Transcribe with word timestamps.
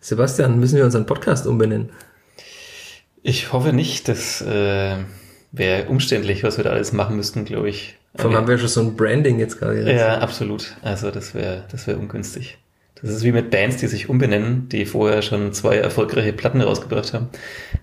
Sebastian, 0.00 0.58
müssen 0.58 0.76
wir 0.76 0.84
unseren 0.84 1.06
Podcast 1.06 1.46
umbenennen? 1.46 1.90
Ich 3.22 3.52
hoffe 3.52 3.72
nicht. 3.72 4.08
Das 4.08 4.40
äh, 4.40 4.96
wäre 5.52 5.88
umständlich, 5.88 6.42
was 6.42 6.56
wir 6.56 6.64
da 6.64 6.70
alles 6.70 6.92
machen 6.92 7.16
müssten, 7.16 7.44
glaube 7.44 7.68
ich. 7.68 7.96
Vor 8.16 8.26
allem 8.26 8.38
haben 8.38 8.48
wir 8.48 8.58
schon 8.58 8.68
so 8.68 8.80
ein 8.80 8.96
Branding 8.96 9.38
jetzt 9.38 9.58
gerade. 9.58 9.92
Ja, 9.92 10.18
absolut. 10.18 10.74
Also 10.82 11.10
das 11.10 11.34
wäre 11.34 11.64
das 11.70 11.86
wäre 11.86 11.98
ungünstig. 11.98 12.58
Das 13.00 13.10
ist 13.10 13.24
wie 13.24 13.32
mit 13.32 13.50
Bands, 13.50 13.78
die 13.78 13.86
sich 13.86 14.10
umbenennen, 14.10 14.68
die 14.68 14.84
vorher 14.84 15.22
schon 15.22 15.54
zwei 15.54 15.76
erfolgreiche 15.76 16.34
Platten 16.34 16.60
rausgebracht 16.60 17.14
haben. 17.14 17.30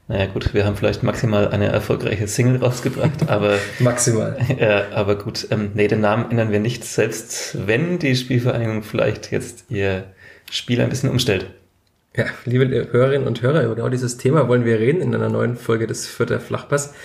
Naja 0.07 0.27
gut, 0.27 0.53
wir 0.53 0.63
haben 0.63 0.75
vielleicht 0.75 1.01
maximal 1.01 1.47
eine 1.47 1.67
erfolgreiche 1.67 2.27
Single 2.27 2.57
rausgebracht, 2.57 3.27
aber 3.27 3.57
maximal. 3.79 4.37
Ja, 4.59 4.91
aber 4.93 5.15
gut, 5.15 5.47
ähm, 5.49 5.71
nee, 5.73 5.87
den 5.87 6.01
Namen 6.01 6.29
ändern 6.29 6.51
wir 6.51 6.59
nicht, 6.59 6.83
selbst 6.83 7.67
wenn 7.67 7.99
die 7.99 8.15
Spielvereinigung 8.15 8.83
vielleicht 8.83 9.31
jetzt 9.31 9.65
ihr 9.69 10.03
Spiel 10.51 10.81
ein 10.81 10.89
bisschen 10.89 11.09
umstellt. 11.09 11.47
Ja, 12.17 12.25
liebe 12.45 12.87
Hörerinnen 12.91 13.27
und 13.27 13.43
Hörer, 13.43 13.63
über 13.63 13.75
genau 13.75 13.89
dieses 13.89 14.17
Thema 14.17 14.47
wollen 14.47 14.65
wir 14.65 14.79
reden 14.79 15.01
in 15.01 15.13
einer 15.13 15.29
neuen 15.29 15.55
Folge 15.55 15.85
des 15.85 16.07
Vierter 16.07 16.39
Flachpass. 16.39 16.95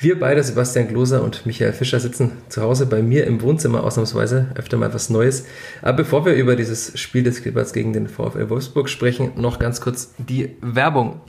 Wir 0.00 0.18
beide, 0.18 0.42
Sebastian 0.42 0.88
Gloser 0.88 1.22
und 1.22 1.46
Michael 1.46 1.72
Fischer, 1.72 2.00
sitzen 2.00 2.32
zu 2.48 2.60
Hause 2.60 2.86
bei 2.86 3.00
mir 3.00 3.28
im 3.28 3.42
Wohnzimmer 3.42 3.84
ausnahmsweise, 3.84 4.48
öfter 4.56 4.76
mal 4.76 4.92
was 4.92 5.08
Neues. 5.08 5.46
Aber 5.82 5.98
bevor 5.98 6.26
wir 6.26 6.34
über 6.34 6.56
dieses 6.56 6.98
Spiel 6.98 7.22
des 7.22 7.42
Clippers 7.42 7.72
gegen 7.72 7.92
den 7.92 8.08
VfL 8.08 8.50
Wolfsburg 8.50 8.88
sprechen, 8.88 9.30
noch 9.36 9.60
ganz 9.60 9.80
kurz 9.80 10.14
die 10.18 10.56
Werbung. 10.62 11.20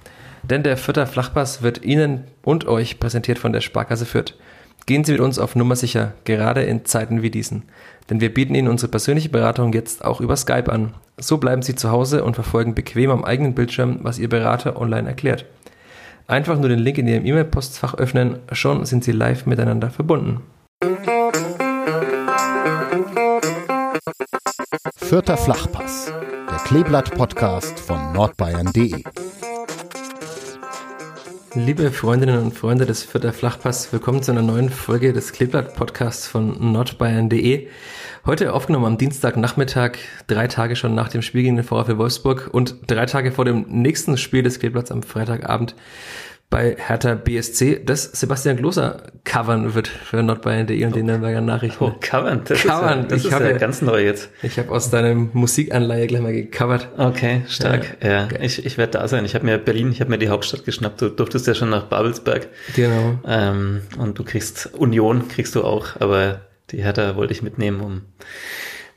Denn 0.42 0.64
der 0.64 0.76
Vierter 0.76 1.06
Flachpass 1.06 1.62
wird 1.62 1.86
Ihnen 1.86 2.24
und 2.42 2.66
euch 2.66 3.00
präsentiert 3.00 3.38
von 3.38 3.54
der 3.54 3.62
Sparkasse 3.62 4.08
Fürth. 4.08 4.34
Gehen 4.86 5.04
Sie 5.04 5.12
mit 5.12 5.22
uns 5.22 5.40
auf 5.40 5.56
Nummer 5.56 5.76
sicher, 5.76 6.14
gerade 6.24 6.64
in 6.64 6.86
Zeiten 6.86 7.22
wie 7.22 7.30
diesen. 7.30 7.64
Denn 8.10 8.20
wir 8.20 8.34
bieten 8.34 8.56
Ihnen 8.56 8.68
unsere 8.68 8.92
persönliche 8.92 9.30
Beratung 9.30 9.74
jetzt 9.74 10.04
auch 10.04 10.22
über 10.22 10.36
Skype 10.36 10.72
an. 10.72 10.94
So 11.18 11.38
bleiben 11.38 11.62
Sie 11.62 11.76
zu 11.76 11.92
Hause 11.92 12.24
und 12.24 12.34
verfolgen 12.34 12.74
bequem 12.76 13.12
am 13.12 13.24
eigenen 13.24 13.54
Bildschirm, 13.54 14.00
was 14.02 14.20
Ihr 14.20 14.30
Berater 14.30 14.80
online 14.82 15.08
erklärt. 15.08 15.46
Einfach 16.28 16.58
nur 16.58 16.70
den 16.70 16.80
Link 16.80 16.98
in 16.98 17.08
Ihrem 17.08 17.26
E-Mail-Postfach 17.26 17.96
öffnen, 17.96 18.40
schon 18.52 18.86
sind 18.86 19.04
Sie 19.04 19.12
live 19.12 19.46
miteinander 19.46 19.90
verbunden. 19.90 20.42
Vierter 24.96 25.38
Flachpass, 25.38 26.12
der 26.50 26.58
Kleeblatt-Podcast 26.66 27.80
von 27.80 28.14
nordbayern.de. 28.14 29.04
Liebe 31.54 31.92
Freundinnen 31.92 32.42
und 32.42 32.54
Freunde 32.54 32.86
des 32.86 33.04
Vierter 33.04 33.34
Flachpass, 33.34 33.92
willkommen 33.92 34.24
zu 34.24 34.32
einer 34.32 34.42
neuen 34.42 34.70
Folge 34.70 35.12
des 35.12 35.34
Kleeblatt-Podcasts 35.34 36.26
von 36.26 36.72
nordbayern.de. 36.72 37.68
Heute 38.26 38.54
aufgenommen 38.54 38.86
am 38.86 38.98
Dienstagnachmittag, 38.98 39.98
drei 40.28 40.48
Tage 40.48 40.78
schon 40.78 40.96
nach 40.96 41.10
dem 41.10 41.22
Spiel 41.22 41.44
gegen 41.44 41.58
den 41.58 41.66
VfL 41.66 41.98
Wolfsburg 41.98 42.50
und 42.54 42.78
drei 42.88 43.06
Tage 43.06 43.34
vor 43.34 43.44
dem 43.44 43.66
nächsten 43.68 44.18
Spiel 44.18 44.44
des 44.44 44.60
Kleeblatts 44.60 44.92
am 44.92 45.04
Freitagabend 45.04 45.76
bei 46.52 46.76
Hertha 46.78 47.16
BSC, 47.16 47.82
das 47.86 48.04
Sebastian 48.04 48.58
Gloser 48.58 49.04
covern 49.24 49.74
wird 49.74 49.88
für 49.88 50.22
nordbayern.de 50.22 50.86
und 50.86 50.96
den 50.96 51.06
Nürnberger 51.06 51.40
Nachrichten. 51.40 51.82
Oh, 51.82 51.94
covern, 52.02 52.42
das 52.44 52.62
covern. 52.62 53.06
ist, 53.06 53.06
ja, 53.06 53.08
das 53.08 53.20
ich 53.20 53.32
ist 53.32 53.40
ja 53.40 53.58
ganz 53.58 53.82
neu 53.82 54.04
jetzt. 54.04 54.30
Ich 54.44 54.60
habe 54.60 54.70
aus 54.70 54.90
deinem 54.90 55.30
Musikanleihe 55.32 56.08
gleich 56.08 56.22
mal 56.22 56.34
gecovert. 56.34 56.90
Okay, 56.98 57.44
stark. 57.48 57.98
Ja, 58.04 58.10
ja. 58.10 58.28
ich, 58.42 58.66
ich 58.66 58.78
werde 58.78 59.00
da 59.00 59.08
sein. 59.08 59.24
Ich 59.24 59.34
habe 59.34 59.46
mir 59.46 59.58
Berlin, 59.58 59.92
ich 59.94 60.02
habe 60.02 60.12
mir 60.12 60.18
die 60.18 60.28
Hauptstadt 60.28 60.66
geschnappt. 60.66 61.02
Du 61.02 61.10
durftest 61.10 61.48
ja 61.48 61.56
schon 61.56 61.70
nach 61.70 61.86
Babelsberg. 61.86 62.50
Genau. 62.76 63.18
Ähm, 63.26 63.84
und 63.98 64.20
du 64.20 64.26
kriegst 64.26 64.72
Union, 64.74 65.30
kriegst 65.30 65.56
du 65.56 65.64
auch, 65.64 66.02
aber 66.02 66.42
die 66.72 66.84
Hertha 66.84 67.16
wollte 67.16 67.32
ich 67.32 67.42
mitnehmen, 67.42 67.80
um, 67.80 68.02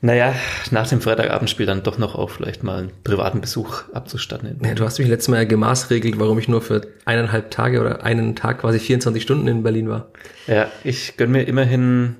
naja, 0.01 0.33
nach 0.71 0.87
dem 0.87 1.01
Freitagabendspiel 1.01 1.65
dann 1.65 1.83
doch 1.83 1.97
noch 1.97 2.15
auch 2.15 2.29
vielleicht 2.29 2.63
mal 2.63 2.79
einen 2.79 2.91
privaten 3.03 3.41
Besuch 3.41 3.83
abzustatten. 3.93 4.59
Ja, 4.63 4.73
du 4.73 4.83
hast 4.83 4.99
mich 4.99 5.07
letztes 5.07 5.29
Mal 5.29 5.47
gemaßregelt, 5.47 6.19
warum 6.19 6.39
ich 6.39 6.47
nur 6.47 6.61
für 6.61 6.81
eineinhalb 7.05 7.51
Tage 7.51 7.81
oder 7.81 8.03
einen 8.03 8.35
Tag 8.35 8.59
quasi 8.59 8.79
24 8.79 9.21
Stunden 9.21 9.47
in 9.47 9.63
Berlin 9.63 9.89
war. 9.89 10.09
Ja, 10.47 10.67
ich 10.83 11.17
gönn 11.17 11.31
mir 11.31 11.43
immerhin 11.43 12.17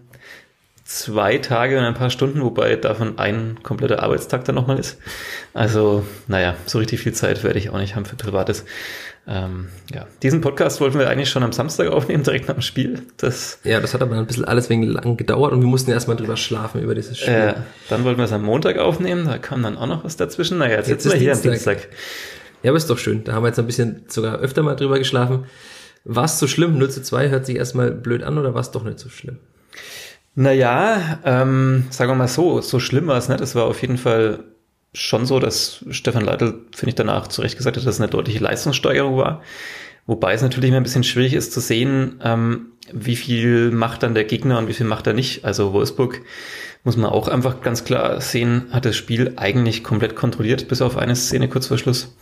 zwei 0.85 1.39
Tage 1.39 1.79
und 1.79 1.83
ein 1.83 1.95
paar 1.95 2.11
Stunden, 2.11 2.41
wobei 2.41 2.75
davon 2.75 3.17
ein 3.17 3.57
kompletter 3.63 4.03
Arbeitstag 4.03 4.45
dann 4.45 4.55
nochmal 4.55 4.79
ist. 4.79 4.97
Also, 5.53 6.05
naja, 6.27 6.55
so 6.67 6.77
richtig 6.77 7.01
viel 7.01 7.11
Zeit 7.13 7.43
werde 7.43 7.57
ich 7.57 7.71
auch 7.71 7.77
nicht 7.79 7.95
haben 7.95 8.05
für 8.05 8.15
Privates. 8.15 8.65
Ähm, 9.27 9.69
ja, 9.91 10.05
diesen 10.21 10.41
Podcast 10.41 10.79
wollten 10.81 10.99
wir 10.99 11.09
eigentlich 11.09 11.31
schon 11.31 11.41
am 11.41 11.51
Samstag 11.51 11.87
aufnehmen, 11.87 12.23
direkt 12.23 12.47
nach 12.47 12.53
dem 12.53 12.61
Spiel. 12.61 13.01
Das, 13.17 13.59
ja, 13.63 13.79
das 13.79 13.95
hat 13.95 14.03
aber 14.03 14.15
ein 14.15 14.27
bisschen 14.27 14.45
alles 14.45 14.69
wegen 14.69 14.83
lang 14.83 15.17
gedauert 15.17 15.53
und 15.53 15.61
wir 15.61 15.67
mussten 15.67 15.89
erstmal 15.89 16.17
drüber 16.17 16.37
schlafen 16.37 16.81
über 16.81 16.93
dieses 16.93 17.17
Spiel. 17.17 17.33
Äh, 17.33 17.53
dann 17.89 18.03
wollten 18.03 18.19
wir 18.19 18.25
es 18.25 18.31
am 18.31 18.43
Montag 18.43 18.77
aufnehmen, 18.77 19.25
da 19.25 19.39
kam 19.39 19.63
dann 19.63 19.77
auch 19.77 19.87
noch 19.87 20.03
was 20.03 20.17
dazwischen. 20.17 20.59
Naja, 20.59 20.77
jetzt, 20.77 20.89
jetzt 20.89 21.03
sitzen 21.03 21.15
wir 21.15 21.19
hier 21.19 21.33
Dienstag. 21.33 21.77
am 21.77 21.81
Dienstag. 21.81 21.97
Ja, 22.61 22.69
aber 22.69 22.77
ist 22.77 22.89
doch 22.91 22.99
schön. 22.99 23.23
Da 23.23 23.33
haben 23.33 23.43
wir 23.43 23.47
jetzt 23.47 23.59
ein 23.59 23.65
bisschen 23.65 24.03
sogar 24.07 24.37
öfter 24.37 24.61
mal 24.61 24.75
drüber 24.75 24.99
geschlafen. 24.99 25.45
War 26.03 26.25
es 26.25 26.37
so 26.37 26.45
schlimm? 26.45 26.77
0 26.77 26.91
zu 26.91 27.01
2 27.01 27.29
hört 27.29 27.47
sich 27.47 27.55
erstmal 27.55 27.89
blöd 27.91 28.21
an 28.21 28.37
oder 28.37 28.53
war 28.53 28.61
es 28.61 28.69
doch 28.69 28.83
nicht 28.83 28.99
so 28.99 29.09
schlimm? 29.09 29.39
Naja, 30.35 31.19
ähm, 31.23 31.85
sagen 31.89 32.11
wir 32.11 32.15
mal 32.15 32.27
so, 32.27 32.59
so 32.59 32.79
schlimm 32.79 33.07
war 33.07 33.17
es 33.17 33.29
nicht. 33.29 33.39
Es 33.39 33.55
war 33.55 33.65
auf 33.65 33.81
jeden 33.81 33.97
Fall 33.97 34.43
schon 34.93 35.25
so, 35.25 35.39
dass 35.39 35.83
Stefan 35.89 36.25
Leitl, 36.25 36.65
finde 36.75 36.89
ich, 36.89 36.95
danach 36.95 37.27
zu 37.27 37.41
Recht 37.41 37.57
gesagt 37.57 37.77
hat, 37.77 37.85
dass 37.85 37.95
es 37.95 38.01
eine 38.01 38.09
deutliche 38.09 38.39
Leistungssteigerung 38.39 39.17
war. 39.17 39.41
Wobei 40.07 40.33
es 40.33 40.41
natürlich 40.41 40.69
immer 40.69 40.77
ein 40.77 40.83
bisschen 40.83 41.03
schwierig 41.03 41.33
ist 41.33 41.51
zu 41.51 41.59
sehen, 41.59 42.19
ähm, 42.23 42.67
wie 42.93 43.15
viel 43.15 43.71
macht 43.71 44.03
dann 44.03 44.13
der 44.13 44.25
Gegner 44.25 44.59
und 44.59 44.67
wie 44.67 44.73
viel 44.73 44.85
macht 44.85 45.07
er 45.07 45.13
nicht. 45.13 45.45
Also 45.45 45.73
Wolfsburg 45.73 46.21
muss 46.83 46.97
man 46.97 47.09
auch 47.09 47.27
einfach 47.27 47.61
ganz 47.61 47.83
klar 47.83 48.21
sehen, 48.21 48.67
hat 48.71 48.85
das 48.85 48.95
Spiel 48.95 49.33
eigentlich 49.37 49.83
komplett 49.83 50.15
kontrolliert, 50.15 50.67
bis 50.67 50.81
auf 50.81 50.97
eine 50.97 51.15
Szene 51.15 51.49
kurz 51.49 51.67
vor 51.67 51.79
Schluss. 51.79 52.15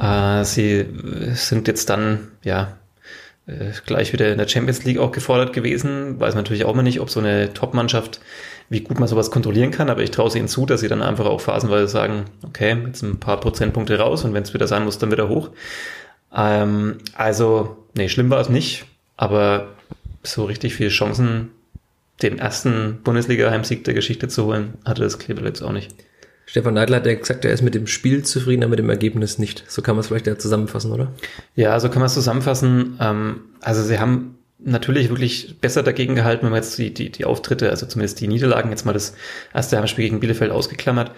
Äh, 0.00 0.44
sie 0.44 0.86
sind 1.34 1.68
jetzt 1.68 1.90
dann, 1.90 2.28
ja, 2.42 2.78
äh, 3.46 3.70
gleich 3.86 4.12
wieder 4.12 4.30
in 4.30 4.38
der 4.38 4.48
Champions 4.48 4.84
League 4.84 4.98
auch 4.98 5.12
gefordert 5.12 5.52
gewesen. 5.52 6.20
Weiß 6.20 6.34
natürlich 6.34 6.64
auch 6.64 6.74
mal 6.74 6.82
nicht, 6.82 7.00
ob 7.00 7.10
so 7.10 7.20
eine 7.20 7.52
Top-Mannschaft 7.52 8.20
wie 8.72 8.80
gut 8.80 8.98
man 8.98 9.08
sowas 9.08 9.30
kontrollieren 9.30 9.70
kann, 9.70 9.90
aber 9.90 10.02
ich 10.02 10.12
traue 10.12 10.28
es 10.28 10.34
ihnen 10.34 10.48
zu, 10.48 10.64
dass 10.64 10.80
sie 10.80 10.88
dann 10.88 11.02
einfach 11.02 11.26
auch 11.26 11.42
phasenweise 11.42 11.88
sagen, 11.88 12.24
okay, 12.42 12.74
jetzt 12.86 13.02
ein 13.02 13.20
paar 13.20 13.38
Prozentpunkte 13.38 13.98
raus 13.98 14.24
und 14.24 14.32
wenn 14.32 14.44
es 14.44 14.54
wieder 14.54 14.66
sein 14.66 14.84
muss, 14.84 14.98
dann 14.98 15.12
wieder 15.12 15.28
hoch. 15.28 15.50
Ähm, 16.34 16.96
also, 17.14 17.76
nee, 17.94 18.08
schlimm 18.08 18.30
war 18.30 18.40
es 18.40 18.48
nicht, 18.48 18.86
aber 19.18 19.68
so 20.22 20.44
richtig 20.44 20.74
viele 20.74 20.88
Chancen, 20.88 21.50
den 22.22 22.38
ersten 22.38 23.00
Bundesliga-Heimsieg 23.04 23.84
der 23.84 23.92
Geschichte 23.92 24.28
zu 24.28 24.46
holen, 24.46 24.74
hatte 24.86 25.02
das 25.02 25.18
Kleber 25.18 25.42
jetzt 25.42 25.60
auch 25.60 25.72
nicht. 25.72 25.94
Stefan 26.52 26.74
Neidl 26.74 26.94
hat 26.94 27.06
ja 27.06 27.14
gesagt, 27.14 27.46
er 27.46 27.52
ist 27.54 27.62
mit 27.62 27.74
dem 27.74 27.86
Spiel 27.86 28.24
zufrieden, 28.24 28.62
aber 28.62 28.72
mit 28.72 28.78
dem 28.78 28.90
Ergebnis 28.90 29.38
nicht. 29.38 29.64
So 29.68 29.80
kann 29.80 29.96
man 29.96 30.00
es 30.00 30.08
vielleicht 30.08 30.26
ja 30.26 30.36
zusammenfassen, 30.36 30.92
oder? 30.92 31.10
Ja, 31.56 31.80
so 31.80 31.88
kann 31.88 32.00
man 32.00 32.08
es 32.08 32.12
zusammenfassen. 32.12 32.98
Ähm, 33.00 33.40
also 33.62 33.82
sie 33.82 33.98
haben 33.98 34.36
natürlich 34.58 35.08
wirklich 35.08 35.58
besser 35.62 35.82
dagegen 35.82 36.14
gehalten, 36.14 36.42
wenn 36.42 36.50
man 36.50 36.60
jetzt 36.60 36.76
die, 36.76 36.92
die, 36.92 37.08
die 37.08 37.24
Auftritte, 37.24 37.70
also 37.70 37.86
zumindest 37.86 38.20
die 38.20 38.28
Niederlagen, 38.28 38.68
jetzt 38.68 38.84
mal 38.84 38.92
das 38.92 39.14
erste 39.54 39.78
Heimspiel 39.78 40.04
gegen 40.04 40.20
Bielefeld 40.20 40.50
ausgeklammert, 40.50 41.12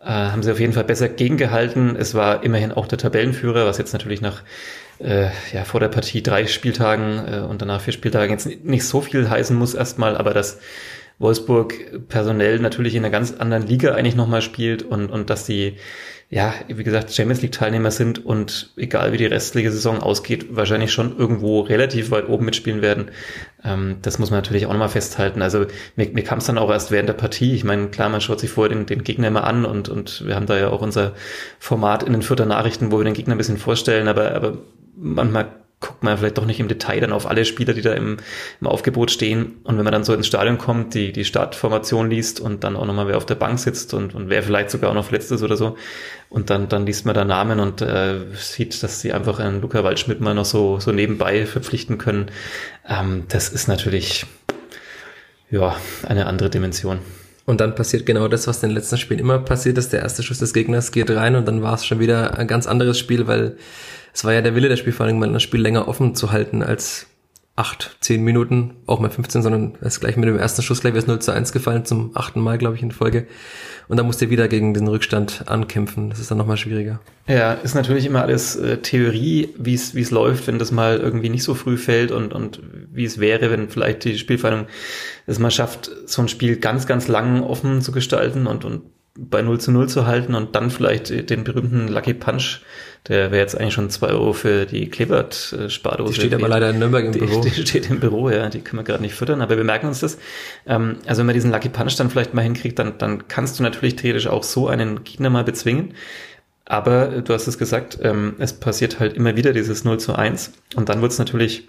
äh, 0.00 0.06
haben 0.06 0.42
sie 0.42 0.50
auf 0.50 0.60
jeden 0.60 0.72
Fall 0.72 0.84
besser 0.84 1.10
gegengehalten. 1.10 1.94
Es 1.94 2.14
war 2.14 2.42
immerhin 2.42 2.72
auch 2.72 2.88
der 2.88 2.96
Tabellenführer, 2.96 3.66
was 3.66 3.76
jetzt 3.76 3.92
natürlich 3.92 4.22
nach 4.22 4.40
äh, 4.98 5.26
ja, 5.52 5.64
vor 5.64 5.80
der 5.80 5.88
Partie 5.88 6.22
drei 6.22 6.46
Spieltagen 6.46 7.18
äh, 7.30 7.40
und 7.40 7.60
danach 7.60 7.82
vier 7.82 7.92
Spieltagen 7.92 8.32
jetzt 8.32 8.64
nicht 8.64 8.86
so 8.86 9.02
viel 9.02 9.28
heißen 9.28 9.54
muss 9.54 9.74
erstmal, 9.74 10.16
aber 10.16 10.32
dass 10.32 10.58
Wolfsburg 11.20 12.08
personell 12.08 12.58
natürlich 12.58 12.96
in 12.96 13.04
einer 13.04 13.12
ganz 13.12 13.32
anderen 13.32 13.66
Liga 13.66 13.94
eigentlich 13.94 14.16
nochmal 14.16 14.42
spielt 14.42 14.82
und, 14.82 15.10
und 15.10 15.30
dass 15.30 15.44
die 15.44 15.76
ja, 16.32 16.54
wie 16.68 16.84
gesagt, 16.84 17.12
Champions 17.12 17.42
League 17.42 17.50
Teilnehmer 17.50 17.90
sind 17.90 18.24
und 18.24 18.72
egal 18.76 19.12
wie 19.12 19.16
die 19.16 19.26
restliche 19.26 19.72
Saison 19.72 20.00
ausgeht, 20.00 20.46
wahrscheinlich 20.54 20.92
schon 20.92 21.18
irgendwo 21.18 21.60
relativ 21.60 22.12
weit 22.12 22.28
oben 22.28 22.44
mitspielen 22.44 22.82
werden. 22.82 23.10
Ähm, 23.64 23.96
das 24.02 24.20
muss 24.20 24.30
man 24.30 24.38
natürlich 24.38 24.66
auch 24.66 24.70
nochmal 24.70 24.88
festhalten. 24.88 25.42
Also 25.42 25.66
mir, 25.96 26.08
mir 26.10 26.22
kam 26.22 26.38
es 26.38 26.46
dann 26.46 26.56
auch 26.56 26.70
erst 26.70 26.92
während 26.92 27.08
der 27.08 27.14
Partie. 27.14 27.52
Ich 27.52 27.64
meine, 27.64 27.88
klar, 27.88 28.08
man 28.08 28.20
schaut 28.20 28.38
sich 28.38 28.50
vorher 28.50 28.72
den, 28.74 28.86
den 28.86 29.02
Gegner 29.02 29.26
immer 29.26 29.42
an 29.42 29.64
und, 29.64 29.88
und 29.88 30.24
wir 30.24 30.36
haben 30.36 30.46
da 30.46 30.56
ja 30.56 30.70
auch 30.70 30.82
unser 30.82 31.14
Format 31.58 32.04
in 32.04 32.12
den 32.12 32.22
Vierter 32.22 32.46
Nachrichten, 32.46 32.92
wo 32.92 32.98
wir 32.98 33.04
den 33.04 33.14
Gegner 33.14 33.34
ein 33.34 33.38
bisschen 33.38 33.58
vorstellen, 33.58 34.06
aber, 34.06 34.32
aber 34.32 34.58
manchmal 34.96 35.50
guckt 35.80 36.02
man 36.02 36.18
vielleicht 36.18 36.36
doch 36.36 36.44
nicht 36.44 36.60
im 36.60 36.68
Detail 36.68 37.00
dann 37.00 37.12
auf 37.12 37.26
alle 37.26 37.46
Spieler, 37.46 37.72
die 37.72 37.80
da 37.80 37.94
im, 37.94 38.18
im 38.60 38.66
Aufgebot 38.66 39.10
stehen. 39.10 39.60
Und 39.64 39.78
wenn 39.78 39.84
man 39.84 39.92
dann 39.92 40.04
so 40.04 40.12
ins 40.12 40.26
Stadion 40.26 40.58
kommt, 40.58 40.92
die, 40.92 41.10
die 41.10 41.24
Startformation 41.24 42.10
liest 42.10 42.38
und 42.38 42.64
dann 42.64 42.76
auch 42.76 42.84
nochmal 42.84 43.08
wer 43.08 43.16
auf 43.16 43.24
der 43.24 43.34
Bank 43.34 43.58
sitzt 43.58 43.94
und, 43.94 44.14
und 44.14 44.28
wer 44.28 44.42
vielleicht 44.42 44.70
sogar 44.70 44.90
auch 44.90 44.94
noch 44.94 45.06
verletzt 45.06 45.32
ist 45.32 45.42
oder 45.42 45.56
so. 45.56 45.76
Und 46.28 46.50
dann, 46.50 46.68
dann 46.68 46.84
liest 46.84 47.06
man 47.06 47.14
da 47.14 47.24
Namen 47.24 47.60
und 47.60 47.80
äh, 47.80 48.20
sieht, 48.34 48.82
dass 48.82 49.00
sie 49.00 49.12
einfach 49.12 49.38
einen 49.38 49.62
Luca 49.62 49.82
Waldschmidt 49.82 50.20
mal 50.20 50.34
noch 50.34 50.44
so, 50.44 50.78
so 50.80 50.92
nebenbei 50.92 51.46
verpflichten 51.46 51.96
können. 51.96 52.30
Ähm, 52.86 53.24
das 53.28 53.48
ist 53.48 53.66
natürlich, 53.66 54.26
ja, 55.50 55.74
eine 56.06 56.26
andere 56.26 56.50
Dimension. 56.50 56.98
Und 57.50 57.60
dann 57.60 57.74
passiert 57.74 58.06
genau 58.06 58.28
das, 58.28 58.46
was 58.46 58.62
in 58.62 58.68
den 58.68 58.76
letzten 58.76 58.96
Spielen 58.96 59.18
immer 59.18 59.40
passiert 59.40 59.76
ist. 59.76 59.92
Der 59.92 60.02
erste 60.02 60.22
Schuss 60.22 60.38
des 60.38 60.54
Gegners 60.54 60.92
geht 60.92 61.10
rein 61.10 61.34
und 61.34 61.48
dann 61.48 61.62
war 61.62 61.74
es 61.74 61.84
schon 61.84 61.98
wieder 61.98 62.38
ein 62.38 62.46
ganz 62.46 62.68
anderes 62.68 62.96
Spiel, 62.96 63.26
weil 63.26 63.56
es 64.14 64.24
war 64.24 64.32
ja 64.32 64.40
der 64.40 64.54
Wille 64.54 64.68
der 64.68 64.76
Spielvereinigung, 64.76 65.18
mal 65.18 65.32
das 65.32 65.42
Spiel 65.42 65.60
länger 65.60 65.88
offen 65.88 66.14
zu 66.14 66.30
halten 66.30 66.62
als 66.62 67.06
acht, 67.60 67.98
zehn 68.00 68.24
Minuten, 68.24 68.76
auch 68.86 69.00
mal 69.00 69.10
15, 69.10 69.42
sondern 69.42 69.74
er 69.82 69.88
ist 69.88 70.00
gleich 70.00 70.16
mit 70.16 70.26
dem 70.26 70.38
ersten 70.38 70.62
Schuss 70.62 70.80
gleich 70.80 70.94
wieder 70.94 71.06
0 71.06 71.18
zu 71.18 71.30
1 71.30 71.52
gefallen, 71.52 71.84
zum 71.84 72.10
achten 72.14 72.40
Mal, 72.40 72.56
glaube 72.56 72.76
ich, 72.76 72.82
in 72.82 72.90
Folge. 72.90 73.26
Und 73.86 73.98
dann 73.98 74.06
musste 74.06 74.24
er 74.24 74.30
wieder 74.30 74.48
gegen 74.48 74.72
den 74.72 74.88
Rückstand 74.88 75.44
ankämpfen. 75.46 76.08
Das 76.08 76.20
ist 76.20 76.30
dann 76.30 76.38
nochmal 76.38 76.56
schwieriger. 76.56 77.00
Ja, 77.28 77.52
ist 77.52 77.74
natürlich 77.74 78.06
immer 78.06 78.22
alles 78.22 78.56
äh, 78.56 78.78
Theorie, 78.78 79.50
wie 79.58 79.74
es 79.74 79.94
es 79.94 80.10
läuft, 80.10 80.46
wenn 80.46 80.58
das 80.58 80.72
mal 80.72 80.96
irgendwie 80.96 81.28
nicht 81.28 81.42
so 81.42 81.54
früh 81.54 81.76
fällt 81.76 82.12
und, 82.12 82.32
und 82.32 82.62
wie 82.90 83.04
es 83.04 83.20
wäre, 83.20 83.50
wenn 83.50 83.68
vielleicht 83.68 84.04
die 84.04 84.16
Spielverhandlung 84.16 84.66
es 85.26 85.38
mal 85.38 85.50
schafft, 85.50 85.90
so 86.06 86.22
ein 86.22 86.28
Spiel 86.28 86.56
ganz, 86.56 86.86
ganz 86.86 87.08
lang 87.08 87.42
offen 87.42 87.82
zu 87.82 87.92
gestalten 87.92 88.46
und, 88.46 88.64
und 88.64 88.82
bei 89.18 89.42
0 89.42 89.60
zu 89.60 89.72
0 89.72 89.88
zu 89.88 90.06
halten 90.06 90.34
und 90.34 90.54
dann 90.54 90.70
vielleicht 90.70 91.30
den 91.30 91.44
berühmten 91.44 91.88
Lucky 91.88 92.14
Punch, 92.14 92.60
der 93.08 93.30
wäre 93.30 93.40
jetzt 93.40 93.58
eigentlich 93.58 93.74
schon 93.74 93.90
zwei 93.90 94.08
Euro 94.08 94.32
für 94.32 94.66
die 94.66 94.88
Klebert-Spardose. 94.88 96.12
Die 96.12 96.20
steht 96.20 96.34
aber 96.34 96.48
leider 96.48 96.70
in 96.70 96.78
Nürnberg 96.78 97.06
im 97.06 97.12
die, 97.12 97.18
Büro. 97.18 97.40
Die 97.40 97.50
steht 97.66 97.90
im 97.90 97.98
Büro, 97.98 98.30
ja, 98.30 98.48
die 98.48 98.60
können 98.60 98.80
wir 98.80 98.84
gerade 98.84 99.02
nicht 99.02 99.14
füttern, 99.14 99.40
aber 99.40 99.56
wir 99.56 99.64
merken 99.64 99.88
uns 99.88 100.00
das. 100.00 100.18
Ähm, 100.66 100.98
also 101.06 101.20
wenn 101.20 101.26
man 101.26 101.34
diesen 101.34 101.50
Lucky 101.50 101.70
Punch 101.70 101.96
dann 101.96 102.10
vielleicht 102.10 102.34
mal 102.34 102.42
hinkriegt, 102.42 102.78
dann, 102.78 102.98
dann 102.98 103.26
kannst 103.26 103.58
du 103.58 103.62
natürlich 103.62 103.96
theoretisch 103.96 104.26
auch 104.26 104.42
so 104.42 104.68
einen 104.68 105.02
Gegner 105.02 105.30
mal 105.30 105.44
bezwingen. 105.44 105.94
Aber 106.66 107.22
du 107.22 107.34
hast 107.34 107.48
es 107.48 107.58
gesagt, 107.58 107.98
ähm, 108.02 108.36
es 108.38 108.52
passiert 108.52 109.00
halt 109.00 109.14
immer 109.14 109.34
wieder 109.34 109.52
dieses 109.52 109.84
0 109.84 109.98
zu 109.98 110.14
1 110.14 110.52
und 110.76 110.88
dann 110.88 111.02
wird 111.02 111.10
es 111.10 111.18
natürlich 111.18 111.68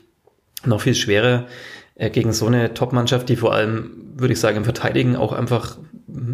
noch 0.63 0.81
viel 0.81 0.93
schwerer, 0.93 1.47
äh, 1.95 2.09
gegen 2.09 2.33
so 2.33 2.47
eine 2.47 2.73
Top-Mannschaft, 2.73 3.29
die 3.29 3.35
vor 3.35 3.53
allem, 3.53 3.91
würde 4.15 4.33
ich 4.33 4.39
sagen, 4.39 4.57
im 4.57 4.63
Verteidigen 4.63 5.15
auch 5.15 5.33
einfach 5.33 5.77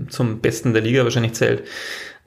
zum 0.09 0.39
Besten 0.41 0.73
der 0.73 0.81
Liga 0.81 1.03
wahrscheinlich 1.03 1.33
zählt. 1.33 1.63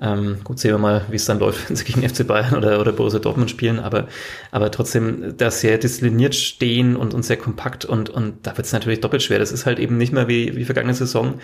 Ähm, 0.03 0.39
gut, 0.45 0.59
sehen 0.59 0.71
wir 0.71 0.79
mal, 0.79 1.05
wie 1.11 1.17
es 1.17 1.27
dann 1.27 1.39
läuft, 1.39 1.69
wenn 1.69 1.77
sie 1.77 1.85
gegen 1.85 2.09
FC 2.09 2.27
Bayern 2.27 2.55
oder, 2.55 2.81
oder 2.81 2.93
Borussia 2.93 3.21
Dortmund 3.21 3.51
spielen, 3.51 3.79
aber, 3.79 4.09
aber 4.51 4.71
trotzdem 4.71 5.35
da 5.37 5.51
sehr 5.51 5.79
diszipliniert 5.79 6.35
stehen 6.35 6.97
und, 6.97 7.13
und 7.13 7.23
sehr 7.23 7.37
kompakt 7.37 7.85
und, 7.85 8.09
und 8.09 8.47
da 8.47 8.57
wird 8.57 8.67
es 8.67 8.73
natürlich 8.73 9.01
doppelt 9.01 9.23
schwer. 9.23 9.39
Das 9.39 9.53
ist 9.53 9.67
halt 9.67 9.79
eben 9.79 9.99
nicht 9.99 10.13
mehr 10.13 10.29
wie, 10.29 10.57
wie 10.57 10.65
vergangene 10.65 10.95
Saison, 10.95 11.35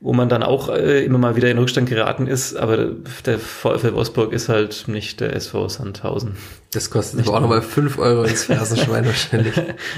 wo 0.00 0.12
man 0.12 0.28
dann 0.28 0.42
auch 0.42 0.68
äh, 0.68 1.04
immer 1.04 1.18
mal 1.18 1.36
wieder 1.36 1.48
in 1.48 1.58
Rückstand 1.58 1.88
geraten 1.88 2.26
ist, 2.26 2.56
aber 2.56 2.88
der 3.24 3.38
VfL 3.38 3.94
Wolfsburg 3.94 4.32
ist 4.32 4.48
halt 4.48 4.88
nicht 4.88 5.20
der 5.20 5.36
SV 5.36 5.68
Sandhausen. 5.68 6.36
Das 6.72 6.90
kostet 6.90 7.20
aber 7.20 7.36
auch 7.36 7.40
nochmal 7.40 7.62
5 7.62 7.98
Euro 7.98 8.24
ins 8.24 8.44
Fersenschwein 8.44 9.04
wahrscheinlich. 9.06 9.54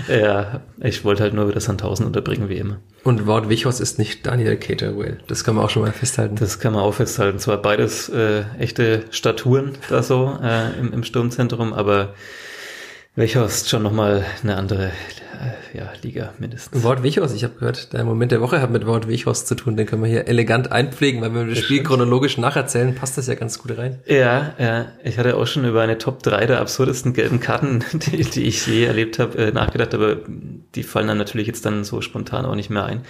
ja, 0.09 0.61
ich 0.81 1.05
wollte 1.05 1.23
halt 1.23 1.33
nur 1.33 1.49
wieder 1.49 1.61
Sandhausen 1.61 2.05
unterbringen, 2.05 2.49
wie 2.49 2.57
immer. 2.59 2.79
Und 3.05 3.27
Wort 3.27 3.49
Wichos 3.49 3.81
ist 3.81 3.99
nicht 3.99 4.27
Daniel 4.27 4.57
Caterwell. 4.57 5.19
Das 5.27 5.45
kann 5.45 5.55
man 5.55 5.65
auch 5.65 5.71
schon 5.71 5.83
mal 5.83 5.93
festhalten. 5.93 6.37
Das 6.37 6.59
kann 6.59 6.73
man 6.73 6.83
auch 6.83 6.95
festhalten. 6.95 7.39
Zwar 7.39 7.59
beides 7.59 7.94
äh, 8.09 8.45
echte 8.59 9.05
Staturen 9.11 9.73
da 9.89 10.03
so 10.03 10.39
äh, 10.43 10.79
im, 10.79 10.93
im 10.93 11.05
Sturmzentrum, 11.05 11.73
aber 11.73 12.15
Wichhorst 13.17 13.69
schon 13.69 13.85
nochmal 13.85 14.25
eine 14.43 14.57
andere 14.57 14.87
äh, 14.87 15.79
ja, 15.79 15.93
Liga 16.03 16.33
mindestens. 16.41 16.83
Wort 16.83 17.05
Wichhorst, 17.05 17.37
ich 17.37 17.45
habe 17.45 17.55
gehört, 17.55 17.93
der 17.93 18.03
Moment 18.03 18.33
der 18.33 18.41
Woche 18.41 18.61
hat 18.61 18.71
mit 18.71 18.87
Wort 18.87 19.07
Wichhorst 19.07 19.47
zu 19.47 19.55
tun, 19.55 19.77
den 19.77 19.87
können 19.87 20.03
wir 20.03 20.11
hier 20.11 20.27
elegant 20.27 20.73
einpflegen, 20.73 21.21
weil 21.21 21.33
wenn 21.33 21.47
wir 21.47 21.55
das 21.55 21.63
Spiel 21.63 21.77
stimmt. 21.77 21.89
chronologisch 21.89 22.39
nacherzählen, 22.39 22.93
passt 22.97 23.17
das 23.17 23.29
ja 23.29 23.37
ganz 23.37 23.61
gut 23.61 23.79
rein. 23.79 24.01
Ja, 24.07 24.55
ja, 24.59 24.87
ich 25.05 25.17
hatte 25.17 25.37
auch 25.37 25.47
schon 25.47 25.65
über 25.65 25.83
eine 25.83 25.99
Top 25.99 26.25
3 26.25 26.47
der 26.47 26.61
absurdesten 26.61 27.13
gelben 27.13 27.39
Karten, 27.39 27.85
die, 27.93 28.25
die 28.25 28.43
ich 28.43 28.67
je 28.67 28.85
erlebt 28.85 29.21
habe, 29.21 29.39
äh, 29.39 29.53
nachgedacht, 29.53 29.95
aber 29.95 30.17
die 30.75 30.83
fallen 30.83 31.07
dann 31.07 31.19
natürlich 31.19 31.47
jetzt 31.47 31.65
dann 31.65 31.85
so 31.85 32.01
spontan 32.01 32.45
auch 32.45 32.57
nicht 32.57 32.71
mehr 32.71 32.85
ein. 32.85 33.03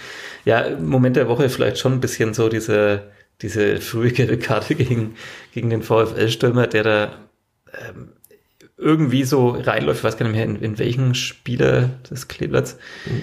Ja, 0.45 0.65
Moment 0.79 1.15
der 1.15 1.27
Woche 1.27 1.49
vielleicht 1.49 1.79
schon 1.79 1.93
ein 1.93 1.99
bisschen 1.99 2.35
so 2.35 2.47
diese, 2.47 3.01
diese 3.41 3.77
frühe 3.81 4.11
gelbe 4.11 4.37
Karte 4.37 4.75
gegen, 4.75 5.15
gegen 5.53 5.69
den 5.69 5.83
VfL-Stürmer, 5.83 6.67
der 6.67 6.83
da 6.83 7.11
ähm, 7.73 8.09
irgendwie 8.77 9.23
so 9.23 9.49
reinläuft, 9.49 9.99
ich 9.99 10.03
weiß 10.03 10.17
gar 10.17 10.27
nicht 10.27 10.35
mehr, 10.35 10.45
in, 10.45 10.57
in 10.57 10.77
welchen 10.77 11.15
Spieler 11.15 11.91
des 12.09 12.27
Kleeblatts. 12.27 12.77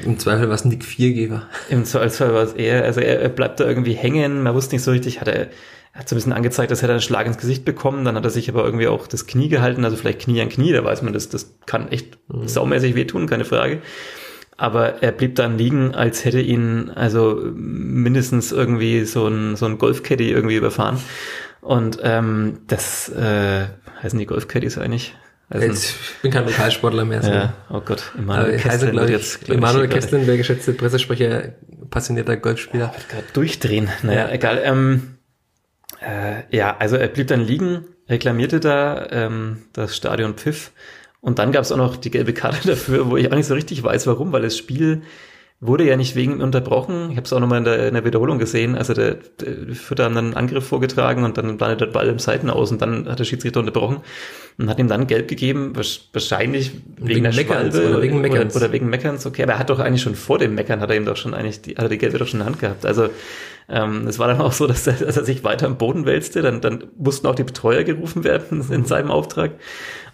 Im 0.05 0.19
Zweifel 0.19 0.49
war 0.49 0.55
es 0.55 0.65
Nick 0.65 0.85
Viergeber. 0.85 1.47
Im 1.69 1.85
Zweifel 1.85 2.33
war 2.33 2.43
es 2.43 2.55
eher, 2.55 2.85
also 2.85 3.01
er, 3.01 3.21
er 3.21 3.29
bleibt 3.29 3.61
da 3.61 3.65
irgendwie 3.65 3.93
hängen, 3.93 4.43
man 4.43 4.55
wusste 4.55 4.75
nicht 4.75 4.83
so 4.83 4.93
richtig, 4.93 5.21
hat 5.21 5.29
er, 5.29 5.51
er 5.93 6.01
hat 6.01 6.09
so 6.09 6.15
ein 6.15 6.19
bisschen 6.19 6.33
angezeigt, 6.33 6.71
dass 6.71 6.83
er 6.83 6.89
einen 6.89 7.03
Schlag 7.03 7.27
ins 7.27 7.37
Gesicht 7.37 7.67
bekommen, 7.67 8.07
dann 8.07 8.17
hat 8.17 8.25
er 8.25 8.31
sich 8.31 8.49
aber 8.49 8.65
irgendwie 8.65 8.89
auch 8.89 9.07
das 9.07 9.27
Knie 9.27 9.51
gehalten, 9.51 9.85
also 9.85 9.97
vielleicht 9.97 10.21
Knie 10.21 10.41
an 10.41 10.49
Knie, 10.49 10.73
da 10.73 10.83
weiß 10.85 11.03
man, 11.03 11.13
das, 11.13 11.29
das 11.29 11.55
kann 11.67 11.89
echt 11.93 12.17
mhm. 12.29 12.49
saumäßig 12.49 12.95
wehtun, 12.95 13.27
keine 13.27 13.45
Frage. 13.45 13.83
Aber 14.63 15.03
er 15.03 15.11
blieb 15.11 15.35
dann 15.35 15.59
liegen, 15.59 15.93
als 15.93 16.25
hätte 16.25 16.41
ihn 16.41 16.89
also 16.95 17.43
mindestens 17.53 18.53
irgendwie 18.53 19.05
so 19.07 19.27
ein, 19.27 19.57
so 19.57 19.67
ein 19.67 19.77
Golfcaddy 19.77 20.31
irgendwie 20.31 20.55
überfahren. 20.55 21.01
Und 21.61 21.99
ähm, 22.05 22.61
das 22.69 23.09
äh, 23.09 23.67
heißen 24.05 24.21
die 24.21 24.27
Golfcaddies 24.27 24.79
eigentlich? 24.79 25.17
Also, 25.49 25.67
ich 25.67 25.97
bin 26.23 26.31
kein 26.31 26.45
Lokalsportler 26.45 27.05
mehr. 27.05 27.23
So. 27.23 27.33
Ja, 27.33 27.55
oh 27.71 27.81
Gott, 27.81 28.13
Emanuel 28.17 28.57
Kesslin 28.57 28.95
wird 28.95 29.11
jetzt. 29.11 29.49
Emanuel 29.49 29.89
Kesslin, 29.89 30.27
der 30.27 30.37
geschätzte 30.37 30.75
Pressesprecher, 30.75 31.55
passionierter 31.91 32.37
Golfspieler. 32.37 32.93
Wird 32.95 33.09
gerade 33.09 33.27
durchdrehen. 33.33 33.89
Naja, 34.05 34.29
ja. 34.29 34.31
egal. 34.33 34.61
Ähm, 34.63 35.17
äh, 36.01 36.57
ja, 36.57 36.77
also 36.79 36.95
er 36.95 37.09
blieb 37.09 37.27
dann 37.27 37.41
liegen, 37.41 37.87
reklamierte 38.09 38.61
da 38.61 39.09
ähm, 39.11 39.65
das 39.73 39.97
Stadion 39.97 40.35
Pfiff 40.35 40.71
und 41.23 41.39
dann 41.39 41.53
gab 41.53 41.63
es 41.63 41.73
auch 41.73 41.79
noch 41.79 41.97
die 41.97 42.11
gelbe 42.11 42.35
Karte 42.35 42.67
dafür, 42.69 43.09
wo 43.09 43.17
ich 43.17 43.31
auch 43.31 43.37
nicht 43.37 43.47
so 43.47 43.55
richtig 43.55 43.83
weiß, 43.83 44.07
warum, 44.07 44.33
weil 44.33 44.43
das 44.43 44.59
Spiel 44.59 45.03
wurde 45.61 45.85
ja 45.85 45.97
nicht 45.97 46.17
wegen 46.17 46.43
unterbrochen. 46.43 47.13
Ich 47.13 47.17
habe 47.17 47.25
es 47.25 47.33
auch 47.33 47.39
nochmal 47.39 47.59
in 47.59 47.65
der, 47.65 47.87
in 47.87 47.95
der 47.95 48.05
Wiederholung 48.05 48.41
gesehen. 48.41 48.75
Also 48.75 48.95
der, 48.95 49.19
der 49.41 49.77
Fürther 49.77 50.05
haben 50.05 50.17
dann 50.17 50.25
einen 50.25 50.35
Angriff 50.35 50.67
vorgetragen 50.67 51.23
und 51.23 51.39
dann 51.39 51.57
landet 51.57 51.81
der 51.81 51.87
Ball 51.87 52.09
im 52.09 52.19
Seiten 52.19 52.51
aus 52.51 52.73
und 52.73 52.83
dann 52.83 53.09
hat 53.09 53.21
der 53.21 53.25
Schiedsrichter 53.25 53.61
unterbrochen 53.61 53.99
und 54.59 54.69
hat 54.69 54.81
ihm 54.81 54.89
dann 54.89 55.07
gelb 55.07 55.29
gegeben, 55.29 55.75
wahrscheinlich 55.77 56.73
wegen, 56.97 57.09
wegen 57.09 57.23
der 57.23 57.35
Meckerns 57.35 57.77
Schwalbe 57.77 57.91
oder 57.91 58.03
wegen 58.03 58.21
Meckerns. 58.21 58.57
Oder, 58.57 58.65
oder, 58.65 58.73
wegen 58.73 58.91
Meckerns, 58.91 59.25
okay. 59.25 59.45
Aber 59.45 59.53
er 59.53 59.59
hat 59.61 59.71
doch 59.71 59.79
eigentlich 59.79 60.03
schon 60.03 60.17
vor 60.17 60.41
dem 60.41 60.57
Meckern, 60.57 60.81
hat 60.81 60.91
er 60.91 60.97
ihm 60.97 61.05
doch 61.05 61.17
schon 61.17 61.33
eigentlich, 61.33 61.63
die, 61.63 61.77
hat 61.77 61.85
er 61.85 61.89
die 61.89 61.99
gelbe 61.99 62.19
doch 62.19 62.27
schon 62.27 62.41
in 62.41 62.47
der 62.47 62.47
Hand 62.47 62.61
gehabt. 62.61 62.85
Also 62.85 63.09
ähm, 63.69 64.07
es 64.07 64.19
war 64.19 64.29
dann 64.29 64.41
auch 64.41 64.53
so, 64.53 64.67
dass 64.67 64.87
er, 64.87 64.95
dass 64.95 65.17
er 65.17 65.25
sich 65.25 65.45
weiter 65.45 65.67
am 65.67 65.79
Boden 65.79 66.05
wälzte. 66.05 66.43
Dann, 66.43 66.61
dann 66.61 66.85
mussten 66.97 67.27
auch 67.27 67.35
die 67.35 67.45
Betreuer 67.45 67.85
gerufen 67.85 68.25
werden 68.25 68.65
in 68.71 68.85
seinem 68.85 69.11
Auftrag. 69.11 69.53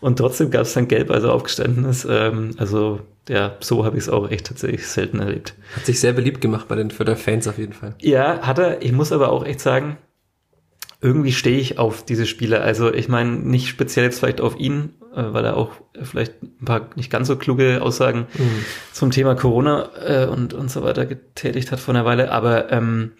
Und 0.00 0.18
trotzdem 0.18 0.50
gab 0.50 0.62
es 0.62 0.74
dann 0.74 0.88
gelb, 0.88 1.10
also 1.10 1.30
aufgestanden 1.30 1.84
ist. 1.84 2.06
Ähm, 2.08 2.54
also 2.58 3.00
ja, 3.28 3.56
so 3.60 3.84
habe 3.84 3.96
ich 3.96 4.04
es 4.04 4.08
auch 4.08 4.30
echt 4.30 4.46
tatsächlich 4.46 4.86
selten 4.86 5.20
erlebt. 5.20 5.54
Hat 5.76 5.86
sich 5.86 6.00
sehr 6.00 6.12
beliebt 6.12 6.40
gemacht 6.40 6.68
bei 6.68 6.76
den 6.76 6.90
Förder-Fans 6.90 7.48
auf 7.48 7.58
jeden 7.58 7.74
Fall. 7.74 7.94
Ja, 8.00 8.40
hat 8.40 8.58
er. 8.58 8.82
Ich 8.82 8.92
muss 8.92 9.12
aber 9.12 9.30
auch 9.30 9.44
echt 9.44 9.60
sagen, 9.60 9.98
irgendwie 11.00 11.32
stehe 11.32 11.58
ich 11.58 11.78
auf 11.78 12.04
diese 12.04 12.26
Spieler. 12.26 12.62
Also 12.62 12.92
ich 12.92 13.08
meine, 13.08 13.30
nicht 13.32 13.68
speziell 13.68 14.06
jetzt 14.06 14.18
vielleicht 14.18 14.40
auf 14.40 14.58
ihn, 14.58 14.94
weil 15.14 15.44
er 15.44 15.56
auch 15.56 15.70
vielleicht 16.02 16.42
ein 16.42 16.64
paar 16.64 16.90
nicht 16.94 17.10
ganz 17.10 17.28
so 17.28 17.36
kluge 17.36 17.80
Aussagen 17.82 18.26
mhm. 18.34 18.64
zum 18.92 19.10
Thema 19.10 19.34
Corona 19.34 19.88
äh, 20.04 20.26
und, 20.26 20.54
und 20.54 20.70
so 20.70 20.82
weiter 20.82 21.06
getätigt 21.06 21.72
hat 21.72 21.80
vor 21.80 21.94
einer 21.94 22.04
Weile, 22.04 22.30
aber 22.30 22.70
ähm, 22.72 23.12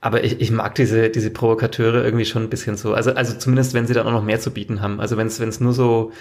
aber 0.00 0.22
ich, 0.22 0.40
ich 0.40 0.50
mag 0.50 0.74
diese, 0.76 1.10
diese 1.10 1.30
Provokateure 1.30 2.04
irgendwie 2.04 2.24
schon 2.24 2.44
ein 2.44 2.50
bisschen 2.50 2.76
so. 2.76 2.94
Also, 2.94 3.14
also 3.14 3.36
zumindest, 3.36 3.74
wenn 3.74 3.86
sie 3.86 3.94
dann 3.94 4.06
auch 4.06 4.12
noch 4.12 4.22
mehr 4.22 4.38
zu 4.38 4.52
bieten 4.52 4.80
haben. 4.80 5.00
Also 5.00 5.16
wenn 5.16 5.26
es 5.26 5.60
nur 5.60 5.72
so 5.72 6.12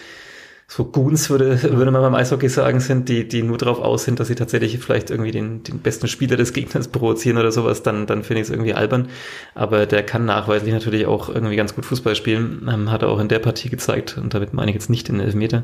so 0.69 0.83
Goons, 0.83 1.29
würde, 1.29 1.61
würde 1.63 1.91
man 1.91 2.01
beim 2.01 2.15
Eishockey 2.15 2.49
sagen, 2.49 2.81
sind, 2.81 3.07
die, 3.07 3.25
die 3.25 3.41
nur 3.41 3.57
darauf 3.57 3.79
aus 3.79 4.03
sind, 4.03 4.19
dass 4.19 4.27
sie 4.27 4.35
tatsächlich 4.35 4.77
vielleicht 4.79 5.09
irgendwie 5.09 5.31
den, 5.31 5.63
den 5.63 5.79
besten 5.79 6.09
Spieler 6.09 6.35
des 6.35 6.51
Gegners 6.51 6.87
provozieren 6.89 7.37
oder 7.37 7.53
sowas, 7.53 7.83
dann, 7.83 8.05
dann 8.05 8.23
finde 8.23 8.41
ich 8.41 8.47
es 8.47 8.51
irgendwie 8.51 8.73
albern. 8.73 9.07
Aber 9.55 9.85
der 9.85 10.03
kann 10.03 10.25
nachweislich 10.25 10.73
natürlich 10.73 11.05
auch 11.05 11.29
irgendwie 11.29 11.55
ganz 11.55 11.73
gut 11.73 11.85
Fußball 11.85 12.15
spielen. 12.15 12.69
Ähm, 12.69 12.91
hat 12.91 13.01
er 13.01 13.07
auch 13.07 13.19
in 13.19 13.29
der 13.29 13.39
Partie 13.39 13.69
gezeigt. 13.69 14.17
Und 14.17 14.33
damit 14.33 14.53
meine 14.53 14.69
ich 14.69 14.75
jetzt 14.75 14.89
nicht 14.89 15.07
den 15.07 15.21
Elfmeter, 15.21 15.63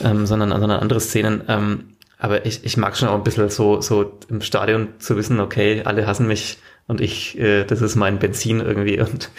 ähm, 0.00 0.26
sondern, 0.26 0.50
sondern 0.50 0.78
andere 0.78 1.00
Szenen. 1.00 1.42
Ähm, 1.48 1.84
aber 2.18 2.46
ich, 2.46 2.64
ich 2.64 2.76
mag 2.76 2.96
schon 2.96 3.08
auch 3.08 3.16
ein 3.16 3.24
bisschen 3.24 3.50
so, 3.50 3.80
so 3.80 4.12
im 4.28 4.42
Stadion 4.42 4.88
zu 4.98 5.16
wissen, 5.16 5.40
okay, 5.40 5.82
alle 5.84 6.06
hassen 6.06 6.28
mich, 6.28 6.58
und 6.88 7.00
ich, 7.00 7.38
äh, 7.38 7.64
das 7.64 7.82
ist 7.82 7.96
mein 7.96 8.18
Benzin 8.18 8.60
irgendwie 8.60 9.00
und 9.00 9.30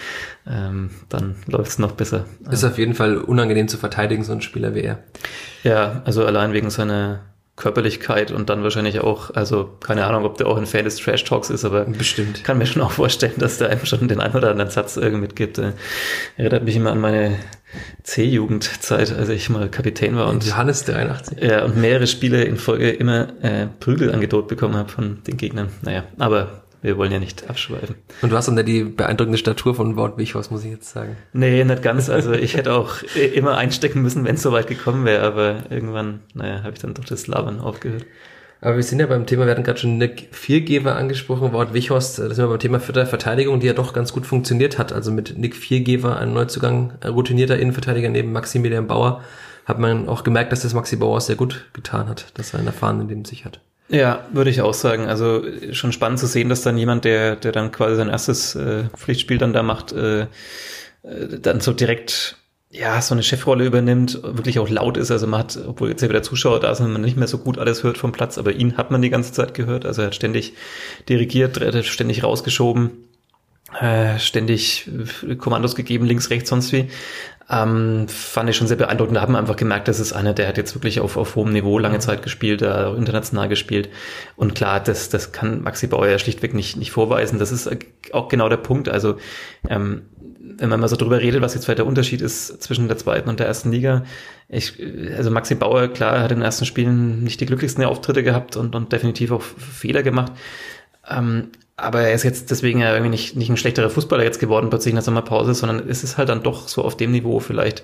ähm, 0.47 0.89
dann 1.09 1.35
läuft 1.47 1.71
es 1.71 1.79
noch 1.79 1.93
besser. 1.93 2.25
Ist 2.51 2.63
auf 2.63 2.77
jeden 2.77 2.93
Fall 2.93 3.17
unangenehm 3.17 3.67
zu 3.67 3.77
verteidigen, 3.77 4.23
so 4.23 4.33
ein 4.33 4.41
Spieler 4.41 4.75
wie 4.75 4.81
er. 4.81 4.99
Ja, 5.63 6.01
also 6.05 6.25
allein 6.25 6.53
wegen 6.53 6.69
seiner 6.69 7.21
Körperlichkeit 7.57 8.31
und 8.31 8.49
dann 8.49 8.61
wahrscheinlich 8.61 8.99
auch, 8.99 9.33
also 9.33 9.77
keine 9.79 10.05
Ahnung, 10.05 10.25
ob 10.25 10.37
der 10.37 10.45
auch 10.45 10.57
ein 10.57 10.67
Fan 10.67 10.85
des 10.85 10.97
Trash 10.97 11.23
Talks 11.23 11.49
ist, 11.49 11.65
aber 11.65 11.85
bestimmt 11.85 12.43
kann 12.43 12.59
mir 12.59 12.67
schon 12.67 12.83
auch 12.83 12.91
vorstellen, 12.91 13.33
dass 13.37 13.57
der 13.57 13.69
einem 13.69 13.85
schon 13.85 14.07
den 14.07 14.21
einen 14.21 14.35
oder 14.35 14.51
anderen 14.51 14.69
Satz 14.69 14.95
irgendwie 14.95 15.21
mitgibt. 15.21 15.57
Äh, 15.57 15.71
erinnert 16.37 16.65
mich 16.65 16.75
immer 16.75 16.91
an 16.91 16.99
meine 16.99 17.35
C-Jugendzeit, 18.03 19.11
als 19.11 19.29
ich 19.29 19.49
mal 19.49 19.69
Kapitän 19.69 20.15
war 20.15 20.27
und 20.27 20.45
Johannes 20.45 20.85
83. 20.85 21.41
Ja, 21.41 21.65
und 21.65 21.77
mehrere 21.77 22.07
Spiele 22.07 22.43
in 22.43 22.57
Folge 22.57 22.91
immer 22.91 23.29
äh, 23.41 23.67
Prügel 23.79 24.13
angedroht 24.13 24.47
bekommen 24.47 24.75
habe 24.75 24.89
von 24.89 25.23
den 25.25 25.37
Gegnern. 25.37 25.69
Naja, 25.81 26.03
aber 26.19 26.66
wir 26.81 26.97
wollen 26.97 27.11
ja 27.11 27.19
nicht 27.19 27.49
abschweifen. 27.49 27.95
Und 28.21 28.31
du 28.31 28.35
hast 28.35 28.47
dann 28.47 28.65
die 28.65 28.83
beeindruckende 28.83 29.37
Statur 29.37 29.75
von 29.75 29.95
Wort 29.95 30.17
Wichhaus, 30.17 30.51
muss 30.51 30.63
ich 30.63 30.71
jetzt 30.71 30.89
sagen. 30.91 31.17
Nee, 31.33 31.63
nicht 31.63 31.81
ganz. 31.81 32.09
Also 32.09 32.33
ich 32.33 32.55
hätte 32.55 32.73
auch 32.73 33.01
immer 33.33 33.57
einstecken 33.57 34.01
müssen, 34.01 34.25
wenn 34.25 34.35
es 34.35 34.43
soweit 34.43 34.67
gekommen 34.67 35.05
wäre, 35.05 35.25
aber 35.25 35.63
irgendwann, 35.69 36.21
naja, 36.33 36.63
habe 36.63 36.73
ich 36.73 36.79
dann 36.79 36.93
doch 36.93 37.05
das 37.05 37.27
Labern 37.27 37.59
aufgehört. 37.59 38.05
Aber 38.59 38.75
wir 38.75 38.83
sind 38.83 38.99
ja 38.99 39.05
beim 39.05 39.27
Thema, 39.27 39.45
wir 39.45 39.51
hatten 39.51 39.63
gerade 39.63 39.79
schon 39.79 39.97
Nick 39.97 40.29
Viergeber 40.31 40.95
angesprochen, 40.95 41.53
Wort 41.53 41.73
Wichhorst, 41.73 42.17
das 42.17 42.35
sind 42.35 42.45
wir 42.45 42.49
beim 42.49 42.59
Thema 42.59 42.79
Verteidigung, 42.79 43.59
die 43.59 43.67
ja 43.67 43.73
doch 43.73 43.93
ganz 43.93 44.13
gut 44.13 44.25
funktioniert 44.25 44.79
hat. 44.79 44.91
Also 44.91 45.11
mit 45.11 45.37
Nick 45.37 45.55
Viergeber, 45.55 46.17
ein 46.17 46.33
Neuzugang, 46.33 46.93
routinierter 47.05 47.59
Innenverteidiger 47.59 48.09
neben 48.09 48.31
Maximilian 48.31 48.87
Bauer, 48.87 49.21
hat 49.65 49.79
man 49.79 50.07
auch 50.07 50.23
gemerkt, 50.23 50.51
dass 50.51 50.61
das 50.61 50.73
Maxi 50.73 50.95
Bauer 50.95 51.21
sehr 51.21 51.35
gut 51.35 51.65
getan 51.73 52.07
hat, 52.07 52.31
dass 52.35 52.53
er 52.53 52.59
einen 52.59 52.67
erfahrenen 52.67 53.07
neben 53.07 53.25
sich 53.25 53.45
hat. 53.45 53.61
Ja, 53.89 54.25
würde 54.31 54.49
ich 54.49 54.61
auch 54.61 54.73
sagen. 54.73 55.07
Also 55.07 55.43
schon 55.71 55.93
spannend 55.93 56.19
zu 56.19 56.27
sehen, 56.27 56.49
dass 56.49 56.61
dann 56.61 56.77
jemand, 56.77 57.05
der, 57.05 57.35
der 57.35 57.51
dann 57.51 57.71
quasi 57.71 57.95
sein 57.95 58.09
erstes 58.09 58.55
äh, 58.55 58.85
Pflichtspiel 58.95 59.37
dann 59.37 59.53
da 59.53 59.63
macht, 59.63 59.93
äh, 59.93 60.21
äh, 60.21 60.27
dann 61.41 61.61
so 61.61 61.71
direkt 61.73 62.37
ja, 62.69 63.01
so 63.01 63.15
eine 63.15 63.23
Chefrolle 63.23 63.65
übernimmt, 63.65 64.21
wirklich 64.23 64.59
auch 64.59 64.69
laut 64.69 64.97
ist. 64.97 65.09
Also 65.09 65.25
man 65.25 65.39
hat, 65.39 65.57
obwohl 65.65 65.89
jetzt 65.89 66.01
ja 66.01 66.09
wieder 66.09 66.21
Zuschauer 66.21 66.59
da 66.59 66.75
sind, 66.75 66.91
man 66.91 67.01
nicht 67.01 67.15
mehr 67.15 67.27
so 67.27 67.37
gut 67.37 67.57
alles 67.57 67.83
hört 67.83 67.97
vom 67.97 68.11
Platz, 68.11 68.37
aber 68.37 68.51
ihn 68.51 68.75
hat 68.75 68.91
man 68.91 69.01
die 69.01 69.09
ganze 69.09 69.31
Zeit 69.31 69.53
gehört. 69.53 69.85
Also 69.85 70.01
er 70.01 70.07
hat 70.07 70.15
ständig 70.15 70.53
dirigiert, 71.07 71.57
er 71.57 71.81
ständig 71.83 72.23
rausgeschoben, 72.23 72.91
äh, 73.79 74.19
ständig 74.19 74.89
Kommandos 75.37 75.75
gegeben, 75.75 76.05
links, 76.05 76.29
rechts, 76.29 76.49
sonst 76.49 76.73
wie. 76.73 76.89
Ähm, 77.49 78.07
fand 78.09 78.49
ich 78.49 78.57
schon 78.57 78.67
sehr 78.67 78.75
beeindruckend. 78.75 79.15
Da 79.15 79.21
haben 79.21 79.33
wir 79.33 79.39
einfach 79.39 79.55
gemerkt, 79.55 79.87
das 79.87 80.01
ist 80.01 80.11
einer, 80.11 80.33
der 80.33 80.49
hat 80.49 80.57
jetzt 80.57 80.75
wirklich 80.75 80.99
auf, 80.99 81.15
auf 81.15 81.35
hohem 81.35 81.53
Niveau 81.53 81.79
lange 81.79 81.99
Zeit 81.99 82.21
gespielt, 82.21 82.61
äh, 82.61 82.67
auch 82.67 82.95
international 82.95 83.47
gespielt. 83.47 83.89
Und 84.35 84.53
klar, 84.53 84.81
das, 84.81 85.07
das 85.09 85.31
kann 85.31 85.61
Maxi 85.61 85.87
Bauer 85.87 86.07
ja 86.07 86.19
schlichtweg 86.19 86.53
nicht, 86.53 86.75
nicht 86.75 86.91
vorweisen. 86.91 87.39
Das 87.39 87.53
ist 87.53 87.69
auch 88.11 88.27
genau 88.27 88.49
der 88.49 88.57
Punkt. 88.57 88.89
Also 88.89 89.15
ähm, 89.69 90.01
wenn 90.57 90.69
man 90.69 90.79
mal 90.79 90.87
so 90.87 90.95
drüber 90.95 91.21
redet, 91.21 91.41
was 91.41 91.53
jetzt 91.53 91.65
vielleicht 91.65 91.79
der 91.79 91.85
Unterschied 91.85 92.21
ist 92.21 92.61
zwischen 92.61 92.87
der 92.87 92.97
zweiten 92.97 93.29
und 93.29 93.39
der 93.39 93.47
ersten 93.47 93.71
Liga. 93.71 94.03
Ich, 94.49 94.81
also 95.15 95.31
Maxi 95.31 95.55
Bauer, 95.55 95.87
klar, 95.87 96.19
hat 96.19 96.31
in 96.31 96.39
den 96.39 96.45
ersten 96.45 96.65
Spielen 96.65 97.23
nicht 97.23 97.39
die 97.39 97.45
glücklichsten 97.45 97.83
Auftritte 97.85 98.23
gehabt 98.23 98.57
und, 98.57 98.75
und 98.75 98.91
definitiv 98.91 99.31
auch 99.31 99.41
Fehler 99.41 100.03
gemacht. 100.03 100.33
Ähm, 101.09 101.49
aber 101.77 102.01
er 102.01 102.13
ist 102.13 102.23
jetzt 102.23 102.49
deswegen 102.49 102.79
ja 102.79 102.91
irgendwie 102.91 103.11
nicht, 103.11 103.35
nicht 103.35 103.49
ein 103.49 103.57
schlechterer 103.57 103.91
Fußballer 103.91 104.23
jetzt 104.23 104.39
geworden 104.39 104.69
plötzlich 104.69 104.91
in 104.91 104.95
der 104.97 105.03
Sommerpause, 105.03 105.53
sondern 105.53 105.87
es 105.87 106.03
ist 106.03 106.17
halt 106.17 106.29
dann 106.29 106.43
doch 106.43 106.67
so 106.67 106.83
auf 106.83 106.97
dem 106.97 107.11
Niveau 107.11 107.39
vielleicht 107.39 107.83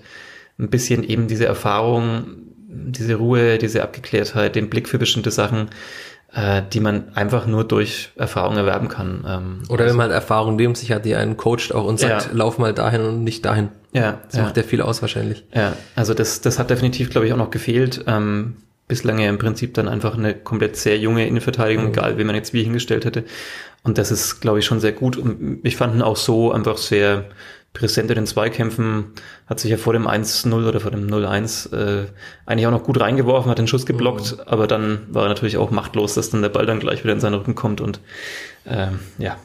ein 0.59 0.69
bisschen 0.69 1.03
eben 1.03 1.27
diese 1.27 1.45
Erfahrung, 1.45 2.25
diese 2.67 3.15
Ruhe, 3.15 3.59
diese 3.59 3.83
Abgeklärtheit, 3.83 4.55
den 4.55 4.69
Blick 4.69 4.89
für 4.89 4.97
bestimmte 4.97 5.29
Sachen, 5.29 5.69
äh, 6.33 6.63
die 6.73 6.79
man 6.79 7.15
einfach 7.15 7.45
nur 7.45 7.63
durch 7.63 8.11
Erfahrung 8.15 8.57
erwerben 8.57 8.87
kann. 8.87 9.25
Ähm, 9.27 9.63
Oder 9.69 9.85
wenn 9.85 9.95
man 9.95 10.05
halt 10.05 10.13
Erfahrung 10.13 10.55
neben 10.55 10.73
sich 10.73 10.91
hat, 10.91 11.05
die 11.05 11.15
einen 11.15 11.37
coacht 11.37 11.73
auch 11.73 11.85
und 11.85 11.99
sagt, 11.99 12.25
ja. 12.25 12.31
lauf 12.33 12.57
mal 12.57 12.73
dahin 12.73 13.01
und 13.01 13.23
nicht 13.23 13.45
dahin. 13.45 13.69
Ja. 13.91 14.21
Das 14.25 14.37
ja. 14.37 14.43
macht 14.43 14.57
ja 14.57 14.63
viel 14.63 14.81
aus 14.81 15.03
wahrscheinlich. 15.03 15.45
Ja, 15.53 15.73
also 15.95 16.15
das, 16.15 16.41
das 16.41 16.57
hat 16.57 16.71
definitiv, 16.71 17.11
glaube 17.11 17.27
ich, 17.27 17.33
auch 17.33 17.37
noch 17.37 17.51
gefehlt. 17.51 18.05
Ähm, 18.07 18.57
bislang 18.87 19.19
ja 19.19 19.29
im 19.29 19.37
Prinzip 19.37 19.75
dann 19.75 19.87
einfach 19.87 20.17
eine 20.17 20.33
komplett 20.33 20.75
sehr 20.75 20.97
junge 20.97 21.27
Innenverteidigung, 21.27 21.85
mhm. 21.85 21.91
egal 21.91 22.17
wie 22.17 22.23
man 22.23 22.35
jetzt 22.35 22.53
wie 22.53 22.63
hingestellt 22.63 23.05
hätte. 23.05 23.23
Und 23.83 23.97
das 23.97 24.11
ist, 24.11 24.39
glaube 24.39 24.59
ich, 24.59 24.65
schon 24.65 24.79
sehr 24.79 24.93
gut. 24.93 25.17
Und 25.17 25.59
ich 25.63 25.75
fand 25.75 25.95
ihn 25.95 26.01
auch 26.01 26.15
so 26.15 26.51
einfach 26.51 26.77
sehr 26.77 27.25
präsent 27.73 28.09
in 28.11 28.15
den 28.15 28.27
Zweikämpfen, 28.27 29.05
hat 29.47 29.59
sich 29.59 29.71
ja 29.71 29.77
vor 29.77 29.93
dem 29.93 30.07
1-0 30.07 30.53
oder 30.67 30.79
vor 30.79 30.91
dem 30.91 31.07
0-1 31.07 31.75
äh, 31.75 32.05
eigentlich 32.45 32.67
auch 32.67 32.71
noch 32.71 32.83
gut 32.83 32.99
reingeworfen, 32.99 33.49
hat 33.49 33.57
den 33.57 33.67
Schuss 33.67 33.87
geblockt, 33.87 34.37
mhm. 34.37 34.43
aber 34.45 34.67
dann 34.67 35.07
war 35.09 35.23
er 35.23 35.29
natürlich 35.29 35.57
auch 35.57 35.71
machtlos, 35.71 36.13
dass 36.13 36.29
dann 36.29 36.43
der 36.43 36.49
Ball 36.49 36.67
dann 36.67 36.79
gleich 36.79 37.03
wieder 37.03 37.13
in 37.13 37.19
seinen 37.19 37.33
Rücken 37.33 37.55
kommt 37.55 37.81
und 37.81 37.99
ähm, 38.67 38.99
ja. 39.17 39.37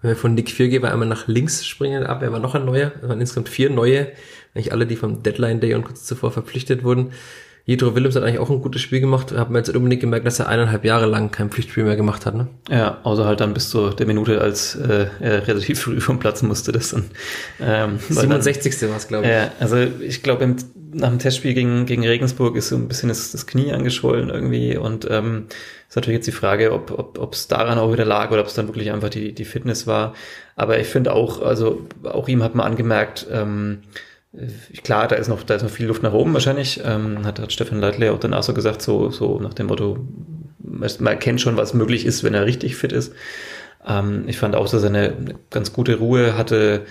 Wenn 0.00 0.12
wir 0.12 0.16
von 0.16 0.34
Nick 0.34 0.50
Viergeber 0.50 0.92
einmal 0.92 1.08
nach 1.08 1.26
links 1.26 1.66
springen 1.66 2.06
ab, 2.06 2.22
er 2.22 2.32
war 2.32 2.38
noch 2.38 2.54
ein 2.54 2.64
neuer, 2.64 2.92
es 3.02 3.08
waren 3.08 3.20
insgesamt 3.20 3.50
vier 3.50 3.68
neue, 3.68 4.12
eigentlich 4.54 4.72
alle, 4.72 4.86
die 4.86 4.96
vom 4.96 5.22
Deadline 5.22 5.60
Day 5.60 5.74
und 5.74 5.84
kurz 5.84 6.04
zuvor 6.04 6.30
verpflichtet 6.30 6.84
wurden. 6.84 7.12
Jedro 7.70 7.94
Willems 7.94 8.16
hat 8.16 8.24
eigentlich 8.24 8.40
auch 8.40 8.50
ein 8.50 8.60
gutes 8.60 8.82
Spiel 8.82 8.98
gemacht. 8.98 9.30
Hat 9.30 9.48
man 9.48 9.62
jetzt 9.62 9.72
unbedingt 9.72 10.00
gemerkt, 10.00 10.26
dass 10.26 10.40
er 10.40 10.48
eineinhalb 10.48 10.84
Jahre 10.84 11.06
lang 11.06 11.30
kein 11.30 11.50
Pflichtspiel 11.50 11.84
mehr 11.84 11.94
gemacht 11.94 12.26
hat. 12.26 12.34
Ne? 12.34 12.48
Ja, 12.68 12.98
außer 13.04 13.24
halt 13.24 13.38
dann 13.38 13.54
bis 13.54 13.70
zu 13.70 13.90
der 13.90 14.08
Minute, 14.08 14.40
als 14.40 14.74
äh, 14.74 15.06
er 15.20 15.46
relativ 15.46 15.82
früh 15.82 16.00
vom 16.00 16.18
Platz 16.18 16.42
musste. 16.42 16.72
Das 16.72 16.90
dann, 16.90 17.04
ähm, 17.60 18.00
67. 18.08 18.88
war 18.88 18.96
es, 18.96 19.06
glaube 19.06 19.26
ich. 19.26 19.30
Ja, 19.30 19.52
also 19.60 19.76
ich 19.76 20.24
glaube, 20.24 20.56
nach 20.92 21.10
dem 21.10 21.20
Testspiel 21.20 21.54
gegen, 21.54 21.86
gegen 21.86 22.04
Regensburg 22.04 22.56
ist 22.56 22.70
so 22.70 22.74
ein 22.74 22.88
bisschen 22.88 23.08
das, 23.08 23.30
das 23.30 23.46
Knie 23.46 23.72
angeschwollen 23.72 24.30
irgendwie. 24.30 24.76
Und 24.76 25.08
ähm, 25.08 25.46
ist 25.88 25.94
natürlich 25.94 26.18
jetzt 26.18 26.26
die 26.26 26.32
Frage, 26.32 26.72
ob 26.72 26.90
ob 26.90 27.20
ob, 27.20 27.34
es 27.34 27.46
daran 27.46 27.78
auch 27.78 27.92
wieder 27.92 28.04
lag 28.04 28.32
oder 28.32 28.40
ob 28.40 28.48
es 28.48 28.54
dann 28.54 28.66
wirklich 28.66 28.90
einfach 28.90 29.10
die, 29.10 29.32
die 29.32 29.44
Fitness 29.44 29.86
war. 29.86 30.14
Aber 30.56 30.80
ich 30.80 30.88
finde 30.88 31.12
auch, 31.12 31.40
also 31.40 31.86
auch 32.02 32.26
ihm 32.26 32.42
hat 32.42 32.56
man 32.56 32.66
angemerkt, 32.66 33.28
ähm, 33.30 33.82
äh, 33.84 34.09
klar, 34.84 35.08
da 35.08 35.16
ist 35.16 35.28
noch, 35.28 35.42
da 35.42 35.54
ist 35.56 35.62
noch 35.62 35.70
viel 35.70 35.86
Luft 35.86 36.02
nach 36.02 36.12
oben 36.12 36.32
wahrscheinlich. 36.32 36.80
Ähm, 36.84 37.24
hat, 37.24 37.38
hat 37.38 37.52
Stefan 37.52 37.80
Leitler 37.80 38.12
auch 38.12 38.20
danach 38.20 38.42
so 38.42 38.54
gesagt, 38.54 38.82
so, 38.82 39.10
so 39.10 39.38
nach 39.40 39.54
dem 39.54 39.66
Motto, 39.66 39.98
man 40.58 41.06
erkennt 41.06 41.40
schon, 41.40 41.56
was 41.56 41.74
möglich 41.74 42.06
ist, 42.06 42.22
wenn 42.22 42.34
er 42.34 42.46
richtig 42.46 42.76
fit 42.76 42.92
ist. 42.92 43.12
Ähm, 43.86 44.24
ich 44.26 44.38
fand 44.38 44.54
auch, 44.54 44.68
dass 44.68 44.82
er 44.82 44.90
eine, 44.90 45.16
eine 45.16 45.34
ganz 45.50 45.72
gute 45.72 45.96
Ruhe 45.98 46.36
hatte. 46.36 46.86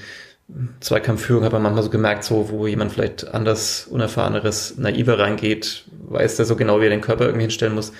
Zweikampfführung 0.80 1.44
hat 1.44 1.54
man 1.54 1.62
manchmal 1.62 1.84
so 1.84 1.92
gemerkt, 1.92 2.24
so, 2.24 2.50
wo 2.50 2.66
jemand 2.66 2.92
vielleicht 2.92 3.34
anders, 3.34 3.88
unerfahreneres, 3.90 4.78
naiver 4.78 5.20
reingeht, 5.20 5.86
weiß 6.08 6.38
der 6.38 6.46
so 6.46 6.56
genau, 6.56 6.82
wie 6.82 6.86
er 6.86 6.90
den 6.90 7.02
Körper 7.02 7.26
irgendwie 7.26 7.44
hinstellen 7.44 7.76
muss. 7.76 7.94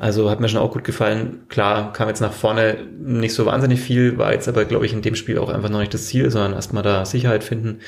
Also 0.00 0.30
hat 0.30 0.40
mir 0.40 0.48
schon 0.48 0.60
auch 0.60 0.72
gut 0.72 0.82
gefallen. 0.82 1.40
Klar, 1.50 1.92
kam 1.92 2.08
jetzt 2.08 2.22
nach 2.22 2.32
vorne 2.32 2.78
nicht 2.98 3.34
so 3.34 3.44
wahnsinnig 3.44 3.82
viel, 3.82 4.16
war 4.16 4.32
jetzt 4.32 4.48
aber, 4.48 4.64
glaube 4.64 4.86
ich, 4.86 4.94
in 4.94 5.02
dem 5.02 5.14
Spiel 5.14 5.38
auch 5.38 5.50
einfach 5.50 5.68
noch 5.68 5.78
nicht 5.78 5.92
das 5.92 6.06
Ziel, 6.06 6.30
sondern 6.30 6.54
erstmal 6.54 6.82
da 6.82 7.04
Sicherheit 7.04 7.44
finden. 7.44 7.80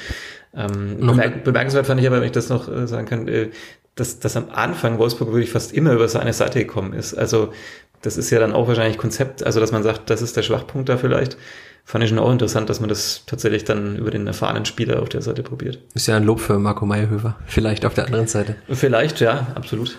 Ähm, 0.55 0.99
bemerk 0.99 1.43
bemerkenswert 1.43 1.87
fand 1.87 2.03
ich 2.03 2.07
aber, 2.07 2.19
wenn 2.19 2.27
ich 2.27 2.33
das 2.33 2.51
noch 2.51 2.69
äh, 2.69 2.87
sagen 2.87 3.07
kann, 3.07 3.29
äh, 3.29 3.49
dass, 3.95 4.19
dass 4.19 4.37
am 4.37 4.51
Anfang 4.53 4.99
Wolfsburg 4.99 5.33
wirklich 5.33 5.51
fast 5.51 5.73
immer 5.73 5.95
über 5.95 6.07
seine 6.07 6.35
Seite 6.35 6.59
gekommen 6.59 6.93
ist. 6.93 7.15
Also 7.15 7.55
das 8.03 8.19
ist 8.19 8.29
ja 8.29 8.39
dann 8.39 8.53
auch 8.53 8.69
wahrscheinlich 8.69 8.99
Konzept, 8.99 9.43
also 9.43 9.59
dass 9.59 9.73
man 9.73 9.83
sagt, 9.83 10.11
das 10.11 10.21
ist 10.21 10.37
der 10.37 10.43
Schwachpunkt 10.43 10.91
da 10.91 10.99
vielleicht. 10.99 11.39
Fand 11.87 12.05
ich 12.05 12.11
schon 12.11 12.19
auch 12.19 12.31
interessant, 12.31 12.69
dass 12.69 12.81
man 12.81 12.91
das 12.91 13.23
tatsächlich 13.27 13.65
dann 13.65 13.97
über 13.97 14.11
den 14.11 14.27
erfahrenen 14.27 14.67
Spieler 14.67 15.01
auf 15.01 15.09
der 15.09 15.23
Seite 15.23 15.43
probiert. 15.43 15.79
Ist 15.95 16.09
ja 16.09 16.17
ein 16.19 16.25
Lob 16.25 16.41
für 16.41 16.59
Marco 16.59 16.85
Meyerhöfer. 16.85 17.37
Vielleicht 17.47 17.87
auf 17.87 17.95
der 17.95 18.05
anderen 18.05 18.27
Seite. 18.27 18.57
Vielleicht, 18.69 19.21
ja, 19.21 19.47
absolut. 19.55 19.97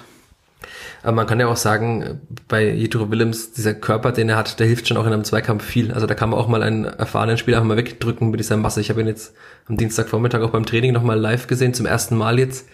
Aber 1.04 1.12
man 1.12 1.28
kann 1.28 1.40
ja 1.40 1.48
auch 1.48 1.58
sagen, 1.58 2.22
bei 2.48 2.70
Jethro 2.70 3.12
Willems, 3.12 3.52
dieser 3.52 3.74
Körper, 3.74 4.14
den 4.14 4.30
er 4.30 4.38
hat, 4.38 4.60
der 4.60 4.68
hilft 4.68 4.88
schon 4.88 4.96
auch 4.96 5.06
in 5.06 5.12
einem 5.12 5.26
Zweikampf 5.26 5.64
viel. 5.64 5.92
Also 5.92 6.08
da 6.08 6.16
kann 6.16 6.30
man 6.30 6.40
auch 6.40 6.48
mal 6.48 6.64
einen 6.64 6.86
erfahrenen 6.86 7.38
Spieler 7.38 7.58
einfach 7.58 7.68
mal 7.68 7.78
wegdrücken 7.78 8.32
mit 8.32 8.40
dieser 8.40 8.56
Masse. 8.56 8.80
Ich 8.80 8.90
habe 8.90 9.02
ihn 9.02 9.08
jetzt 9.08 9.34
am 9.68 9.76
Dienstagvormittag 9.76 10.42
auch 10.42 10.52
beim 10.52 10.66
Training 10.66 10.94
nochmal 10.94 11.20
live 11.20 11.48
gesehen, 11.48 11.74
zum 11.74 11.86
ersten 11.86 12.16
Mal 12.16 12.40
jetzt. 12.40 12.68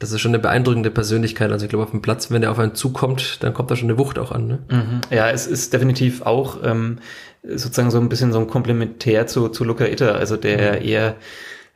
Das 0.00 0.10
ist 0.10 0.20
schon 0.20 0.30
eine 0.30 0.40
beeindruckende 0.40 0.90
Persönlichkeit. 0.90 1.52
Also 1.52 1.64
ich 1.64 1.70
glaube, 1.70 1.84
auf 1.84 1.90
dem 1.92 2.02
Platz, 2.02 2.30
wenn 2.32 2.42
er 2.42 2.50
auf 2.50 2.58
einen 2.58 2.74
zukommt, 2.74 3.44
dann 3.44 3.54
kommt 3.54 3.70
da 3.70 3.76
schon 3.76 3.88
eine 3.88 3.98
Wucht 3.98 4.18
auch 4.18 4.32
an. 4.32 4.46
Ne? 4.48 4.58
Mhm. 4.68 5.00
Ja, 5.10 5.30
es 5.30 5.46
ist 5.46 5.72
definitiv 5.72 6.22
auch 6.22 6.58
ähm, 6.64 6.98
sozusagen 7.44 7.92
so 7.92 7.98
ein 7.98 8.08
bisschen 8.08 8.32
so 8.32 8.40
ein 8.40 8.48
Komplementär 8.48 9.28
zu, 9.28 9.48
zu 9.48 9.62
Luca 9.62 9.84
Itter, 9.84 10.16
also 10.16 10.36
der 10.36 10.80
mhm. 10.80 10.88
eher 10.88 11.16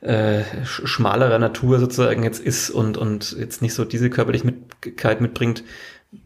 äh, 0.05 0.43
schmalerer 0.63 1.39
Natur 1.39 1.79
sozusagen 1.79 2.23
jetzt 2.23 2.39
ist 2.39 2.69
und, 2.69 2.97
und 2.97 3.35
jetzt 3.39 3.61
nicht 3.61 3.73
so 3.73 3.85
diese 3.85 4.09
Körperlichkeit 4.09 5.19
mitbringt. 5.19 5.63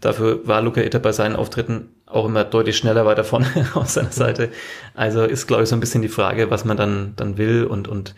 Dafür 0.02 0.48
war 0.48 0.62
Luca 0.62 0.82
Itter 0.82 1.00
bei 1.00 1.14
seinen 1.14 1.36
Auftritten 1.36 1.90
auch 2.06 2.26
immer 2.26 2.44
deutlich 2.44 2.78
schneller 2.78 3.06
weiter 3.06 3.24
vorne 3.24 3.48
auf 3.74 3.90
seiner 3.90 4.12
Seite. 4.12 4.50
Also 4.96 5.24
ist, 5.24 5.48
glaube 5.48 5.64
ich, 5.64 5.70
so 5.70 5.76
ein 5.76 5.80
bisschen 5.80 6.02
die 6.02 6.10
Frage, 6.10 6.52
was 6.52 6.66
man 6.66 6.76
dann, 6.76 7.14
dann 7.16 7.38
will 7.38 7.64
und, 7.64 7.88
und 7.88 8.16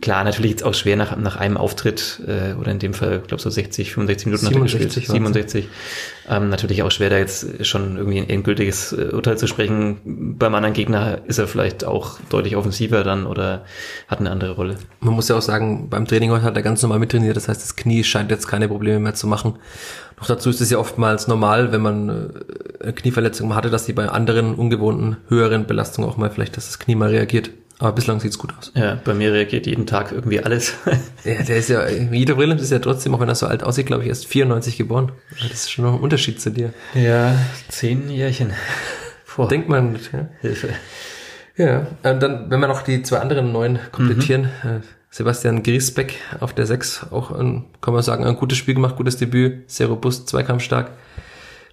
Klar, 0.00 0.24
natürlich 0.24 0.50
jetzt 0.50 0.64
auch 0.64 0.72
schwer 0.72 0.96
nach, 0.96 1.14
nach 1.18 1.36
einem 1.36 1.58
Auftritt 1.58 2.22
äh, 2.26 2.54
oder 2.54 2.72
in 2.72 2.78
dem 2.78 2.94
Fall, 2.94 3.20
ich 3.20 3.28
glaube 3.28 3.42
so 3.42 3.50
60, 3.50 3.92
65 3.92 4.26
Minuten 4.26 4.46
67, 4.46 5.06
67. 5.08 5.68
Ähm, 6.26 6.48
natürlich 6.48 6.82
auch 6.82 6.90
schwer, 6.90 7.10
da 7.10 7.18
jetzt 7.18 7.66
schon 7.66 7.98
irgendwie 7.98 8.16
ein 8.16 8.30
endgültiges 8.30 8.94
äh, 8.94 9.10
Urteil 9.12 9.36
zu 9.36 9.46
sprechen. 9.46 9.98
Beim 10.38 10.54
anderen 10.54 10.72
Gegner 10.72 11.20
ist 11.26 11.36
er 11.36 11.46
vielleicht 11.46 11.84
auch 11.84 12.18
deutlich 12.30 12.56
offensiver 12.56 13.04
dann 13.04 13.26
oder 13.26 13.66
hat 14.08 14.20
eine 14.20 14.30
andere 14.30 14.52
Rolle. 14.52 14.76
Man 15.00 15.12
muss 15.12 15.28
ja 15.28 15.36
auch 15.36 15.42
sagen, 15.42 15.90
beim 15.90 16.06
Training 16.06 16.30
heute 16.30 16.44
hat 16.44 16.56
er 16.56 16.62
ganz 16.62 16.80
normal 16.80 16.98
mittrainiert, 16.98 17.36
das 17.36 17.48
heißt, 17.48 17.62
das 17.62 17.76
Knie 17.76 18.04
scheint 18.04 18.30
jetzt 18.30 18.48
keine 18.48 18.68
Probleme 18.68 19.00
mehr 19.00 19.14
zu 19.14 19.26
machen. 19.26 19.56
Noch 20.16 20.26
dazu 20.26 20.48
ist 20.48 20.62
es 20.62 20.70
ja 20.70 20.78
oftmals 20.78 21.28
normal, 21.28 21.72
wenn 21.72 21.82
man 21.82 22.08
äh, 22.08 22.84
eine 22.84 22.92
Knieverletzung 22.94 23.54
hatte, 23.54 23.68
dass 23.68 23.84
die 23.84 23.92
bei 23.92 24.08
anderen 24.08 24.54
ungewohnten, 24.54 25.18
höheren 25.28 25.66
Belastungen 25.66 26.08
auch 26.08 26.16
mal 26.16 26.30
vielleicht, 26.30 26.56
dass 26.56 26.68
das 26.68 26.78
Knie 26.78 26.94
mal 26.94 27.10
reagiert. 27.10 27.50
Aber 27.78 27.92
bislang 27.92 28.20
sieht's 28.20 28.38
gut 28.38 28.54
aus. 28.56 28.72
Ja, 28.74 29.00
bei 29.04 29.14
mir 29.14 29.32
reagiert 29.32 29.66
jeden 29.66 29.86
Tag 29.86 30.12
irgendwie 30.12 30.40
alles. 30.40 30.74
ja, 31.24 31.42
der 31.42 31.56
ist 31.56 31.68
ja, 31.68 31.84
Guido 31.84 32.36
Williams 32.38 32.62
ist 32.62 32.70
ja 32.70 32.78
trotzdem, 32.78 33.14
auch 33.14 33.20
wenn 33.20 33.28
er 33.28 33.34
so 33.34 33.46
alt 33.46 33.64
aussieht, 33.64 33.86
glaube 33.86 34.04
ich, 34.04 34.08
erst 34.08 34.26
94 34.26 34.76
geboren. 34.76 35.12
Das 35.42 35.50
ist 35.50 35.70
schon 35.72 35.84
noch 35.84 35.94
ein 35.94 36.00
Unterschied 36.00 36.40
zu 36.40 36.50
dir. 36.50 36.72
Ja, 36.94 37.36
zehn 37.68 38.08
Jährchen. 38.10 38.52
Vor. 39.24 39.48
Denkt 39.48 39.68
man 39.68 39.92
nicht, 39.92 40.12
ja. 40.12 40.28
Hilfe. 40.40 40.68
Ja, 41.56 41.86
und 42.02 42.20
dann, 42.22 42.50
wenn 42.50 42.60
wir 42.60 42.68
noch 42.68 42.82
die 42.82 43.02
zwei 43.02 43.18
anderen 43.18 43.52
neuen 43.52 43.78
komplettieren, 43.92 44.50
mhm. 44.62 44.70
Äh, 44.70 44.80
Sebastian 45.10 45.62
Griesbeck 45.62 46.16
auf 46.40 46.52
der 46.54 46.66
6, 46.66 47.06
auch 47.12 47.30
ein, 47.30 47.66
kann 47.80 47.94
man 47.94 48.02
sagen, 48.02 48.24
ein 48.24 48.36
gutes 48.36 48.58
Spiel 48.58 48.74
gemacht, 48.74 48.96
gutes 48.96 49.16
Debüt, 49.16 49.70
sehr 49.70 49.86
robust, 49.86 50.28
zweikampfstark. 50.28 50.90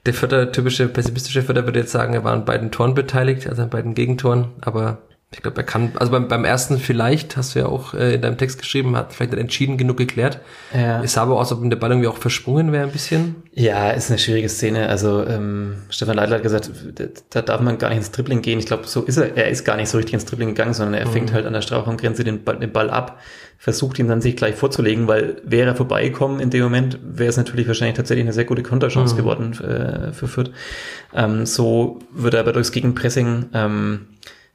Der 0.06 0.14
Vierter, 0.14 0.52
typische 0.52 0.88
pessimistische 0.88 1.42
Vierter 1.42 1.66
würde 1.66 1.80
jetzt 1.80 1.92
sagen, 1.92 2.14
er 2.14 2.24
war 2.24 2.34
an 2.34 2.46
beiden 2.46 2.72
Toren 2.72 2.94
beteiligt, 2.94 3.48
also 3.48 3.64
an 3.64 3.70
beiden 3.70 3.96
Gegentoren, 3.96 4.50
aber 4.62 5.00
Ich 5.34 5.42
glaube, 5.42 5.58
er 5.58 5.64
kann, 5.64 5.94
also 5.96 6.12
beim, 6.12 6.28
beim 6.28 6.44
ersten 6.44 6.78
vielleicht, 6.78 7.38
hast 7.38 7.56
du 7.56 7.60
ja 7.60 7.66
auch 7.66 7.94
äh, 7.94 8.16
in 8.16 8.22
deinem 8.22 8.38
Text 8.38 8.60
geschrieben, 8.60 8.98
hat 8.98 9.14
vielleicht 9.14 9.32
nicht 9.32 9.40
entschieden 9.40 9.78
genug 9.78 9.96
geklärt. 9.96 10.42
Ja. 10.74 11.02
Es 11.02 11.14
sah 11.14 11.22
aber 11.22 11.40
aus, 11.40 11.54
als 11.54 11.62
ob 11.62 11.70
der 11.70 11.78
Ball 11.78 11.92
irgendwie 11.92 12.10
auch 12.10 12.18
versprungen 12.18 12.74
wäre 12.74 12.84
ein 12.84 12.92
bisschen. 12.92 13.36
Ja, 13.54 13.92
ist 13.92 14.10
eine 14.10 14.20
schwierige 14.20 14.50
Szene. 14.50 14.90
Also 14.90 15.26
ähm, 15.26 15.84
Stefan 15.90 16.18
Leitler 16.18 16.36
hat 16.36 16.44
gesagt, 16.44 16.70
da, 16.96 17.06
da 17.30 17.42
darf 17.42 17.62
man 17.62 17.78
gar 17.78 17.88
nicht 17.90 18.00
ins 18.00 18.12
Dribbling 18.12 18.42
gehen. 18.42 18.60
Ich 18.60 18.66
glaube, 18.66 18.88
so 18.88 19.04
ist 19.04 19.16
er. 19.16 19.38
Er 19.38 19.48
ist 19.48 19.64
gar 19.64 19.78
nicht 19.78 19.88
so 19.88 19.98
richtig 19.98 20.16
ins 20.16 20.26
Dribbling 20.26 20.50
gegangen, 20.50 20.74
sondern 20.74 20.96
er 20.96 21.08
fängt 21.08 21.32
halt 21.32 21.46
an 21.46 21.54
der 21.54 21.62
Strafraumgrenze 21.62 22.26
den 22.26 22.44
Ball, 22.44 22.60
den 22.60 22.74
Ball 22.74 22.90
ab, 22.90 23.22
versucht 23.58 24.00
ihn 24.00 24.10
dann 24.10 24.20
sich 24.20 24.36
gleich 24.36 24.56
vorzulegen, 24.56 25.08
weil 25.08 25.38
wäre 25.46 25.70
er 25.70 25.76
vorbeigekommen 25.76 26.42
in 26.42 26.50
dem 26.50 26.64
Moment, 26.64 27.00
wäre 27.04 27.30
es 27.30 27.38
natürlich 27.38 27.68
wahrscheinlich 27.68 27.96
tatsächlich 27.96 28.26
eine 28.26 28.34
sehr 28.34 28.46
gute 28.46 28.64
Konterchance 28.64 29.16
geworden 29.16 29.54
äh, 29.62 30.12
für 30.12 30.28
Fürth. 30.28 30.52
Ähm, 31.14 31.46
so 31.46 32.00
würde 32.12 32.36
er 32.36 32.42
aber 32.42 32.52
durchs 32.52 32.74
Gegenpressing 32.74 33.46
ähm, 33.54 34.08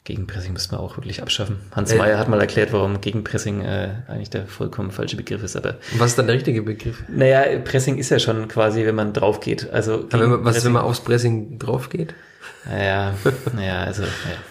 Gegenpressing 0.06 0.52
müssen 0.52 0.70
wir 0.70 0.78
auch 0.78 0.96
wirklich 0.96 1.20
abschaffen. 1.20 1.58
Hans 1.72 1.92
Äh. 1.92 1.96
Meyer 1.96 2.16
hat 2.16 2.28
mal 2.28 2.40
erklärt, 2.40 2.72
warum 2.72 3.00
Gegenpressing 3.00 3.62
äh, 3.62 3.88
eigentlich 4.06 4.30
der 4.30 4.46
vollkommen 4.46 4.92
falsche 4.92 5.16
Begriff 5.16 5.42
ist. 5.42 5.56
Aber 5.56 5.74
was 5.98 6.10
ist 6.10 6.18
dann 6.18 6.28
der 6.28 6.36
richtige 6.36 6.62
Begriff? 6.62 7.02
naja, 7.08 7.58
Pressing 7.58 7.98
ist 7.98 8.10
ja 8.10 8.20
schon 8.20 8.46
quasi, 8.46 8.86
wenn 8.86 8.94
man 8.94 9.12
drauf 9.12 9.40
geht. 9.40 9.68
Also 9.70 10.06
Aber 10.12 10.20
wenn 10.20 10.30
man, 10.30 10.44
was 10.44 10.58
ist, 10.58 10.64
wenn 10.64 10.72
man 10.72 10.82
aufs 10.82 11.00
Pressing 11.00 11.58
drauf 11.58 11.88
geht? 11.90 12.14
Naja, 12.64 13.14
naja, 13.56 13.80
also 13.80 14.04
ja, 14.04 14.08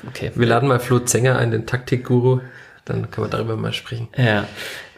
okay. 0.09 0.31
Wir 0.35 0.45
laden 0.45 0.67
mal 0.67 0.79
Flo 0.79 0.99
Zenger 0.99 1.37
ein, 1.37 1.51
den 1.51 1.65
Taktikguru, 1.65 2.41
dann 2.83 3.09
kann 3.09 3.21
man 3.21 3.31
darüber 3.31 3.55
mal 3.55 3.71
sprechen. 3.71 4.09
Ja. 4.17 4.49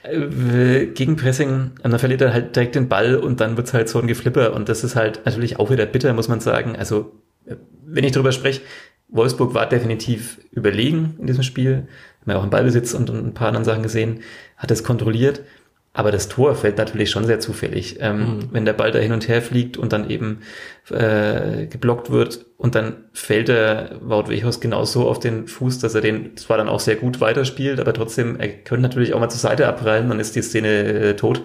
Äh, 0.02 0.88
Gegenpressing, 0.88 1.72
dann 1.84 2.00
verliert 2.00 2.22
er 2.22 2.34
halt 2.34 2.56
direkt 2.56 2.74
den 2.74 2.90
Ball 2.90 3.16
und 3.16 3.42
dann 3.42 3.58
wird's 3.58 3.76
halt 3.76 3.90
so 3.90 4.00
ein 4.00 4.08
Geflipper 4.08 4.54
und 4.54 4.70
das 4.70 4.84
ist 4.84 4.96
halt 4.96 5.22
natürlich 5.26 5.60
auch 5.60 5.70
wieder 5.70 5.86
bitter, 5.86 6.14
muss 6.14 6.28
man 6.28 6.40
sagen. 6.40 6.76
Also, 6.76 7.12
äh, 7.46 7.58
wenn 7.86 8.04
ich 8.04 8.12
drüber 8.12 8.32
spreche, 8.32 8.62
Wolfsburg 9.10 9.54
war 9.54 9.68
definitiv 9.68 10.40
überlegen 10.52 11.16
in 11.20 11.28
diesem 11.28 11.44
Spiel, 11.44 11.88
haben 12.22 12.26
wir 12.26 12.40
auch 12.40 12.44
im 12.44 12.50
Ballbesitz 12.50 12.94
und, 12.94 13.10
und 13.10 13.26
ein 13.26 13.34
paar 13.34 13.48
anderen 13.48 13.66
Sachen 13.66 13.84
gesehen, 13.84 14.22
hat 14.58 14.72
es 14.72 14.84
kontrolliert, 14.84 15.42
aber 15.98 16.12
das 16.12 16.30
Tor 16.30 16.54
fällt 16.54 16.77
natürlich 16.77 17.10
schon 17.10 17.25
sehr 17.25 17.39
zufällig. 17.39 17.98
Ähm, 18.01 18.50
Wenn 18.51 18.66
der 18.66 18.74
Ball 18.74 18.92
da 18.92 19.00
hin 19.00 19.13
und 19.13 19.27
her 19.27 19.42
fliegt 19.42 19.77
und 19.77 19.94
dann 19.94 20.12
eben 20.12 20.42
äh, 20.92 21.66
geblockt 21.66 22.12
wird 22.12 22.46
und 22.58 22.75
dann 22.75 23.06
fällt 23.13 23.48
der 23.48 23.94
Wout 24.01 24.30
Weghorst 24.30 24.62
genauso 24.62 25.10
auf 25.10 25.20
den 25.20 25.48
Fuß, 25.48 25.80
dass 25.80 25.96
er 25.96 26.01
den 26.01 26.38
zwar 26.38 26.60
dann 26.60 26.70
auch 26.70 26.80
sehr 26.80 26.98
gut 26.98 27.20
weiterspielt, 27.20 27.80
aber 27.80 27.94
trotzdem, 27.94 28.39
er 28.39 28.48
könnte 28.48 28.84
natürlich 28.84 29.16
auch 29.16 29.20
mal 29.20 29.30
zur 29.30 29.39
Seite 29.39 29.68
abprallen, 29.68 30.08
dann 30.08 30.20
ist 30.20 30.36
die 30.36 30.44
Szene 30.44 30.68
äh, 30.70 31.16
tot. 31.16 31.42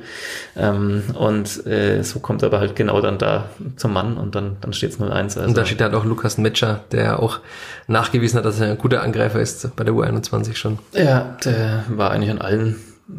Ähm, 0.55 1.03
und 1.19 1.67
äh, 1.67 2.03
so 2.03 2.21
kommt 2.21 2.43
er 2.43 2.49
aber 2.49 2.61
halt 2.61 2.77
genau 2.77 3.01
dann 3.01 3.17
da 3.17 3.49
zum 3.77 3.95
Mann 3.95 4.19
und 4.19 4.35
dann, 4.35 4.59
dann 4.61 4.75
steht 4.75 4.91
es 4.91 5.01
0-1. 5.01 5.11
Also, 5.13 5.41
Und 5.41 5.57
da 5.57 5.65
steht 5.65 5.81
halt 5.81 5.95
auch 5.95 6.05
Lukas 6.05 6.37
Metscher, 6.37 6.85
der 6.93 7.21
auch 7.21 7.41
nachgewiesen 7.87 8.37
hat, 8.37 8.45
dass 8.45 8.61
er 8.61 8.73
ein 8.73 8.79
guter 8.79 9.03
Angreifer 9.03 9.41
ist 9.41 9.75
bei 9.77 9.85
der 9.85 9.95
U21 9.95 10.57
schon. 10.57 10.79
ja, 10.93 11.39
der 11.43 11.85
war 11.89 12.11
eigentlich 12.11 12.31
an 12.31 12.43
allen 12.43 12.77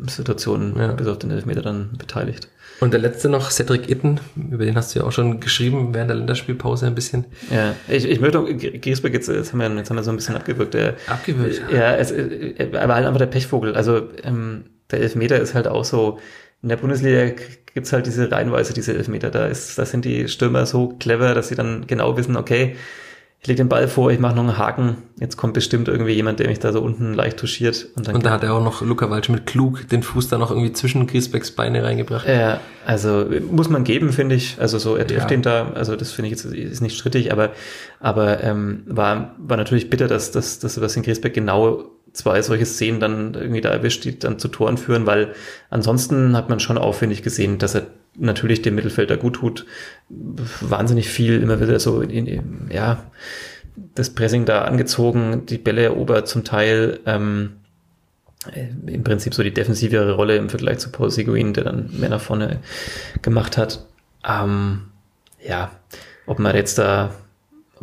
Situationen 0.08 0.78
Ja. 0.78 0.92
bis 0.94 1.08
auf 1.08 1.20
den 1.20 1.32
Elfmeter 1.32 1.62
dann 1.62 1.92
beteiligt. 1.98 2.48
Und 2.80 2.92
der 2.92 3.00
letzte 3.00 3.30
noch, 3.30 3.52
Cedric 3.52 3.90
Itten, 3.90 4.20
über 4.36 4.66
den 4.66 4.75
hast 4.75 4.94
du 4.94 5.00
ja 5.00 5.06
auch 5.06 5.12
schon 5.12 5.40
geschrieben 5.40 5.94
während 5.94 6.10
der 6.10 6.18
Länderspielpause 6.18 6.88
ein 6.88 6.96
bisschen. 6.96 7.25
Ja, 7.52 7.75
ich, 7.88 8.06
ich 8.10 8.20
möchte 8.20 8.40
auch, 8.40 8.46
Griesbeck, 8.46 9.13
jetzt, 9.13 9.30
jetzt, 9.30 9.54
haben 9.54 9.60
wir, 9.60 9.70
jetzt 9.75 9.90
haben 9.90 9.96
wir 9.98 10.04
so 10.04 10.10
ein 10.10 10.16
bisschen 10.16 10.36
abgewürgt. 10.36 10.74
Der, 10.74 10.96
Abgewürgt? 11.08 11.62
Ja, 11.72 11.96
es, 11.96 12.12
äh, 12.12 12.56
er 12.58 12.88
war 12.88 12.96
halt 12.96 13.06
einfach 13.06 13.20
der 13.20 13.28
Pechvogel. 13.28 13.75
Also 13.75 14.10
ähm, 14.24 14.66
der 14.92 15.02
Elfmeter 15.02 15.40
ist 15.40 15.54
halt 15.54 15.68
auch 15.68 15.86
so, 15.86 16.20
in 16.62 16.70
der 16.70 16.78
Bundesliga 16.78 17.34
gibt's 17.74 17.94
halt 17.94 18.06
diese 18.06 18.32
Reihenweise, 18.32 18.74
diese 18.74 18.94
Elfmeter. 18.94 19.30
Da 19.30 19.48
ist, 19.48 19.78
da 19.78 19.86
sind 19.86 20.06
die 20.06 20.28
Stürmer 20.28 20.66
so 20.66 20.90
clever, 21.00 21.34
dass 21.36 21.50
sie 21.50 21.56
dann 21.56 21.86
genau 21.88 22.18
wissen, 22.18 22.36
okay, 22.38 22.75
ich 23.44 23.48
lege 23.50 23.58
den 23.58 23.68
Ball 23.68 23.90
vor, 23.90 24.10
ich 24.10 24.20
mache 24.20 24.36
noch 24.36 24.44
einen 24.44 24.58
Haken, 24.58 24.96
jetzt 25.20 25.36
kommt 25.36 25.54
bestimmt 25.54 25.90
irgendwie 25.90 26.14
jemand, 26.14 26.40
der 26.40 26.48
mich 26.48 26.60
da 26.60 26.72
so 26.72 26.80
unten 26.80 27.14
leicht 27.14 27.36
touchiert. 27.36 27.90
Und 27.94 28.08
dann 28.08 28.16
Und 28.16 28.26
da 28.26 28.32
hat 28.32 28.42
er 28.42 28.54
auch 28.54 28.64
noch 28.64 28.82
Luca 28.82 29.10
Waldschmidt 29.10 29.46
klug 29.46 29.86
den 29.90 30.02
Fuß 30.02 30.30
da 30.30 30.38
noch 30.38 30.50
irgendwie 30.50 30.72
zwischen 30.72 31.06
Griesbecks 31.08 31.52
Beine 31.52 31.84
reingebracht. 31.84 32.26
Ja, 32.26 32.62
also 32.86 33.26
muss 33.52 33.68
man 33.68 33.84
geben, 33.84 34.14
finde 34.14 34.36
ich. 34.36 34.56
Also 34.62 34.78
so, 34.78 34.96
er 34.96 35.06
trifft 35.06 35.24
Ja. 35.24 35.28
den 35.28 35.42
da, 35.42 35.72
also 35.74 35.98
das 35.98 36.14
finde 36.14 36.32
ich 36.32 36.42
jetzt 36.42 36.46
ist 36.46 36.80
nicht 36.80 36.96
strittig, 36.98 37.34
aber, 37.34 37.52
aber 38.00 38.42
ähm, 38.42 38.84
war, 38.86 39.36
war 39.38 39.58
natürlich 39.58 39.90
bitter, 39.90 40.08
dass, 40.08 40.32
dass, 40.32 40.60
dass 40.60 40.76
Sebastian 40.76 41.04
Griesbeck 41.04 41.34
genau 41.34 41.84
zwei 42.13 42.41
solche 42.41 42.65
Szenen 42.65 43.00
dann 43.00 43.34
irgendwie 43.34 43.62
da 43.62 43.70
erwischt, 43.70 44.05
die 44.05 44.17
dann 44.17 44.39
zu 44.39 44.48
Toren 44.48 44.77
führen, 44.77 45.05
weil 45.05 45.34
ansonsten 45.70 46.38
hat 46.38 46.50
man 46.50 46.60
schon 46.60 46.77
aufwendig 46.77 47.24
gesehen, 47.24 47.58
dass 47.58 47.75
er 47.75 47.88
natürlich 48.15 48.62
dem 48.62 48.75
Mittelfelder 48.75 49.17
gut 49.17 49.36
tut. 49.36 49.65
Wahnsinnig 50.10 51.10
viel, 51.10 51.41
immer 51.41 51.60
wieder 51.60 51.79
so 51.79 52.01
in, 52.01 52.27
in, 52.27 52.70
ja, 52.72 53.03
das 53.96 54.12
Pressing 54.12 54.46
da 54.46 54.63
angezogen, 54.63 55.46
die 55.48 55.58
Bälle 55.58 55.84
erobert 55.84 56.27
zum 56.27 56.43
Teil, 56.43 57.00
ähm, 57.05 57.53
äh, 58.51 58.67
im 58.91 59.03
Prinzip 59.03 59.34
so 59.34 59.43
die 59.43 59.53
defensivere 59.53 60.13
Rolle 60.13 60.36
im 60.38 60.50
Vergleich 60.50 60.79
zu 60.79 60.91
Paul 60.91 61.10
Seguin, 61.10 61.53
der 61.53 61.63
dann 61.63 61.89
mehr 62.00 62.10
nach 62.10 62.22
vorne 62.22 62.60
gemacht 63.22 63.58
hat. 63.58 63.86
Ähm, 64.27 64.83
ja, 65.46 65.72
ob 66.25 66.40
man 66.40 66.55
jetzt 66.55 66.77
da, 66.77 67.14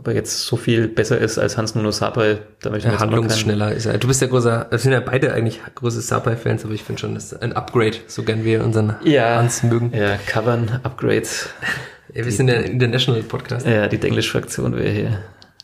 ob 0.01 0.09
er 0.09 0.15
jetzt 0.15 0.47
so 0.47 0.57
viel 0.57 0.89
besser 0.89 1.19
ist 1.19 1.37
als 1.39 1.59
Hans 1.59 1.75
Nuno 1.75 1.91
Sapai, 1.91 2.39
da 2.63 2.71
möchte 2.71 2.89
ich 2.89 2.95
Ja, 2.95 3.01
handlungsschneller 3.01 3.73
ist 3.73 3.85
er. 3.85 3.99
Du 3.99 4.09
bist 4.09 4.23
ja 4.23 4.29
großer, 4.29 4.69
wir 4.71 4.79
sind 4.79 4.93
ja 4.93 5.01
beide 5.01 5.35
eigentlich 5.35 5.61
große 5.75 6.01
Sapai-Fans, 6.01 6.65
aber 6.65 6.73
ich 6.73 6.83
finde 6.83 7.01
schon, 7.03 7.15
das 7.15 7.33
ist 7.33 7.43
ein 7.43 7.53
Upgrade, 7.53 7.99
so 8.07 8.23
gern 8.23 8.43
wir 8.43 8.65
unseren 8.65 8.97
Ja, 9.05 9.37
Hans 9.37 9.63
mögen. 9.63 9.93
ja, 9.95 10.17
Covern, 10.27 10.81
Upgrades, 10.83 11.51
Ja, 12.15 12.25
wir 12.25 12.33
sind 12.33 12.47
der 12.47 12.65
International 12.65 13.23
Podcast. 13.23 13.67
ja, 13.67 13.89
die 13.89 13.99
Denglisch-Fraktion 13.99 14.75
wäre 14.75 14.89
hier. 14.91 15.19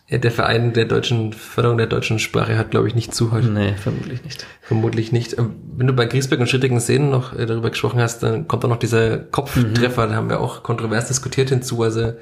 Ja, 0.09 0.19
der 0.19 0.31
Verein 0.31 0.75
der 0.75 0.85
deutschen 0.85 1.33
Förderung 1.33 1.79
der 1.79 1.87
deutschen 1.89 2.19
Sprache 2.19 2.59
hat, 2.59 2.71
glaube 2.71 2.87
ich, 2.89 2.95
nicht 2.95 3.15
zu 3.15 3.33
heute. 3.33 3.49
Nee, 3.49 3.73
vermutlich 3.73 4.23
nicht. 4.23 4.47
Vermutlich 4.61 5.13
nicht. 5.13 5.37
Ähm, 5.39 5.57
Wenn 5.77 5.87
du 5.89 5.95
bei 5.95 6.05
Griesbeck 6.05 6.39
und 6.41 6.49
schrittigen 6.49 6.79
Szenen 6.79 7.11
noch 7.11 7.37
äh, 7.37 7.47
darüber 7.47 7.71
gesprochen 7.71 8.01
hast, 8.01 8.23
dann 8.23 8.47
kommt 8.47 8.65
auch 8.65 8.69
noch 8.69 8.77
dieser 8.79 9.17
Kopftreffer, 9.17 10.07
da 10.07 10.15
haben 10.15 10.29
wir 10.29 10.41
auch 10.41 10.63
kontrovers 10.63 11.09
diskutiert 11.09 11.49
hinzu. 11.49 11.83
Also 11.83 12.13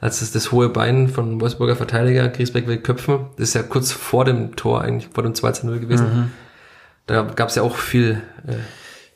als 0.00 0.22
es 0.22 0.32
das 0.32 0.52
hohe 0.52 0.68
Bein 0.68 1.08
von 1.08 1.40
Wolfsburger 1.40 1.76
Verteidiger, 1.76 2.28
Griesbeck 2.28 2.66
will 2.66 2.78
köpfen, 2.78 3.26
das 3.36 3.48
ist 3.48 3.54
ja 3.54 3.62
kurz 3.62 3.92
vor 3.92 4.24
dem 4.24 4.54
Tor, 4.56 4.82
eigentlich 4.82 5.08
vor 5.12 5.22
dem 5.22 5.34
2 5.34 5.52
zu 5.52 5.66
0 5.66 5.78
gewesen. 5.80 6.32
Da 7.06 7.22
gab 7.22 7.48
es 7.48 7.54
ja 7.54 7.62
auch 7.62 7.76
viel 7.76 8.20
äh, 8.46 8.54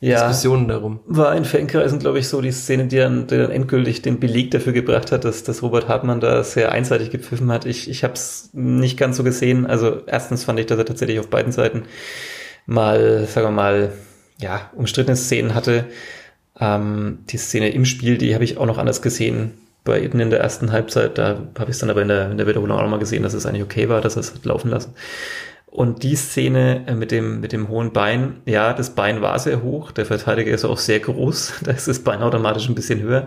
Ja, 0.07 0.21
Diskussionen 0.29 0.69
darum. 0.69 1.01
war 1.07 1.35
in 1.37 1.45
Fankreisen, 1.45 1.99
glaube 1.99 2.21
ich, 2.21 2.29
so 2.29 2.41
die 2.41 2.53
Szene, 2.53 2.87
die 2.87 2.97
dann, 2.97 3.27
die 3.27 3.37
dann 3.37 3.51
endgültig 3.51 4.01
den 4.01 4.21
Beleg 4.21 4.53
dafür 4.53 4.73
gebracht 4.73 5.13
hat, 5.13 5.25
dass, 5.25 5.43
dass 5.43 5.63
Robert 5.63 5.89
Hartmann 5.89 6.21
da 6.21 6.43
sehr 6.45 6.73
einseitig 6.73 7.11
gepfiffen 7.11 7.51
hat. 7.53 7.67
Ich, 7.67 7.91
ich 7.91 8.05
habe 8.05 8.15
es 8.15 8.51
nicht 8.53 8.97
ganz 8.97 9.17
so 9.17 9.25
gesehen. 9.25 9.67
Also 9.67 10.03
erstens 10.07 10.45
fand 10.45 10.59
ich, 10.61 10.67
dass 10.67 10.79
er 10.79 10.87
tatsächlich 10.87 11.19
auf 11.19 11.29
beiden 11.29 11.53
Seiten 11.53 11.83
mal, 12.67 13.27
sagen 13.27 13.49
wir 13.49 13.53
mal, 13.53 13.93
ja, 14.39 14.71
umstrittene 14.75 15.17
Szenen 15.17 15.55
hatte. 15.55 15.85
Ähm, 16.59 17.19
die 17.29 17.37
Szene 17.39 17.71
im 17.71 17.85
Spiel, 17.85 18.17
die 18.19 18.35
habe 18.35 18.45
ich 18.45 18.57
auch 18.57 18.67
noch 18.67 18.79
anders 18.79 19.03
gesehen. 19.03 19.53
Bei 19.91 20.01
Eden 20.01 20.21
in 20.21 20.31
der 20.31 20.39
ersten 20.39 20.71
Halbzeit, 20.71 21.19
da 21.19 21.37
habe 21.59 21.65
ich 21.65 21.71
es 21.71 21.79
dann 21.81 21.91
aber 21.91 22.03
in 22.03 22.07
der, 22.07 22.31
in 22.31 22.39
der 22.39 22.47
Wiederholung 22.47 22.79
auch 22.79 22.83
noch 22.83 22.91
mal 22.91 23.01
gesehen, 23.01 23.25
dass 23.25 23.35
es 23.35 23.45
eigentlich 23.45 23.65
okay 23.65 23.89
war, 23.89 24.01
dass 24.01 24.17
er 24.17 24.21
es 24.21 24.33
hat 24.33 24.45
laufen 24.45 24.71
lassen. 24.71 24.95
Und 25.67 26.05
die 26.05 26.15
Szene 26.15 26.85
äh, 26.87 26.95
mit 26.95 27.11
dem, 27.11 27.41
mit 27.41 27.51
dem 27.51 27.69
hohen 27.69 27.93
Bein, 27.93 28.37
ja, 28.47 28.73
das 28.73 28.91
Bein 28.91 29.21
war 29.21 29.37
sehr 29.41 29.65
hoch, 29.65 29.91
der 29.91 30.07
Verteidiger 30.07 30.53
ist 30.53 30.65
auch 30.65 30.79
sehr 30.79 31.01
groß, 31.01 31.55
da 31.65 31.73
ist 31.73 31.89
das 31.89 31.99
Bein 31.99 32.23
automatisch 32.23 32.69
ein 32.69 32.77
bisschen 32.77 33.03
höher. 33.03 33.27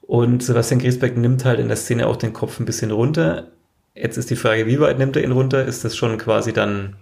Und 0.00 0.42
Sebastian 0.42 0.80
Griesbeck 0.80 1.14
nimmt 1.18 1.44
halt 1.44 1.60
in 1.60 1.68
der 1.68 1.76
Szene 1.76 2.06
auch 2.06 2.16
den 2.16 2.32
Kopf 2.32 2.58
ein 2.58 2.64
bisschen 2.64 2.90
runter. 2.90 3.48
Jetzt 3.94 4.16
ist 4.16 4.30
die 4.30 4.36
Frage, 4.36 4.66
wie 4.66 4.80
weit 4.80 4.98
nimmt 4.98 5.16
er 5.16 5.24
ihn 5.24 5.32
runter? 5.32 5.62
Ist 5.62 5.84
das 5.84 5.94
schon 5.94 6.16
quasi 6.16 6.54
dann 6.54 6.96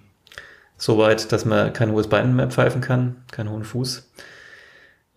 so 0.76 0.98
weit, 0.98 1.31
dass 1.31 1.44
man 1.44 1.72
kein 1.72 1.92
hohes 1.92 2.09
Bein 2.09 2.35
mehr 2.35 2.48
pfeifen 2.48 2.81
kann, 2.81 3.22
keinen 3.31 3.50
hohen 3.50 3.62
Fuß? 3.62 4.11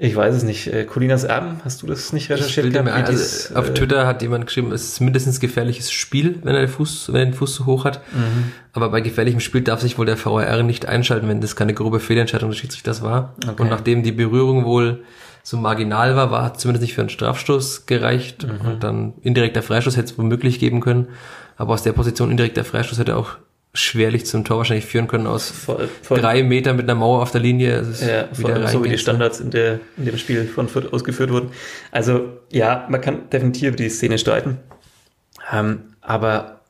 Ich 0.03 0.17
weiß 0.17 0.35
es 0.35 0.43
nicht. 0.43 0.67
Äh, 0.67 0.83
Colinas 0.83 1.23
Erben, 1.23 1.61
hast 1.63 1.81
du 1.81 1.87
das 1.87 2.11
nicht 2.11 2.25
Ich 2.25 2.31
recherchiert? 2.31 2.65
mir 2.65 2.71
gehabt, 2.73 2.89
ein, 2.89 3.03
wie 3.03 3.07
also 3.07 3.13
dies, 3.13 3.55
auf 3.55 3.69
äh, 3.69 3.73
Twitter 3.73 4.05
hat 4.05 4.21
jemand 4.21 4.45
geschrieben, 4.47 4.73
es 4.73 4.83
ist 4.83 4.99
mindestens 4.99 5.39
gefährliches 5.39 5.93
Spiel, 5.93 6.39
wenn 6.43 6.55
er 6.55 6.59
den 6.59 6.69
Fuß, 6.69 7.13
wenn 7.13 7.21
er 7.21 7.25
den 7.27 7.33
Fuß 7.33 7.55
so 7.55 7.65
hoch 7.65 7.85
hat. 7.85 8.01
Mhm. 8.11 8.51
Aber 8.73 8.89
bei 8.89 8.99
gefährlichem 8.99 9.39
Spiel 9.39 9.61
darf 9.61 9.79
sich 9.79 9.97
wohl 9.97 10.05
der 10.05 10.17
VAR 10.17 10.61
nicht 10.63 10.87
einschalten, 10.87 11.29
wenn 11.29 11.39
das 11.39 11.55
keine 11.55 11.73
grobe 11.73 12.01
Fehlentscheidung 12.01 12.49
des 12.49 12.59
Schiedsrichters 12.59 13.01
war. 13.01 13.33
Okay. 13.47 13.61
Und 13.61 13.69
nachdem 13.69 14.03
die 14.03 14.11
Berührung 14.11 14.65
wohl 14.65 15.03
so 15.41 15.55
marginal 15.55 16.17
war, 16.17 16.31
war 16.31 16.53
zumindest 16.55 16.81
nicht 16.81 16.95
für 16.95 17.01
einen 17.01 17.09
Strafstoß 17.09 17.85
gereicht. 17.85 18.45
Mhm. 18.45 18.67
Und 18.67 18.83
dann 18.83 19.13
indirekter 19.21 19.61
Freistoß 19.61 19.95
hätte 19.95 20.11
es 20.11 20.17
womöglich 20.17 20.59
geben 20.59 20.81
können. 20.81 21.07
Aber 21.55 21.75
aus 21.75 21.83
der 21.83 21.93
Position 21.93 22.29
indirekter 22.29 22.65
Freistoß 22.65 22.99
hätte 22.99 23.15
auch 23.15 23.37
schwerlich 23.73 24.25
zum 24.25 24.43
Tor 24.43 24.57
wahrscheinlich 24.57 24.85
führen 24.85 25.07
können 25.07 25.25
aus 25.25 25.49
voll, 25.49 25.89
voll, 26.03 26.19
drei 26.19 26.43
Meter 26.43 26.73
mit 26.73 26.85
einer 26.85 26.95
Mauer 26.95 27.23
auf 27.23 27.31
der 27.31 27.41
Linie. 27.41 27.83
Ja, 28.01 28.27
vor 28.31 28.51
allem 28.51 28.67
so 28.67 28.83
wie 28.83 28.89
die. 28.89 28.97
Standards 28.97 29.39
in, 29.39 29.49
der, 29.49 29.79
in 29.97 30.05
dem 30.05 30.17
Spiel 30.17 30.45
von 30.45 30.67
Fürth 30.67 30.93
ausgeführt 30.93 31.31
wurden. 31.31 31.49
Also 31.91 32.37
ja, 32.51 32.85
man 32.89 33.01
kann 33.01 33.29
definitiv 33.31 33.69
über 33.69 33.77
die 33.77 33.89
Szene 33.89 34.19
streiten. 34.19 34.59
Ähm, 35.51 35.95
aber 36.01 36.61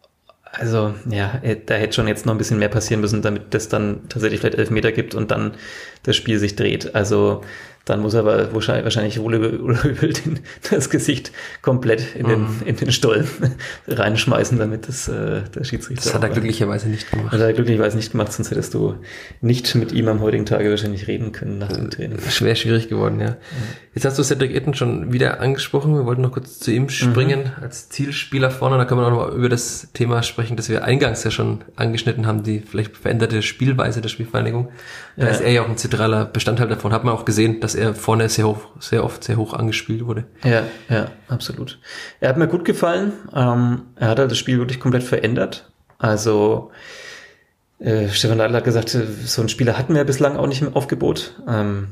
also 0.44 0.94
ja, 1.10 1.40
äh, 1.42 1.58
da 1.66 1.74
hätte 1.74 1.94
schon 1.94 2.08
jetzt 2.08 2.26
noch 2.26 2.34
ein 2.34 2.38
bisschen 2.38 2.60
mehr 2.60 2.70
passieren 2.70 3.02
müssen, 3.02 3.22
damit 3.22 3.54
das 3.54 3.70
dann 3.70 4.08
tatsächlich 4.08 4.40
vielleicht 4.40 4.58
elf 4.58 4.70
Meter 4.70 4.92
gibt 4.92 5.16
und 5.16 5.32
dann 5.32 5.56
das 6.04 6.16
Spiel 6.16 6.40
sich 6.40 6.56
dreht. 6.56 6.96
Also 6.96 7.42
dann 7.86 8.00
muss 8.02 8.14
er 8.14 8.22
aber 8.22 8.54
wahrscheinlich, 8.54 8.84
wahrscheinlich 8.86 9.20
wohl 9.20 9.36
übel 9.36 10.14
den, 10.26 10.40
das 10.72 10.90
Gesicht 10.90 11.32
komplett 11.62 12.16
in 12.16 12.28
den, 12.28 12.40
Mhm. 12.42 12.62
in 12.66 12.76
den 12.78 12.92
Stollen 12.92 13.28
reinschmeißen, 13.88 14.58
damit 14.58 14.88
das, 14.88 15.08
äh, 15.08 15.42
der 15.54 15.64
Schiedsrichter. 15.64 16.04
Das 16.06 16.14
hat 16.14 16.24
er 16.24 16.30
auch- 16.30 16.34
glücklicherweise 16.34 16.90
nicht 16.90 17.10
gemacht. 17.12 17.32
Hat 17.34 17.40
er 17.42 17.54
glücklicherweise 17.54 17.98
nicht 17.98 18.12
gemacht, 18.12 18.32
sonst 18.32 18.52
hättest 18.52 18.74
du 18.74 18.96
nicht 19.42 19.76
mit 19.76 19.92
ihm 19.92 20.08
am 20.08 20.22
heutigen 20.22 20.46
Tage 20.46 20.70
wahrscheinlich 20.70 21.08
reden 21.08 21.32
können 21.32 21.58
nach 21.58 21.72
dem 21.74 21.90
Training. 21.90 22.20
Schwer 22.30 22.56
schwierig 22.56 22.88
geworden, 22.90 23.20
ja. 23.20 23.38
Jetzt 23.94 24.06
hast 24.06 24.18
du 24.18 24.24
Cedric 24.24 24.56
Itten 24.56 24.74
schon 24.74 25.14
wieder 25.14 25.40
angesprochen. 25.40 25.94
Wir 25.96 26.06
wollten 26.06 26.22
noch 26.22 26.32
kurz 26.32 26.60
zu 26.60 26.72
ihm 26.72 26.90
springen 26.90 27.52
als 27.62 27.90
Zielspieler 27.90 28.50
vorne. 28.50 28.78
Da 28.78 28.86
können 28.86 29.02
wir 29.02 29.10
noch 29.10 29.28
mal 29.30 29.36
über 29.38 29.50
das 29.50 29.90
Thema 29.94 30.24
sprechen, 30.24 30.56
das 30.58 30.70
wir 30.70 30.84
eingangs 30.84 31.24
ja 31.24 31.32
schon 31.32 31.64
angeschnitten 31.76 32.26
haben, 32.26 32.44
die 32.44 32.60
vielleicht 32.62 32.98
veränderte 32.98 33.42
Spielweise 33.44 34.02
der 34.02 34.10
Spielvereinigung. 34.10 34.70
Da 35.16 35.26
Ja. 35.26 35.32
ist 35.32 35.42
er 35.42 35.52
ja 35.52 35.62
auch 35.64 35.70
ein 35.70 35.78
zentraler 35.78 36.26
Bestandteil 36.26 36.68
davon. 36.68 36.92
Hat 36.92 37.04
man 37.04 37.14
auch 37.14 37.24
gesehen, 37.26 37.60
dass 37.60 37.76
er 37.76 37.94
vorne 37.94 38.30
sehr 38.30 38.48
hoch, 38.48 38.68
sehr 38.80 39.04
oft 39.04 39.24
sehr 39.24 39.38
hoch 39.38 39.54
angespielt 39.54 40.06
wurde. 40.06 40.24
Ja, 40.44 40.64
ja, 40.90 41.12
absolut. 41.28 41.80
Er 42.20 42.30
hat 42.30 42.38
mir 42.38 42.48
gut 42.48 42.66
gefallen. 42.66 43.14
Ähm, 43.36 43.84
er 43.96 44.08
hat 44.10 44.20
halt 44.20 44.32
das 44.32 44.38
Spiel 44.38 44.58
wirklich 44.58 44.80
komplett 44.80 45.04
verändert. 45.04 45.70
Also 46.00 46.72
äh, 47.80 48.10
Stefan 48.10 48.38
Leitl 48.38 48.56
hat 48.56 48.64
gesagt, 48.64 48.90
so 48.90 49.42
einen 49.42 49.50
Spieler 49.50 49.78
hatten 49.78 49.94
wir 49.96 50.04
bislang 50.04 50.36
auch 50.38 50.48
nicht 50.48 50.62
im 50.62 50.76
Aufgebot. 50.76 51.40
Ähm, 51.48 51.90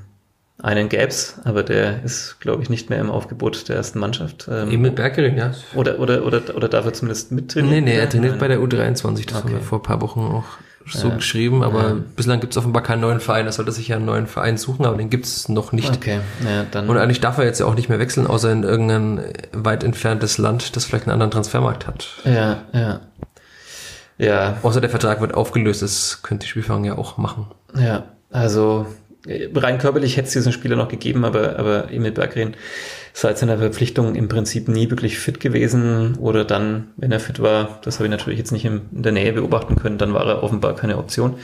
einen 0.64 0.90
gäb's, 0.90 1.40
aber 1.44 1.64
der 1.64 2.04
ist, 2.04 2.40
glaube 2.40 2.62
ich, 2.62 2.70
nicht 2.70 2.90
mehr 2.92 3.00
im 3.00 3.10
Aufgebot 3.10 3.68
der 3.68 3.78
ersten 3.78 3.98
Mannschaft. 4.00 4.48
Ähm, 4.52 4.70
Emil 4.70 4.92
Bergering, 4.92 5.36
ja. 5.38 5.52
oder, 5.74 5.98
oder, 6.00 6.24
oder, 6.24 6.42
oder 6.56 6.70
darf 6.70 6.86
er 6.86 6.94
zumindest 6.94 7.32
mittrainieren? 7.32 7.84
Nee, 7.84 7.92
nee, 7.94 7.98
er 7.98 8.08
trainiert 8.10 8.34
Nein. 8.34 8.40
bei 8.40 8.48
der 8.48 8.60
U23. 8.60 9.26
Das 9.26 9.36
haben 9.38 9.46
Okay. 9.50 9.54
wir 9.54 9.62
vor 9.62 9.80
ein 9.80 9.84
paar 9.84 10.02
Wochen 10.02 10.20
auch 10.20 10.46
so 10.88 11.10
Ja. 11.10 11.16
geschrieben. 11.16 11.64
Aber 11.64 11.82
Ja. 11.90 11.96
bislang 12.16 12.40
gibt 12.40 12.54
es 12.54 12.58
offenbar 12.58 12.84
keinen 12.84 13.02
neuen 13.02 13.20
Verein. 13.20 13.46
Er 13.46 13.52
sollte 13.52 13.72
sich 13.72 13.88
ja 13.90 13.96
einen 13.98 14.06
neuen 14.06 14.28
Verein 14.28 14.58
suchen, 14.58 14.86
aber 14.86 14.98
den 14.98 15.10
gibt 15.10 15.26
es 15.26 15.50
noch 15.50 15.72
nicht. 15.72 15.94
Okay, 15.94 16.20
ja, 16.44 16.66
dann. 16.72 16.90
Und 16.90 16.98
eigentlich 16.98 17.20
darf 17.22 17.38
er 17.38 17.46
jetzt 17.46 17.60
ja 17.60 17.66
auch 17.66 17.76
nicht 17.76 17.90
mehr 17.90 18.00
wechseln, 18.00 18.28
außer 18.28 18.52
in 18.52 18.64
irgendein 18.64 19.22
weit 19.54 19.84
entferntes 19.84 20.38
Land, 20.38 20.76
das 20.76 20.86
vielleicht 20.86 21.06
einen 21.06 21.14
anderen 21.14 21.32
Transfermarkt 21.32 21.88
hat. 21.88 22.08
ja, 22.26 22.64
ja. 22.74 23.02
Ja, 24.18 24.58
Außer 24.62 24.82
der 24.82 24.92
Vertrag 24.92 25.20
wird 25.20 25.34
aufgelöst, 25.34 25.82
das 25.82 26.22
könnte 26.22 26.46
die 26.46 26.50
Spielvereinigung 26.52 26.96
ja 26.96 27.02
auch 27.02 27.18
machen. 27.18 27.48
Ja, 27.76 28.04
also 28.30 28.86
äh, 29.26 29.50
rein 29.56 29.80
körperlich 29.80 30.16
hätte 30.16 30.28
es 30.28 30.34
diesen 30.34 30.52
Spieler 30.52 30.76
noch 30.76 30.90
gegeben, 30.90 31.26
aber, 31.26 31.58
aber 31.58 31.92
Emil 31.92 32.12
Berggren 32.12 32.54
seit 33.14 33.38
seiner 33.38 33.58
Verpflichtung 33.58 34.16
im 34.16 34.28
Prinzip 34.28 34.68
nie 34.68 34.90
wirklich 34.90 35.20
fit 35.20 35.40
gewesen 35.40 36.16
oder 36.20 36.46
dann, 36.46 36.90
wenn 36.98 37.12
er 37.12 37.20
fit 37.20 37.42
war, 37.42 37.80
das 37.84 38.00
habe 38.00 38.06
ich 38.06 38.12
natürlich 38.12 38.40
jetzt 38.40 38.52
nicht 38.52 38.66
in, 38.66 38.82
der 38.92 39.12
Nähe 39.12 39.34
beobachten 39.34 39.76
können, 39.76 39.98
dann 39.98 40.14
war 40.14 40.26
er 40.26 40.44
offenbar 40.44 40.76
keine 40.76 40.98
Option, 40.98 41.36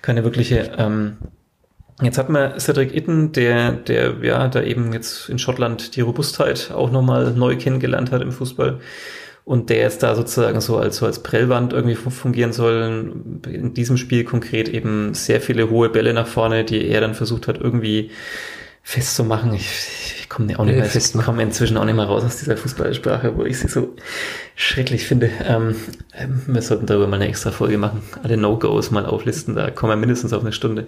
keine 0.00 0.24
wirkliche. 0.24 0.72
Ähm, 0.78 1.18
jetzt 2.00 2.18
hat 2.18 2.30
man 2.30 2.58
Cedric 2.58 2.94
Itten, 2.94 3.32
der, 3.32 3.72
der 3.72 4.14
ja 4.22 4.48
da 4.48 4.62
eben 4.62 4.92
jetzt 4.92 5.28
in 5.28 5.38
Schottland 5.38 5.96
die 5.96 6.00
Robustheit 6.00 6.70
auch 6.74 6.90
nochmal 6.90 7.32
neu 7.32 7.56
kennengelernt 7.56 8.10
hat 8.10 8.22
im 8.22 8.32
Fußball 8.32 8.80
und 9.44 9.70
der 9.70 9.78
jetzt 9.78 10.02
da 10.02 10.14
sozusagen 10.14 10.60
so 10.60 10.78
als, 10.78 10.96
so 10.96 11.06
als 11.06 11.22
Prellwand 11.22 11.72
irgendwie 11.72 11.96
fu- 11.96 12.10
fungieren 12.10 12.52
soll. 12.52 13.12
In 13.48 13.74
diesem 13.74 13.96
Spiel 13.96 14.22
konkret 14.24 14.68
eben 14.68 15.14
sehr 15.14 15.40
viele 15.40 15.68
hohe 15.68 15.88
Bälle 15.88 16.14
nach 16.14 16.28
vorne, 16.28 16.64
die 16.64 16.86
er 16.86 17.00
dann 17.00 17.14
versucht 17.14 17.48
hat 17.48 17.60
irgendwie 17.60 18.10
festzumachen. 18.82 19.54
Ich, 19.54 20.16
ich 20.20 20.28
komme 20.28 20.58
auch 20.58 20.64
nicht 20.64 20.76
mehr, 20.76 20.86
ich 20.86 20.92
festmachen. 20.92 21.26
komme 21.26 21.42
inzwischen 21.42 21.76
auch 21.76 21.84
nicht 21.84 21.94
mehr 21.94 22.04
raus 22.04 22.24
aus 22.24 22.38
dieser 22.38 22.56
Fußballsprache, 22.56 23.36
wo 23.36 23.44
ich 23.44 23.58
sie 23.58 23.68
so 23.68 23.94
schrecklich 24.56 25.06
finde. 25.06 25.30
Ähm, 25.46 25.76
wir 26.46 26.62
sollten 26.62 26.86
darüber 26.86 27.06
mal 27.06 27.16
eine 27.16 27.28
extra 27.28 27.50
Folge 27.50 27.78
machen. 27.78 28.02
Alle 28.22 28.36
No-Gos 28.36 28.90
mal 28.90 29.06
auflisten, 29.06 29.54
da 29.54 29.70
kommen 29.70 29.92
wir 29.92 29.96
mindestens 29.96 30.32
auf 30.32 30.42
eine 30.42 30.52
Stunde. 30.52 30.86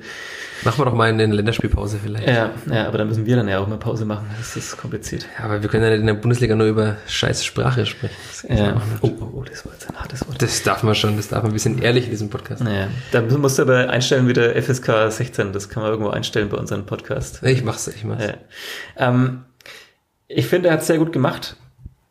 Machen 0.65 0.79
wir 0.79 0.85
doch 0.87 0.95
mal 0.95 1.11
in 1.11 1.19
der 1.19 1.29
Länderspielpause 1.29 1.99
vielleicht. 2.03 2.27
Ja, 2.27 2.51
ja, 2.71 2.87
aber 2.87 2.99
dann 2.99 3.09
müssen 3.09 3.27
wir 3.27 3.37
dann 3.37 3.49
ja 3.49 3.59
auch 3.59 3.67
mal 3.67 3.79
Pause 3.79 4.05
machen. 4.05 4.27
Das 4.39 4.57
ist 4.57 4.77
kompliziert. 4.77 5.27
Ja, 5.39 5.45
aber 5.45 5.63
wir 5.63 5.69
können 5.69 5.85
ja 5.85 5.95
in 5.95 6.07
der 6.07 6.15
Bundesliga 6.15 6.55
nur 6.55 6.67
über 6.67 6.97
scheiß 7.07 7.45
Sprache 7.45 7.87
sprechen. 7.87 8.15
Ja. 8.49 8.81
Oh, 9.01 9.11
oh, 9.21 9.29
oh, 9.37 9.43
das 9.43 9.65
war 9.65 9.73
jetzt 9.73 9.91
ein 9.91 9.97
hartes 9.97 10.27
Wort. 10.27 10.41
das 10.41 10.63
darf 10.63 10.83
man 10.83 10.95
schon, 10.95 11.17
das 11.17 11.29
darf 11.29 11.43
man 11.43 11.53
ein 11.53 11.55
bisschen 11.55 11.81
ehrlich 11.81 12.05
in 12.05 12.11
diesem 12.11 12.31
Podcast. 12.31 12.63
Naja, 12.63 12.89
da 13.13 13.21
musst 13.23 13.59
du 13.59 13.63
aber 13.63 13.91
einstellen 13.91 14.29
wieder 14.29 14.55
FSK 14.61 15.11
16, 15.11 15.53
das 15.53 15.69
kann 15.69 15.83
man 15.83 15.93
irgendwo 15.93 16.11
einstellen 16.11 16.49
bei 16.49 16.57
unserem 16.57 16.87
Podcast. 16.87 17.43
Ich 17.43 17.65
mach's, 17.65 17.87
ich 17.89 18.05
mach's. 18.05 18.25
Ja. 18.25 18.35
Ähm, 18.97 19.45
ich 20.29 20.47
finde, 20.47 20.69
er 20.69 20.75
hat 20.75 20.85
sehr 20.85 20.99
gut 20.99 21.13
gemacht. 21.13 21.57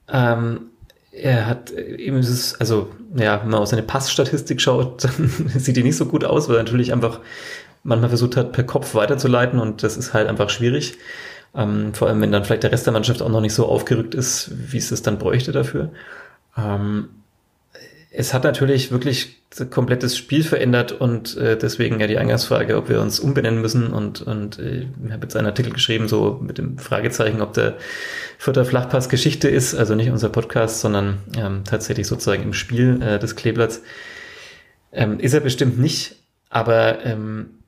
Ähm, 0.07 0.69
er 1.11 1.45
hat 1.47 1.71
äh, 1.71 1.95
eben 1.95 2.17
dieses, 2.17 2.59
also 2.59 2.89
ja, 3.15 3.41
wenn 3.41 3.49
man 3.49 3.61
auf 3.61 3.67
seine 3.67 3.83
Passstatistik 3.83 4.59
schaut, 4.59 5.03
dann 5.03 5.29
sieht 5.57 5.75
die 5.75 5.83
nicht 5.83 5.97
so 5.97 6.05
gut 6.05 6.25
aus, 6.25 6.49
weil 6.49 6.57
er 6.57 6.63
natürlich 6.63 6.91
einfach 6.91 7.19
manchmal 7.83 8.09
versucht 8.09 8.37
hat, 8.37 8.51
per 8.53 8.63
Kopf 8.63 8.95
weiterzuleiten 8.95 9.59
und 9.59 9.83
das 9.83 9.97
ist 9.97 10.13
halt 10.13 10.27
einfach 10.27 10.49
schwierig. 10.49 10.97
Ähm, 11.55 11.93
vor 11.93 12.07
allem, 12.07 12.21
wenn 12.21 12.31
dann 12.31 12.45
vielleicht 12.45 12.63
der 12.63 12.71
Rest 12.71 12.85
der 12.85 12.93
Mannschaft 12.93 13.21
auch 13.21 13.29
noch 13.29 13.41
nicht 13.41 13.53
so 13.53 13.67
aufgerückt 13.67 14.15
ist, 14.15 14.51
wie 14.71 14.77
es 14.77 14.91
es 14.91 15.01
dann 15.03 15.19
bräuchte 15.19 15.51
dafür. 15.51 15.91
Ähm, 16.57 17.09
es 18.15 18.33
hat 18.33 18.43
natürlich 18.43 18.91
wirklich 18.91 19.41
komplettes 19.71 20.15
Spiel 20.15 20.43
verändert 20.43 20.91
und 20.91 21.35
äh, 21.37 21.57
deswegen 21.57 21.99
ja 21.99 22.05
die 22.05 22.19
Eingangsfrage, 22.19 22.77
ob 22.77 22.87
wir 22.87 23.01
uns 23.01 23.19
umbenennen 23.19 23.59
müssen 23.59 23.91
und, 23.91 24.21
und 24.21 24.59
äh, 24.59 24.87
ich 25.05 25.11
habe 25.11 25.23
jetzt 25.23 25.35
einen 25.35 25.47
Artikel 25.47 25.73
geschrieben, 25.73 26.07
so 26.07 26.39
mit 26.41 26.59
dem 26.59 26.77
Fragezeichen, 26.77 27.41
ob 27.41 27.53
der 27.53 27.75
Vierter 28.37 28.65
Flachpass 28.65 29.09
Geschichte 29.09 29.49
ist, 29.49 29.73
also 29.73 29.95
nicht 29.95 30.11
unser 30.11 30.29
Podcast, 30.29 30.81
sondern 30.81 31.19
ähm, 31.35 31.63
tatsächlich 31.65 32.05
sozusagen 32.05 32.43
im 32.43 32.53
Spiel 32.53 33.01
äh, 33.01 33.17
des 33.17 33.35
Kleeblatts. 33.35 33.81
Ähm, 34.91 35.19
ist 35.19 35.33
er 35.33 35.39
bestimmt 35.39 35.79
nicht, 35.79 36.15
aber 36.49 37.03
ähm, 37.05 37.62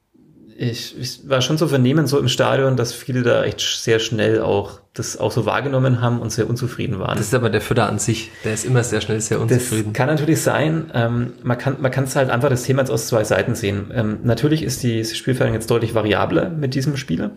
ich, 0.57 0.97
ich 0.97 1.29
war 1.29 1.41
schon 1.41 1.57
zu 1.57 1.67
vernehmen 1.67 2.07
so 2.07 2.17
im 2.17 2.29
Stadion, 2.29 2.77
dass 2.77 2.93
viele 2.93 3.23
da 3.23 3.43
echt 3.43 3.59
sehr 3.59 3.99
schnell 3.99 4.41
auch 4.41 4.79
das 4.93 5.17
auch 5.17 5.31
so 5.31 5.45
wahrgenommen 5.45 5.99
haben 5.99 6.21
und 6.21 6.31
sehr 6.31 6.49
unzufrieden 6.49 6.99
waren. 6.99 7.17
Das 7.17 7.27
ist 7.27 7.33
aber 7.33 7.49
der 7.49 7.59
Fütter 7.59 7.89
an 7.89 7.99
sich. 7.99 8.31
Der 8.45 8.53
ist 8.53 8.63
immer 8.63 8.81
sehr 8.83 9.01
schnell 9.01 9.19
sehr 9.19 9.37
Das 9.39 9.51
unzufrieden. 9.51 9.91
kann 9.91 10.07
natürlich 10.07 10.41
sein. 10.41 10.89
Ähm, 10.93 11.33
man 11.43 11.57
kann 11.57 11.77
man 11.81 11.91
kann 11.91 12.05
es 12.05 12.15
halt 12.15 12.29
einfach 12.29 12.49
das 12.49 12.63
Thema 12.63 12.81
jetzt 12.81 12.91
aus 12.91 13.07
zwei 13.07 13.25
Seiten 13.25 13.55
sehen. 13.55 13.91
Ähm, 13.93 14.19
natürlich 14.23 14.63
ist 14.63 14.83
die 14.83 15.03
Spielverteilung 15.03 15.55
jetzt 15.55 15.69
deutlich 15.69 15.93
variabler 15.93 16.49
mit 16.49 16.73
diesem 16.73 16.95
Spieler. 16.95 17.31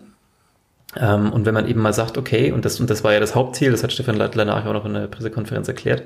Ähm, 0.97 1.33
und 1.33 1.45
wenn 1.45 1.55
man 1.55 1.69
eben 1.69 1.81
mal 1.81 1.93
sagt, 1.93 2.17
okay, 2.17 2.53
und 2.53 2.65
das, 2.65 2.79
und 2.81 2.89
das 2.89 3.03
war 3.05 3.13
ja 3.13 3.21
das 3.21 3.35
Hauptziel, 3.35 3.73
das 3.73 3.83
hat 3.83 3.93
Stefan 3.93 4.17
Leitler 4.17 4.45
nachher 4.45 4.71
auch 4.71 4.75
noch 4.75 4.87
in 4.87 4.95
der 4.95 5.07
Pressekonferenz 5.09 5.69
erklärt, 5.69 6.05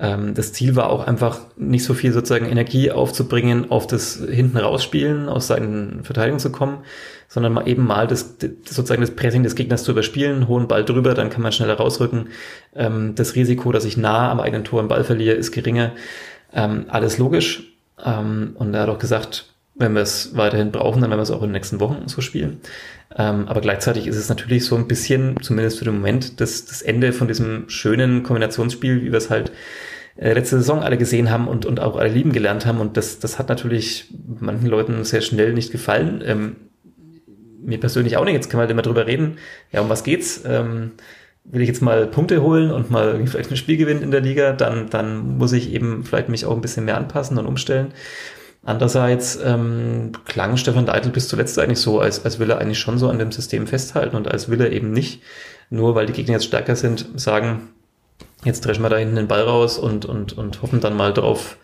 ähm, 0.00 0.34
das 0.34 0.52
Ziel 0.54 0.76
war 0.76 0.88
auch 0.88 1.06
einfach 1.06 1.40
nicht 1.56 1.84
so 1.84 1.92
viel 1.92 2.12
sozusagen 2.12 2.46
Energie 2.46 2.90
aufzubringen, 2.90 3.70
auf 3.70 3.86
das 3.86 4.14
hinten 4.16 4.56
rausspielen, 4.56 5.28
aus 5.28 5.46
seinen 5.46 6.04
Verteidigungen 6.04 6.40
zu 6.40 6.50
kommen, 6.50 6.78
sondern 7.28 7.52
mal 7.52 7.68
eben 7.68 7.86
mal 7.86 8.06
das, 8.06 8.38
das 8.38 8.50
sozusagen 8.74 9.02
das 9.02 9.10
Pressing 9.10 9.42
des 9.42 9.54
Gegners 9.54 9.84
zu 9.84 9.92
überspielen, 9.92 10.48
hohen 10.48 10.68
Ball 10.68 10.84
drüber, 10.84 11.12
dann 11.12 11.28
kann 11.28 11.42
man 11.42 11.52
schneller 11.52 11.74
rausrücken. 11.74 12.28
Ähm, 12.74 13.14
das 13.14 13.34
Risiko, 13.34 13.72
dass 13.72 13.84
ich 13.84 13.98
nah 13.98 14.30
am 14.30 14.40
eigenen 14.40 14.64
Tor 14.64 14.80
einen 14.80 14.88
Ball 14.88 15.04
verliere, 15.04 15.36
ist 15.36 15.52
geringer. 15.52 15.92
Ähm, 16.54 16.86
alles 16.88 17.18
logisch. 17.18 17.74
Ähm, 18.02 18.52
und 18.54 18.72
er 18.72 18.82
hat 18.82 18.88
auch 18.88 18.98
gesagt, 18.98 19.52
wenn 19.74 19.92
wir 19.92 20.02
es 20.02 20.34
weiterhin 20.34 20.72
brauchen, 20.72 21.02
dann 21.02 21.10
werden 21.10 21.20
wir 21.20 21.24
es 21.24 21.30
auch 21.30 21.42
in 21.42 21.48
den 21.48 21.52
nächsten 21.52 21.78
Wochen 21.78 22.04
so 22.06 22.22
spielen. 22.22 22.60
Ähm, 23.16 23.48
aber 23.48 23.60
gleichzeitig 23.60 24.06
ist 24.06 24.16
es 24.16 24.30
natürlich 24.30 24.64
so 24.64 24.76
ein 24.76 24.88
bisschen, 24.88 25.36
zumindest 25.42 25.78
für 25.78 25.84
den 25.84 25.94
Moment, 25.94 26.40
das, 26.40 26.64
das 26.64 26.80
Ende 26.80 27.12
von 27.12 27.28
diesem 27.28 27.68
schönen 27.68 28.22
Kombinationsspiel, 28.22 29.02
wie 29.02 29.12
wir 29.12 29.18
es 29.18 29.30
halt 29.30 29.52
äh, 30.16 30.32
letzte 30.32 30.58
Saison 30.58 30.80
alle 30.80 30.98
gesehen 30.98 31.30
haben 31.30 31.48
und, 31.48 31.66
und 31.66 31.80
auch 31.80 31.96
alle 31.96 32.10
lieben 32.10 32.32
gelernt 32.32 32.66
haben. 32.66 32.80
Und 32.80 32.96
das, 32.96 33.18
das 33.18 33.38
hat 33.38 33.48
natürlich 33.48 34.12
manchen 34.38 34.66
Leuten 34.66 35.04
sehr 35.04 35.20
schnell 35.20 35.52
nicht 35.52 35.72
gefallen. 35.72 36.22
Ähm, 36.24 36.56
mir 37.62 37.78
persönlich 37.78 38.16
auch 38.16 38.24
nicht. 38.24 38.34
Jetzt 38.34 38.48
kann 38.48 38.58
man 38.58 38.62
halt 38.62 38.70
immer 38.70 38.82
drüber 38.82 39.06
reden. 39.06 39.36
Ja, 39.72 39.80
um 39.80 39.88
was 39.88 40.04
geht's? 40.04 40.42
Ähm, 40.46 40.92
will 41.44 41.62
ich 41.62 41.68
jetzt 41.68 41.82
mal 41.82 42.06
Punkte 42.06 42.42
holen 42.42 42.70
und 42.70 42.90
mal 42.90 43.20
vielleicht 43.26 43.50
ein 43.50 43.56
Spiel 43.56 43.76
gewinnen 43.76 44.02
in 44.02 44.10
der 44.10 44.20
Liga, 44.20 44.52
dann, 44.52 44.88
dann 44.90 45.38
muss 45.38 45.52
ich 45.52 45.72
eben 45.72 46.04
vielleicht 46.04 46.28
mich 46.28 46.44
auch 46.44 46.54
ein 46.54 46.60
bisschen 46.60 46.84
mehr 46.84 46.96
anpassen 46.96 47.38
und 47.38 47.46
umstellen. 47.46 47.92
Andererseits 48.62 49.38
ähm, 49.42 50.12
klang 50.26 50.58
Stefan 50.58 50.86
Leitl 50.86 51.08
bis 51.08 51.28
zuletzt 51.28 51.58
eigentlich 51.58 51.80
so, 51.80 52.00
als, 52.00 52.24
als 52.24 52.38
will 52.38 52.50
er 52.50 52.58
eigentlich 52.58 52.78
schon 52.78 52.98
so 52.98 53.08
an 53.08 53.18
dem 53.18 53.32
System 53.32 53.66
festhalten 53.66 54.16
und 54.16 54.28
als 54.28 54.50
will 54.50 54.60
er 54.60 54.70
eben 54.70 54.92
nicht, 54.92 55.22
nur 55.70 55.94
weil 55.94 56.06
die 56.06 56.12
Gegner 56.12 56.34
jetzt 56.34 56.44
stärker 56.44 56.76
sind, 56.76 57.08
sagen, 57.18 57.70
jetzt 58.44 58.64
dreschen 58.64 58.82
wir 58.82 58.88
da 58.88 58.96
hinten 58.96 59.16
den 59.16 59.28
Ball 59.28 59.42
raus 59.42 59.78
und, 59.78 60.04
und, 60.04 60.36
und 60.36 60.62
hoffen 60.62 60.80
dann 60.80 60.96
mal 60.96 61.12
drauf, 61.12 61.56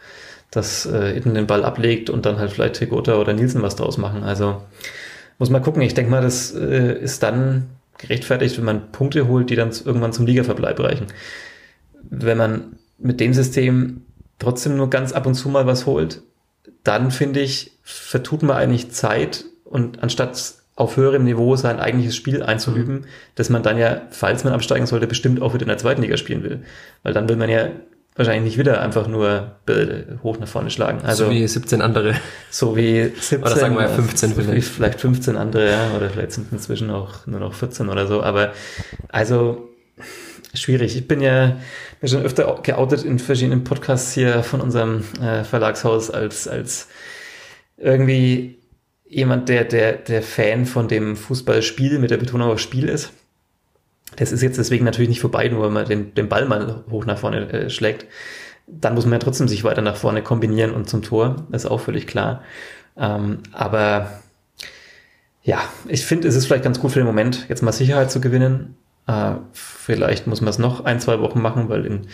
dass 0.51 0.87
äh, 0.87 1.17
Itten 1.17 1.35
den 1.35 1.47
Ball 1.47 1.65
ablegt 1.65 2.11
und 2.11 2.27
dann 2.27 2.39
halt 2.39 2.53
vielleicht 2.53 2.77
Tegota 2.77 3.17
oder 3.17 3.33
Nielsen 3.33 3.63
was 3.63 3.77
draus 3.77 3.99
machen. 3.99 4.23
Also 4.23 4.63
muss 5.39 5.51
man 5.51 5.63
gucken. 5.63 5.83
Ich 5.83 5.95
denke 5.95 6.11
mal, 6.11 6.23
das 6.23 6.55
äh, 6.55 6.99
ist 6.99 7.23
dann 7.23 7.67
gerechtfertigt, 7.99 8.57
wenn 8.59 8.65
man 8.65 8.93
Punkte 8.93 9.27
holt, 9.27 9.51
die 9.51 9.57
dann 9.57 9.73
irgendwann 9.85 10.13
zum 10.13 10.27
Ligaverbleib 10.27 10.79
reichen. 10.81 11.07
Wenn 12.03 12.39
man 12.39 12.79
mit 12.99 13.21
dem 13.21 13.33
System 13.35 14.03
trotzdem 14.39 14.77
nur 14.77 14.91
ganz 14.91 15.13
ab 15.13 15.27
und 15.27 15.35
zu 15.35 15.49
mal 15.49 15.67
was 15.67 15.87
holt, 15.87 16.23
dann 16.85 17.11
finde 17.11 17.41
ich, 17.41 17.73
vertut 17.83 18.43
man 18.43 18.57
eigentlich 18.57 18.91
Zeit 18.91 19.45
und 19.65 20.03
anstatt 20.03 20.55
auf 20.77 20.97
höherem 20.97 21.25
Niveau 21.25 21.57
sein 21.57 21.81
eigentliches 21.81 22.15
Spiel 22.17 22.43
einzuüben, 22.43 22.95
Mhm. 22.97 23.05
dass 23.35 23.49
man 23.51 23.63
dann 23.63 23.79
ja, 23.79 24.03
falls 24.11 24.45
man 24.45 24.53
absteigen 24.53 24.87
sollte, 24.87 25.07
bestimmt 25.07 25.41
auch 25.43 25.55
wieder 25.55 25.63
in 25.63 25.69
der 25.69 25.79
zweiten 25.79 26.03
Liga 26.03 26.17
spielen 26.19 26.43
will. 26.43 26.61
Weil 27.03 27.15
dann 27.15 27.29
will 27.29 27.37
man 27.37 27.49
ja 27.49 27.69
wahrscheinlich 28.15 28.45
nicht 28.45 28.59
wieder 28.59 28.81
einfach 28.81 29.09
nur 29.09 29.57
hoch 30.23 30.39
nach 30.39 30.49
vorne 30.49 30.71
schlagen. 30.71 31.01
Also 31.03 31.27
so 31.27 31.31
wie 31.31 31.47
17 31.47 31.81
andere. 31.83 32.15
So 32.51 32.77
wie 32.77 33.05
17 33.05 33.43
oder 33.43 33.57
sagen 33.57 33.77
wir 33.77 33.89
15 33.89 34.35
vielleicht. 34.35 34.69
Vielleicht 34.69 35.01
15 35.01 35.37
andere, 35.37 35.71
ja, 35.71 35.91
oder 35.97 36.09
vielleicht 36.11 36.33
sind 36.33 36.53
inzwischen 36.53 36.91
auch 36.91 37.27
nur 37.27 37.41
noch 37.41 37.55
14 37.55 37.89
oder 37.89 38.07
so. 38.07 38.23
Aber 38.23 38.53
also 39.09 39.69
schwierig. 40.55 40.97
Ich 40.97 41.09
bin 41.09 41.21
ja 41.21 41.57
bin 42.01 42.09
schon 42.11 42.23
öfter 42.23 42.59
geoutet 42.63 43.03
in 43.03 43.19
verschiedenen 43.19 43.65
Podcasts 43.65 44.13
hier 44.13 44.43
von 44.43 44.61
unserem 44.61 45.05
äh, 45.23 45.45
Verlagshaus 45.45 46.11
als 46.11 46.49
als 46.49 46.89
irgendwie 47.79 48.59
jemand, 49.09 49.49
der 49.49 49.65
der 49.65 49.93
der 49.93 50.23
Fan 50.23 50.67
von 50.67 50.89
dem 50.89 51.17
Fußballspiel 51.17 51.99
mit 51.99 52.11
der 52.11 52.17
Betonung 52.17 52.51
auf 52.51 52.61
Spiel 52.61 52.89
ist. 52.89 53.13
Das 54.17 54.33
ist 54.33 54.43
jetzt 54.43 54.59
deswegen 54.59 54.85
natürlich 54.85 55.09
nicht 55.09 55.21
vorbei, 55.21 55.49
nur 55.49 55.65
wenn 55.65 55.73
man 55.73 55.87
den, 55.87 56.15
den 56.15 56.29
Ball 56.29 56.47
mal 56.47 56.85
hoch 56.91 57.07
nach 57.07 57.19
vorne 57.19 57.53
äh, 57.53 57.71
schlägt. 57.71 58.07
Dann 58.67 58.95
muss 58.95 59.05
man 59.05 59.15
ja 59.15 59.19
trotzdem 59.19 59.49
sich 59.49 59.65
weiter 59.65 59.83
nach 59.83 59.97
vorne 59.97 60.23
kombinieren 60.23 60.73
und 60.73 60.89
zum 60.89 61.03
Tor. 61.03 61.47
Das 61.51 61.65
ist 61.65 61.71
auch 61.71 61.81
völlig 61.81 62.07
klar. 62.07 62.43
Ähm, 62.97 63.41
aber 63.53 64.21
ja, 65.43 65.61
ich 65.87 66.05
finde, 66.05 66.29
es 66.29 66.35
ist 66.35 66.47
vielleicht 66.47 66.65
ganz 66.65 66.81
gut 66.81 66.93
für 66.93 66.99
den 66.99 67.07
Moment, 67.07 67.47
jetzt 67.49 67.63
mal 67.63 67.73
Sicherheit 67.73 68.11
zu 68.11 68.21
gewinnen. 68.21 68.77
Äh, 69.07 69.35
vielleicht 69.53 70.27
muss 70.27 70.41
man 70.41 70.51
es 70.51 70.59
noch 70.59 70.85
ein, 70.85 70.99
zwei 71.01 71.21
Wochen 71.21 71.41
machen, 71.41 71.69
weil 71.69 71.87
in 71.87 72.07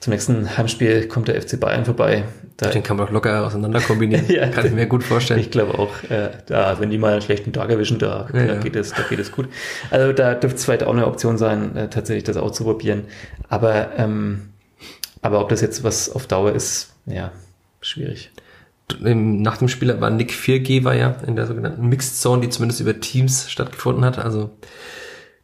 zum 0.00 0.12
nächsten 0.12 0.56
Heimspiel 0.56 1.08
kommt 1.08 1.28
der 1.28 1.40
FC 1.40 1.60
Bayern 1.60 1.84
vorbei. 1.84 2.24
Da 2.56 2.70
Den 2.70 2.82
kann 2.82 2.96
man 2.96 3.06
auch 3.06 3.10
locker 3.10 3.46
auseinander 3.46 3.80
kombinieren. 3.80 4.24
ja, 4.28 4.48
kann 4.48 4.66
ich 4.66 4.72
mir 4.72 4.86
gut 4.86 5.04
vorstellen. 5.04 5.40
Ich 5.40 5.50
glaube 5.50 5.78
auch, 5.78 6.02
äh, 6.10 6.30
da, 6.46 6.80
wenn 6.80 6.88
die 6.88 6.96
mal 6.96 7.12
einen 7.12 7.22
schlechten 7.22 7.52
Tag 7.52 7.70
erwischen, 7.70 7.98
da, 7.98 8.28
ja, 8.32 8.46
da, 8.46 8.54
Geht, 8.56 8.76
es, 8.76 8.92
da 8.92 9.02
geht 9.02 9.18
es 9.18 9.30
gut. 9.30 9.48
Also 9.90 10.12
da 10.14 10.34
dürfte 10.34 10.56
es 10.56 10.64
vielleicht 10.64 10.84
auch 10.84 10.92
eine 10.92 11.06
Option 11.06 11.36
sein, 11.36 11.76
äh, 11.76 11.90
tatsächlich 11.90 12.24
das 12.24 12.38
auszuprobieren. 12.38 13.04
Aber, 13.48 13.90
ähm, 13.98 14.50
aber 15.20 15.40
ob 15.40 15.50
das 15.50 15.60
jetzt 15.60 15.84
was 15.84 16.10
auf 16.10 16.26
Dauer 16.26 16.52
ist, 16.52 16.94
ja, 17.04 17.30
schwierig. 17.82 18.30
Nach 19.00 19.58
dem 19.58 19.68
Spiel 19.68 20.00
war 20.00 20.10
Nick 20.10 20.32
Viergeber 20.32 20.90
war 20.90 20.96
ja 20.96 21.16
in 21.26 21.36
der 21.36 21.46
sogenannten 21.46 21.88
Mixed 21.88 22.20
Zone, 22.20 22.40
die 22.40 22.48
zumindest 22.48 22.80
über 22.80 22.98
Teams 22.98 23.50
stattgefunden 23.50 24.04
hat, 24.04 24.18
also 24.18 24.50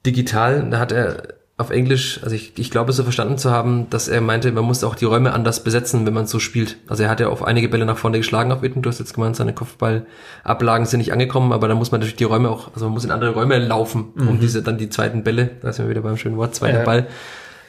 digital. 0.05 0.69
Da 0.71 0.79
hat 0.79 0.93
er 0.93 1.36
auf 1.59 1.71
Englisch, 1.71 2.21
also 2.23 2.37
ich, 2.37 2.53
ich 2.59 2.71
glaube 2.71 2.93
so 2.93 3.03
verstanden 3.03 3.39
zu 3.39 3.51
haben, 3.51 3.89
dass 3.89 4.09
er 4.09 4.21
meinte, 4.21 4.53
man 4.53 4.65
muss 4.65 4.85
auch 4.85 4.95
die 4.95 5.07
Räume 5.07 5.33
anders 5.33 5.65
besetzen, 5.65 6.05
wenn 6.05 6.13
man 6.13 6.27
so 6.27 6.39
spielt. 6.39 6.77
Also 6.87 7.05
er 7.05 7.09
hat 7.09 7.19
ja 7.19 7.29
auf 7.29 7.43
einige 7.43 7.71
Bälle 7.71 7.87
nach 7.87 7.97
vorne 7.97 8.19
geschlagen 8.19 8.53
auf 8.53 8.61
Witten, 8.61 8.83
du 8.83 8.91
hast 8.91 8.99
jetzt 8.99 9.15
gemeint, 9.15 9.37
seine 9.37 9.55
Kopfballablagen 9.55 10.87
sind 10.87 10.99
nicht 10.99 11.15
angekommen, 11.15 11.53
aber 11.53 11.67
da 11.67 11.75
muss 11.75 11.93
man 11.93 12.01
natürlich 12.01 12.17
die 12.17 12.25
Räume 12.25 12.51
auch, 12.51 12.75
also 12.75 12.87
man 12.87 12.93
muss 12.93 13.05
in 13.05 13.11
andere 13.11 13.33
Räume 13.33 13.59
laufen, 13.59 14.13
um 14.19 14.35
mhm. 14.35 14.41
diese 14.41 14.63
dann 14.63 14.77
die 14.77 14.91
zweiten 14.91 15.25
Bälle, 15.25 15.53
da 15.63 15.73
sind 15.73 15.87
wir 15.87 15.91
wieder 15.91 16.03
beim 16.03 16.19
schönen 16.19 16.37
Wort, 16.37 16.55
zweiter 16.55 16.81
ja. 16.81 16.85
Ball, 16.85 17.07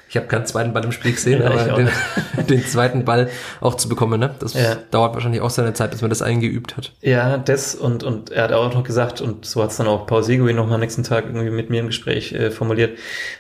ich 0.10 0.16
habe 0.18 0.28
keinen 0.28 0.46
zweiten 0.46 0.74
Ball 0.74 0.84
im 0.84 0.92
Spiel 0.92 1.14
gesehen, 1.14 1.42
ja, 1.44 1.50
aber 1.50 1.76
den, 1.76 1.90
den, 2.48 2.66
zweiten 2.66 3.06
Ball 3.06 3.30
auch 3.62 3.76
zu 3.76 3.90
bekommen, 3.90 4.20
ne? 4.20 4.36
Das 4.40 4.54
ja. 4.54 4.76
dauert 4.92 5.14
wahrscheinlich 5.14 5.42
auch 5.42 5.50
seine 5.50 5.74
Zeit, 5.74 5.92
bis 5.92 6.02
man 6.02 6.10
das 6.10 6.22
eingeübt 6.22 6.78
hat. 6.78 6.94
Ja, 7.02 7.38
das 7.38 7.76
und, 7.76 8.04
und 8.04 8.30
er 8.30 8.44
hat 8.44 8.54
auch 8.54 8.74
noch 8.74 8.84
gesagt, 8.84 9.22
und 9.22 9.46
so 9.46 9.64
hat 9.64 9.72
es 9.72 9.78
dann 9.78 9.88
auch 9.88 10.08
Paul 10.08 10.24
Seguin 10.24 10.56
noch 10.56 10.70
am 10.70 10.80
nächsten 10.80 11.04
Tag 11.04 11.26
irgendwie 11.26 11.50
mit 11.50 11.70
mir 11.70 11.82
im 11.82 11.88
Gespräch 11.88 12.34
äh, 12.34 12.52
formuliert, 12.52 12.98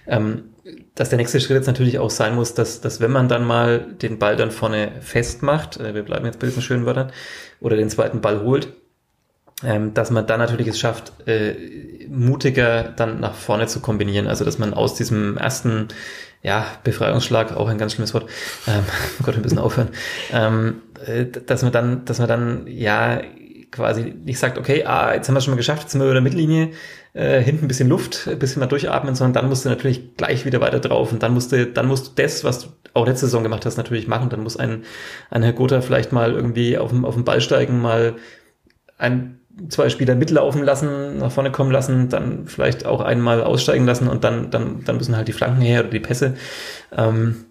ähm, 0.07 0.45
dass 0.95 1.09
der 1.09 1.17
nächste 1.17 1.39
Schritt 1.39 1.57
jetzt 1.57 1.67
natürlich 1.67 1.99
auch 1.99 2.09
sein 2.09 2.35
muss, 2.35 2.53
dass, 2.53 2.81
dass 2.81 2.99
wenn 2.99 3.11
man 3.11 3.29
dann 3.29 3.45
mal 3.45 3.79
den 3.79 4.19
Ball 4.19 4.35
dann 4.35 4.51
vorne 4.51 4.91
festmacht, 4.99 5.79
äh, 5.79 5.93
wir 5.93 6.03
bleiben 6.03 6.25
jetzt 6.25 6.39
bei 6.39 6.47
diesen 6.47 6.61
schönen 6.61 6.85
Wörtern, 6.85 7.11
oder 7.59 7.75
den 7.75 7.89
zweiten 7.89 8.21
Ball 8.21 8.41
holt, 8.41 8.73
ähm, 9.63 9.93
dass 9.93 10.11
man 10.11 10.27
dann 10.27 10.39
natürlich 10.39 10.67
es 10.67 10.79
schafft, 10.79 11.13
äh, 11.27 12.07
mutiger 12.09 12.83
dann 12.83 13.19
nach 13.19 13.33
vorne 13.33 13.67
zu 13.67 13.79
kombinieren. 13.79 14.27
Also 14.27 14.45
dass 14.45 14.59
man 14.59 14.73
aus 14.73 14.93
diesem 14.95 15.37
ersten 15.37 15.87
ja, 16.47 16.65
Befreiungsschlag, 16.85 17.57
auch 17.57 17.67
ein 17.67 17.77
ganz 17.77 17.93
schlimmes 17.93 18.13
Wort, 18.13 18.29
ähm, 18.67 18.83
oh 19.19 19.23
Gott, 19.23 19.35
ein 19.35 19.41
bisschen 19.41 19.59
aufhören, 19.59 19.89
ähm, 20.31 20.81
äh, 21.05 21.25
dass 21.25 21.61
man 21.61 21.73
dann, 21.73 22.05
dass 22.05 22.19
man 22.19 22.29
dann, 22.29 22.67
ja, 22.67 23.21
quasi 23.69 24.15
nicht 24.23 24.39
sagt, 24.39 24.57
okay, 24.57 24.85
ah, 24.85 25.13
jetzt 25.13 25.27
haben 25.27 25.35
wir 25.35 25.39
es 25.39 25.43
schon 25.43 25.53
mal 25.53 25.57
geschafft, 25.57 25.83
jetzt 25.83 25.91
sind 25.91 25.99
wir 25.99 26.05
über 26.05 26.13
der 26.13 26.21
Mittellinie, 26.21 26.69
äh, 27.13 27.41
hinten 27.41 27.65
ein 27.65 27.67
bisschen 27.67 27.89
Luft, 27.89 28.29
ein 28.31 28.39
bisschen 28.39 28.61
mal 28.61 28.67
durchatmen, 28.67 29.13
sondern 29.13 29.33
dann 29.33 29.49
musst 29.49 29.65
du 29.65 29.69
natürlich 29.69 30.15
gleich 30.15 30.45
wieder 30.45 30.61
weiter 30.61 30.79
drauf 30.79 31.11
und 31.11 31.21
dann 31.21 31.33
musst 31.33 31.51
du, 31.51 31.67
dann 31.67 31.85
musst 31.85 32.07
du 32.07 32.21
das, 32.21 32.45
was 32.45 32.61
du 32.61 32.67
auch 32.93 33.05
letzte 33.05 33.25
Saison 33.25 33.43
gemacht 33.43 33.65
hast, 33.65 33.75
natürlich 33.75 34.07
machen. 34.07 34.29
Dann 34.29 34.41
muss 34.41 34.55
ein, 34.55 34.83
ein 35.29 35.43
Herr 35.43 35.53
Gotha 35.53 35.81
vielleicht 35.81 36.13
mal 36.13 36.31
irgendwie 36.31 36.77
auf 36.77 36.91
dem, 36.91 37.03
auf 37.03 37.15
dem 37.15 37.25
Ball 37.25 37.41
steigen, 37.41 37.81
mal 37.81 38.15
ein 38.97 39.41
zwei 39.69 39.89
Spieler 39.89 40.15
mitlaufen 40.15 40.63
lassen, 40.63 41.17
nach 41.19 41.31
vorne 41.31 41.51
kommen 41.51 41.71
lassen, 41.71 42.09
dann 42.09 42.47
vielleicht 42.47 42.85
auch 42.85 43.01
einmal 43.01 43.43
aussteigen 43.43 43.85
lassen 43.85 44.07
und 44.07 44.23
dann, 44.23 44.51
dann, 44.51 44.83
dann 44.85 44.97
müssen 44.97 45.15
halt 45.15 45.27
die 45.27 45.33
Flanken 45.33 45.61
her 45.61 45.81
oder 45.81 45.89
die 45.89 45.99
Pässe. 45.99 46.35
Ähm, 46.95 47.45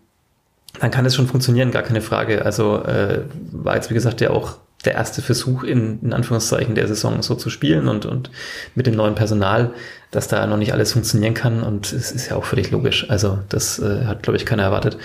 dann 0.81 0.91
kann 0.91 1.07
es 1.07 1.15
schon 1.15 1.27
funktionieren, 1.27 1.71
gar 1.71 1.83
keine 1.83 2.03
Frage. 2.03 2.45
Also 2.45 2.83
äh, 2.85 3.23
war 3.51 3.77
jetzt, 3.77 3.91
wie 3.91 3.95
gesagt, 3.95 4.21
ja 4.21 4.31
auch 4.31 4.57
der 4.85 4.95
erste 4.95 5.23
Versuch 5.23 5.65
in, 5.65 6.01
in 6.03 6.13
Anführungszeichen 6.13 6.75
der 6.75 6.87
Saison 6.87 7.23
so 7.23 7.35
zu 7.35 7.51
spielen 7.51 7.89
und, 7.89 8.07
und 8.07 8.31
mit 8.75 8.87
dem 8.87 8.95
neuen 8.95 9.15
Personal, 9.15 9.73
dass 10.11 10.29
da 10.29 10.47
noch 10.47 10.59
nicht 10.59 10.73
alles 10.73 10.93
funktionieren 10.93 11.35
kann 11.35 11.63
und 11.63 11.93
es 11.93 12.13
ist 12.13 12.29
ja 12.29 12.37
auch 12.37 12.45
völlig 12.45 12.71
logisch. 12.71 13.11
Also 13.11 13.39
das 13.49 13.79
äh, 13.79 14.05
hat, 14.05 14.23
glaube 14.23 14.37
ich, 14.37 14.47
keiner 14.47 14.63
erwartet. 14.63 14.97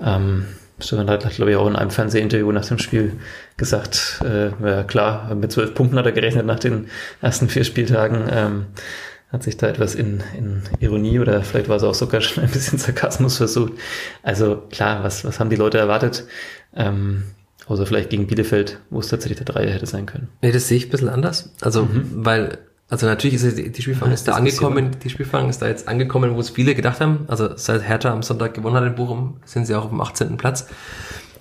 Ähm, 0.00 0.46
Stefan 0.78 1.08
hat, 1.08 1.28
glaube 1.30 1.50
ich, 1.50 1.56
auch 1.56 1.66
in 1.66 1.76
einem 1.76 1.90
Fernsehinterview 1.90 2.52
nach 2.52 2.66
dem 2.66 2.78
Spiel 2.78 3.12
gesagt, 3.56 4.20
äh, 4.24 4.50
ja 4.62 4.82
klar, 4.82 5.34
mit 5.34 5.52
zwölf 5.52 5.74
Punkten 5.74 5.98
hat 5.98 6.06
er 6.06 6.12
gerechnet 6.12 6.44
nach 6.44 6.58
den 6.58 6.88
ersten 7.22 7.48
vier 7.48 7.64
Spieltagen. 7.64 8.24
Ähm, 8.30 8.66
hat 9.32 9.42
sich 9.42 9.56
da 9.56 9.66
etwas 9.66 9.94
in, 9.94 10.22
in 10.38 10.62
Ironie 10.78 11.18
oder 11.18 11.42
vielleicht 11.42 11.68
war 11.68 11.76
es 11.76 11.82
auch 11.82 11.94
sogar 11.94 12.20
schon 12.22 12.44
ein 12.44 12.50
bisschen 12.50 12.78
Sarkasmus 12.78 13.36
versucht. 13.38 13.72
Also 14.22 14.62
klar, 14.70 15.02
was, 15.02 15.24
was 15.24 15.40
haben 15.40 15.50
die 15.50 15.56
Leute 15.56 15.78
erwartet? 15.78 16.26
Ähm, 16.74 17.24
außer 17.66 17.86
vielleicht 17.86 18.10
gegen 18.10 18.26
Bielefeld, 18.26 18.78
wo 18.90 19.00
es 19.00 19.08
tatsächlich 19.08 19.38
der 19.38 19.46
Dreier 19.46 19.72
hätte 19.72 19.86
sein 19.86 20.06
können. 20.06 20.28
Nee, 20.42 20.52
das 20.52 20.68
sehe 20.68 20.76
ich 20.76 20.86
ein 20.86 20.90
bisschen 20.90 21.08
anders. 21.08 21.52
Also, 21.60 21.84
mhm. 21.84 22.10
weil 22.14 22.58
also 22.88 23.06
natürlich 23.06 23.42
ist 23.42 23.58
die 23.58 23.82
Spielfang 23.82 24.08
ja, 24.08 24.14
ist 24.14 24.28
da 24.28 24.32
angekommen, 24.32 24.92
die 25.02 25.10
Spielfang 25.10 25.48
ist 25.48 25.60
da 25.60 25.66
jetzt 25.66 25.88
angekommen, 25.88 26.36
wo 26.36 26.40
es 26.40 26.50
viele 26.50 26.74
gedacht 26.74 27.00
haben. 27.00 27.24
Also 27.26 27.56
seit 27.56 27.82
Hertha 27.82 28.12
am 28.12 28.22
Sonntag 28.22 28.54
gewonnen 28.54 28.76
hat 28.76 28.84
in 28.84 28.94
Bochum, 28.94 29.38
sind 29.44 29.66
sie 29.66 29.74
auch 29.74 29.84
auf 29.84 29.90
dem 29.90 30.00
18. 30.00 30.36
Platz. 30.36 30.68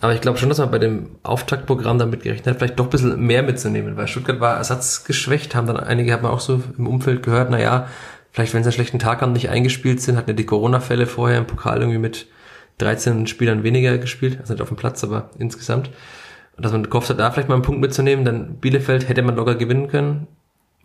Aber 0.01 0.13
ich 0.13 0.21
glaube 0.21 0.37
schon, 0.37 0.49
dass 0.49 0.57
man 0.57 0.71
bei 0.71 0.79
dem 0.79 1.11
Auftaktprogramm 1.23 1.99
damit 1.99 2.23
gerechnet 2.23 2.47
hat, 2.47 2.57
vielleicht 2.57 2.79
doch 2.79 2.85
ein 2.85 2.89
bisschen 2.89 3.19
mehr 3.19 3.43
mitzunehmen, 3.43 3.95
weil 3.95 4.07
Stuttgart 4.07 4.39
war 4.39 4.57
ersatzgeschwächt, 4.57 5.55
haben 5.55 5.67
dann 5.67 5.77
einige, 5.77 6.13
hat 6.13 6.21
man 6.21 6.31
auch 6.31 6.39
so 6.39 6.61
im 6.77 6.87
Umfeld 6.87 7.23
gehört, 7.23 7.49
na 7.49 7.59
ja, 7.59 7.87
vielleicht 8.31 8.53
wenn 8.53 8.63
sie 8.63 8.67
einen 8.67 8.73
schlechten 8.73 8.99
Tag 8.99 9.21
haben, 9.21 9.31
nicht 9.31 9.49
eingespielt 9.49 10.01
sind, 10.01 10.17
hatten 10.17 10.31
ja 10.31 10.35
die 10.35 10.45
Corona-Fälle 10.45 11.05
vorher 11.05 11.37
im 11.37 11.47
Pokal 11.47 11.79
irgendwie 11.79 11.99
mit 11.99 12.27
13 12.79 13.27
Spielern 13.27 13.63
weniger 13.63 13.97
gespielt, 13.97 14.39
also 14.39 14.53
nicht 14.53 14.61
auf 14.61 14.67
dem 14.67 14.77
Platz, 14.77 15.03
aber 15.03 15.29
insgesamt. 15.37 15.89
Und 16.57 16.65
dass 16.65 16.71
man 16.71 16.83
gehofft 16.83 17.09
hat, 17.09 17.19
da 17.19 17.31
vielleicht 17.31 17.49
mal 17.49 17.55
einen 17.55 17.63
Punkt 17.63 17.81
mitzunehmen, 17.81 18.25
dann 18.25 18.55
Bielefeld 18.57 19.07
hätte 19.07 19.21
man 19.21 19.35
locker 19.35 19.55
gewinnen 19.55 19.87
können. 19.87 20.27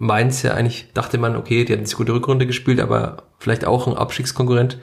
Mainz 0.03 0.43
ja 0.43 0.55
eigentlich, 0.55 0.89
dachte 0.95 1.19
man, 1.19 1.37
okay, 1.37 1.67
die 1.67 1.75
hatten 1.75 1.85
eine 1.85 1.95
gute 1.95 2.15
Rückrunde 2.15 2.47
gespielt, 2.47 2.81
aber 2.81 3.25
vielleicht 3.39 3.67
auch 3.67 3.87
ein 3.87 3.95
Abstiegskonkurrent, 3.95 4.79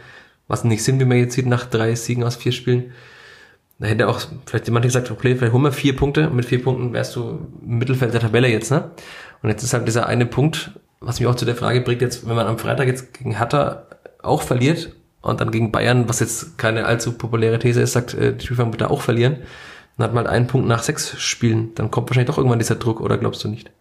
was 0.47 0.63
nicht 0.63 0.83
Sinn, 0.83 0.99
wie 0.99 1.05
man 1.05 1.17
jetzt 1.17 1.33
sieht, 1.33 1.47
nach 1.47 1.65
drei 1.65 1.95
Siegen 1.95 2.23
aus 2.23 2.35
vier 2.35 2.51
Spielen. 2.51 2.91
Da 3.79 3.87
hätte 3.87 4.09
auch 4.09 4.21
vielleicht 4.45 4.67
jemand 4.67 4.85
gesagt, 4.85 5.09
okay, 5.09 5.35
vielleicht 5.35 5.53
holen 5.53 5.63
wir 5.63 5.71
vier 5.71 5.95
Punkte 5.95 6.29
mit 6.29 6.45
vier 6.45 6.61
Punkten 6.63 6.93
wärst 6.93 7.15
du 7.15 7.47
im 7.63 7.79
Mittelfeld 7.79 8.13
der 8.13 8.21
Tabelle 8.21 8.47
jetzt, 8.47 8.69
ne? 8.69 8.91
Und 9.41 9.49
jetzt 9.49 9.63
ist 9.63 9.73
halt 9.73 9.87
dieser 9.87 10.05
eine 10.05 10.27
Punkt, 10.27 10.71
was 10.99 11.19
mich 11.19 11.27
auch 11.27 11.35
zu 11.35 11.45
der 11.45 11.55
Frage 11.55 11.81
bringt, 11.81 12.01
jetzt, 12.01 12.27
wenn 12.29 12.35
man 12.35 12.45
am 12.45 12.59
Freitag 12.59 12.85
jetzt 12.85 13.15
gegen 13.15 13.37
Hertha 13.37 13.87
auch 14.21 14.43
verliert 14.43 14.95
und 15.21 15.41
dann 15.41 15.49
gegen 15.49 15.71
Bayern, 15.71 16.07
was 16.07 16.19
jetzt 16.19 16.59
keine 16.59 16.85
allzu 16.85 17.13
populäre 17.13 17.57
These 17.57 17.81
ist, 17.81 17.93
sagt, 17.93 18.13
äh, 18.13 18.35
die 18.35 18.45
Spielfang 18.45 18.71
wird 18.71 18.81
da 18.81 18.87
auch 18.87 19.01
verlieren, 19.01 19.37
dann 19.97 20.05
hat 20.05 20.13
man 20.13 20.25
halt 20.25 20.35
einen 20.35 20.45
Punkt 20.45 20.67
nach 20.67 20.83
sechs 20.83 21.19
Spielen, 21.19 21.73
dann 21.73 21.89
kommt 21.89 22.07
wahrscheinlich 22.07 22.29
doch 22.29 22.37
irgendwann 22.37 22.59
dieser 22.59 22.75
Druck, 22.75 23.01
oder 23.01 23.17
glaubst 23.17 23.43
du 23.43 23.47
nicht? 23.47 23.71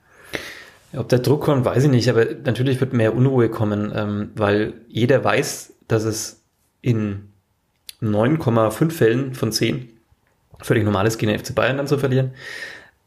Ob 0.96 1.08
der 1.08 1.18
Druck 1.18 1.42
kommt, 1.42 1.64
weiß 1.64 1.84
ich 1.84 1.90
nicht, 1.90 2.08
aber 2.08 2.26
natürlich 2.44 2.80
wird 2.80 2.92
mehr 2.92 3.14
Unruhe 3.14 3.48
kommen, 3.48 3.92
ähm, 3.94 4.30
weil 4.34 4.74
jeder 4.88 5.22
weiß, 5.22 5.74
dass 5.88 6.04
es 6.04 6.42
in 6.80 7.28
9,5 8.02 8.90
Fällen 8.90 9.34
von 9.34 9.52
10 9.52 9.88
völlig 10.60 10.84
normal 10.84 11.06
ist, 11.06 11.18
gegen 11.18 11.32
den 11.32 11.38
FC 11.38 11.54
Bayern 11.54 11.76
dann 11.76 11.86
zu 11.86 11.98
verlieren. 11.98 12.32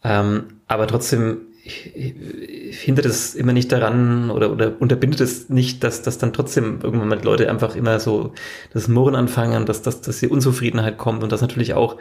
Ähm, 0.04 0.46
aber 0.68 0.88
trotzdem 0.88 1.42
hindert 1.64 3.06
es 3.06 3.36
immer 3.36 3.54
nicht 3.54 3.72
daran 3.72 4.32
oder, 4.32 4.52
oder 4.52 4.74
unterbindet 4.80 5.22
es 5.22 5.50
nicht, 5.50 5.84
dass, 5.84 6.02
dass 6.02 6.18
dann 6.18 6.34
trotzdem 6.34 6.80
irgendwann 6.82 7.10
mal 7.10 7.24
Leute 7.24 7.50
einfach 7.50 7.76
immer 7.76 8.00
so 8.00 8.34
das 8.74 8.88
Murren 8.88 9.16
anfangen, 9.16 9.66
dass, 9.66 9.82
dass, 9.82 10.02
dass 10.02 10.20
die 10.20 10.28
Unzufriedenheit 10.28 10.98
kommt 10.98 11.22
und 11.22 11.32
dass 11.32 11.42
natürlich 11.42 11.74
auch 11.74 11.98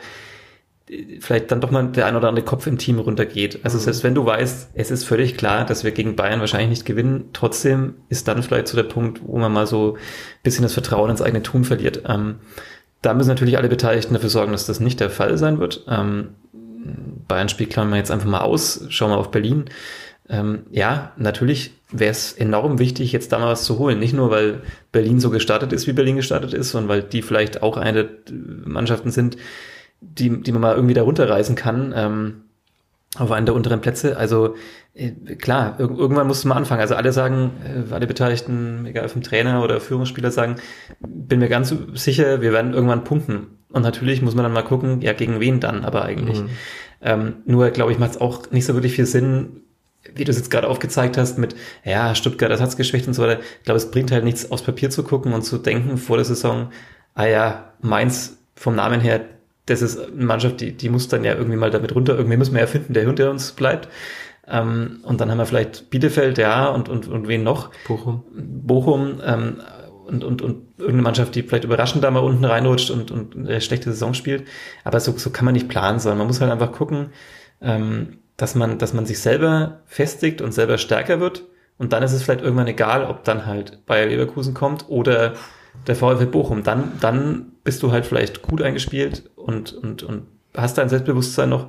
vielleicht 1.20 1.50
dann 1.50 1.60
doch 1.60 1.70
mal 1.70 1.88
der 1.88 2.06
ein 2.06 2.16
oder 2.16 2.28
andere 2.28 2.44
Kopf 2.44 2.66
im 2.66 2.78
Team 2.78 2.98
runtergeht. 2.98 3.60
Also 3.64 3.78
mhm. 3.78 3.82
selbst 3.82 4.04
wenn 4.04 4.14
du 4.14 4.24
weißt, 4.24 4.70
es 4.74 4.90
ist 4.90 5.04
völlig 5.04 5.36
klar, 5.36 5.64
dass 5.64 5.84
wir 5.84 5.90
gegen 5.90 6.16
Bayern 6.16 6.40
wahrscheinlich 6.40 6.70
nicht 6.70 6.84
gewinnen, 6.84 7.30
trotzdem 7.32 7.94
ist 8.08 8.28
dann 8.28 8.42
vielleicht 8.42 8.68
so 8.68 8.76
der 8.76 8.84
Punkt, 8.84 9.20
wo 9.24 9.38
man 9.38 9.52
mal 9.52 9.66
so 9.66 9.94
ein 9.94 10.42
bisschen 10.42 10.62
das 10.62 10.72
Vertrauen 10.72 11.10
ins 11.10 11.22
eigene 11.22 11.42
Tun 11.42 11.64
verliert. 11.64 12.02
Ähm, 12.06 12.36
da 13.02 13.14
müssen 13.14 13.28
natürlich 13.28 13.58
alle 13.58 13.68
Beteiligten 13.68 14.14
dafür 14.14 14.30
sorgen, 14.30 14.52
dass 14.52 14.66
das 14.66 14.80
nicht 14.80 15.00
der 15.00 15.10
Fall 15.10 15.38
sein 15.38 15.60
wird. 15.60 15.84
Ähm, 15.88 16.30
Bayern 17.28 17.48
spielt 17.48 17.70
klammern 17.70 17.92
wir 17.92 17.98
jetzt 17.98 18.10
einfach 18.10 18.28
mal 18.28 18.40
aus, 18.40 18.86
schauen 18.88 19.10
wir 19.10 19.18
auf 19.18 19.30
Berlin. 19.30 19.66
Ähm, 20.28 20.64
ja, 20.70 21.12
natürlich 21.16 21.72
wäre 21.90 22.10
es 22.10 22.32
enorm 22.32 22.78
wichtig, 22.78 23.12
jetzt 23.12 23.32
da 23.32 23.38
mal 23.38 23.52
was 23.52 23.64
zu 23.64 23.78
holen. 23.78 23.98
Nicht 23.98 24.14
nur, 24.14 24.30
weil 24.30 24.62
Berlin 24.92 25.20
so 25.20 25.30
gestartet 25.30 25.72
ist, 25.72 25.86
wie 25.86 25.92
Berlin 25.92 26.16
gestartet 26.16 26.52
ist, 26.52 26.70
sondern 26.70 26.88
weil 26.88 27.02
die 27.02 27.22
vielleicht 27.22 27.62
auch 27.62 27.76
eine 27.76 28.04
der 28.04 28.34
Mannschaften 28.64 29.10
sind, 29.10 29.36
die, 30.00 30.42
die 30.42 30.52
man 30.52 30.60
mal 30.60 30.74
irgendwie 30.74 30.94
da 30.94 31.02
runterreißen 31.02 31.56
kann. 31.56 31.92
Ähm, 31.94 32.34
auf 33.16 33.30
einen 33.30 33.46
der 33.46 33.54
unteren 33.54 33.80
Plätze. 33.80 34.16
Also 34.16 34.54
äh, 34.94 35.10
klar, 35.36 35.76
ir 35.78 35.88
irgendwann 35.90 36.26
musst 36.26 36.44
du 36.44 36.48
mal 36.48 36.56
anfangen. 36.56 36.80
Also 36.80 36.94
alle 36.94 37.12
sagen, 37.12 37.52
äh, 37.64 37.92
alle 37.92 38.06
Beteiligten, 38.06 38.86
egal 38.86 39.08
vom 39.08 39.22
Trainer 39.22 39.62
oder 39.64 39.80
Führungsspieler 39.80 40.30
sagen, 40.30 40.56
bin 41.00 41.38
mir 41.38 41.48
ganz 41.48 41.74
sicher, 41.94 42.40
wir 42.42 42.52
werden 42.52 42.74
irgendwann 42.74 43.04
punkten. 43.04 43.58
Und 43.70 43.82
natürlich 43.82 44.22
muss 44.22 44.34
man 44.34 44.44
dann 44.44 44.52
mal 44.52 44.62
gucken, 44.62 45.00
ja, 45.00 45.12
gegen 45.12 45.40
wen 45.40 45.60
dann 45.60 45.84
aber 45.84 46.04
eigentlich. 46.04 46.40
Mhm. 46.40 46.48
Ähm, 47.00 47.34
nur, 47.44 47.70
glaube 47.70 47.92
ich, 47.92 47.98
macht 47.98 48.12
es 48.12 48.20
auch 48.20 48.50
nicht 48.50 48.66
so 48.66 48.74
wirklich 48.74 48.94
viel 48.94 49.06
Sinn, 49.06 49.62
wie 50.14 50.24
du 50.24 50.30
es 50.30 50.38
jetzt 50.38 50.50
gerade 50.50 50.68
aufgezeigt 50.68 51.16
hast, 51.16 51.38
mit, 51.38 51.54
ja, 51.84 52.14
Stuttgart, 52.14 52.50
das 52.50 52.60
hat's 52.60 52.76
geschwächt 52.76 53.06
und 53.06 53.14
so 53.14 53.22
weiter. 53.22 53.40
Ich 53.58 53.64
glaube, 53.64 53.76
es 53.76 53.90
bringt 53.90 54.10
halt 54.10 54.24
nichts, 54.24 54.50
aus 54.50 54.62
Papier 54.62 54.90
zu 54.90 55.02
gucken 55.02 55.32
und 55.32 55.42
zu 55.42 55.58
denken 55.58 55.98
vor 55.98 56.16
der 56.16 56.24
Saison, 56.24 56.70
ah 57.14 57.26
ja, 57.26 57.72
Mainz 57.80 58.38
vom 58.54 58.74
Namen 58.74 59.00
her, 59.00 59.20
das 59.68 59.82
ist 59.82 59.98
eine 59.98 60.24
Mannschaft, 60.24 60.60
die, 60.60 60.72
die 60.72 60.88
muss 60.88 61.08
dann 61.08 61.24
ja 61.24 61.34
irgendwie 61.34 61.56
mal 61.56 61.70
damit 61.70 61.94
runter, 61.94 62.16
irgendwie 62.16 62.36
müssen 62.36 62.54
wir 62.54 62.60
ja 62.60 62.66
finden, 62.66 62.94
der 62.94 63.04
hinter 63.04 63.30
uns 63.30 63.52
bleibt. 63.52 63.88
Ähm, 64.46 65.00
und 65.02 65.20
dann 65.20 65.30
haben 65.30 65.38
wir 65.38 65.46
vielleicht 65.46 65.90
Bielefeld, 65.90 66.38
ja, 66.38 66.68
und, 66.68 66.88
und, 66.88 67.06
und 67.08 67.28
wen 67.28 67.42
noch? 67.42 67.70
Bochum. 67.86 68.24
Bochum, 68.32 69.20
ähm, 69.24 69.60
und, 70.06 70.24
und, 70.24 70.40
und 70.40 70.68
irgendeine 70.78 71.02
Mannschaft, 71.02 71.34
die 71.34 71.42
vielleicht 71.42 71.64
überraschend 71.64 72.02
da 72.02 72.10
mal 72.10 72.20
unten 72.20 72.44
reinrutscht 72.46 72.90
und, 72.90 73.10
und 73.10 73.36
eine 73.36 73.60
schlechte 73.60 73.90
Saison 73.90 74.14
spielt. 74.14 74.46
Aber 74.84 75.00
so, 75.00 75.12
so 75.16 75.28
kann 75.28 75.44
man 75.44 75.52
nicht 75.52 75.68
planen, 75.68 75.98
sondern 75.98 76.18
man 76.18 76.26
muss 76.26 76.40
halt 76.40 76.50
einfach 76.50 76.72
gucken, 76.72 77.10
ähm, 77.60 78.18
dass 78.38 78.54
man, 78.54 78.78
dass 78.78 78.94
man 78.94 79.04
sich 79.04 79.18
selber 79.20 79.82
festigt 79.84 80.40
und 80.40 80.52
selber 80.52 80.78
stärker 80.78 81.20
wird. 81.20 81.44
Und 81.76 81.92
dann 81.92 82.02
ist 82.02 82.12
es 82.12 82.22
vielleicht 82.22 82.40
irgendwann 82.40 82.66
egal, 82.68 83.04
ob 83.04 83.24
dann 83.24 83.44
halt 83.44 83.84
Bayer 83.84 84.06
Leverkusen 84.06 84.54
kommt 84.54 84.88
oder 84.88 85.34
der 85.86 85.96
VfL 85.96 86.26
Bochum. 86.26 86.62
Dann, 86.62 86.92
dann 87.00 87.52
bist 87.64 87.82
du 87.82 87.92
halt 87.92 88.06
vielleicht 88.06 88.42
gut 88.42 88.62
eingespielt 88.62 89.30
und, 89.36 89.72
und, 89.72 90.02
und 90.02 90.26
hast 90.56 90.78
dein 90.78 90.88
Selbstbewusstsein 90.88 91.48
noch. 91.48 91.68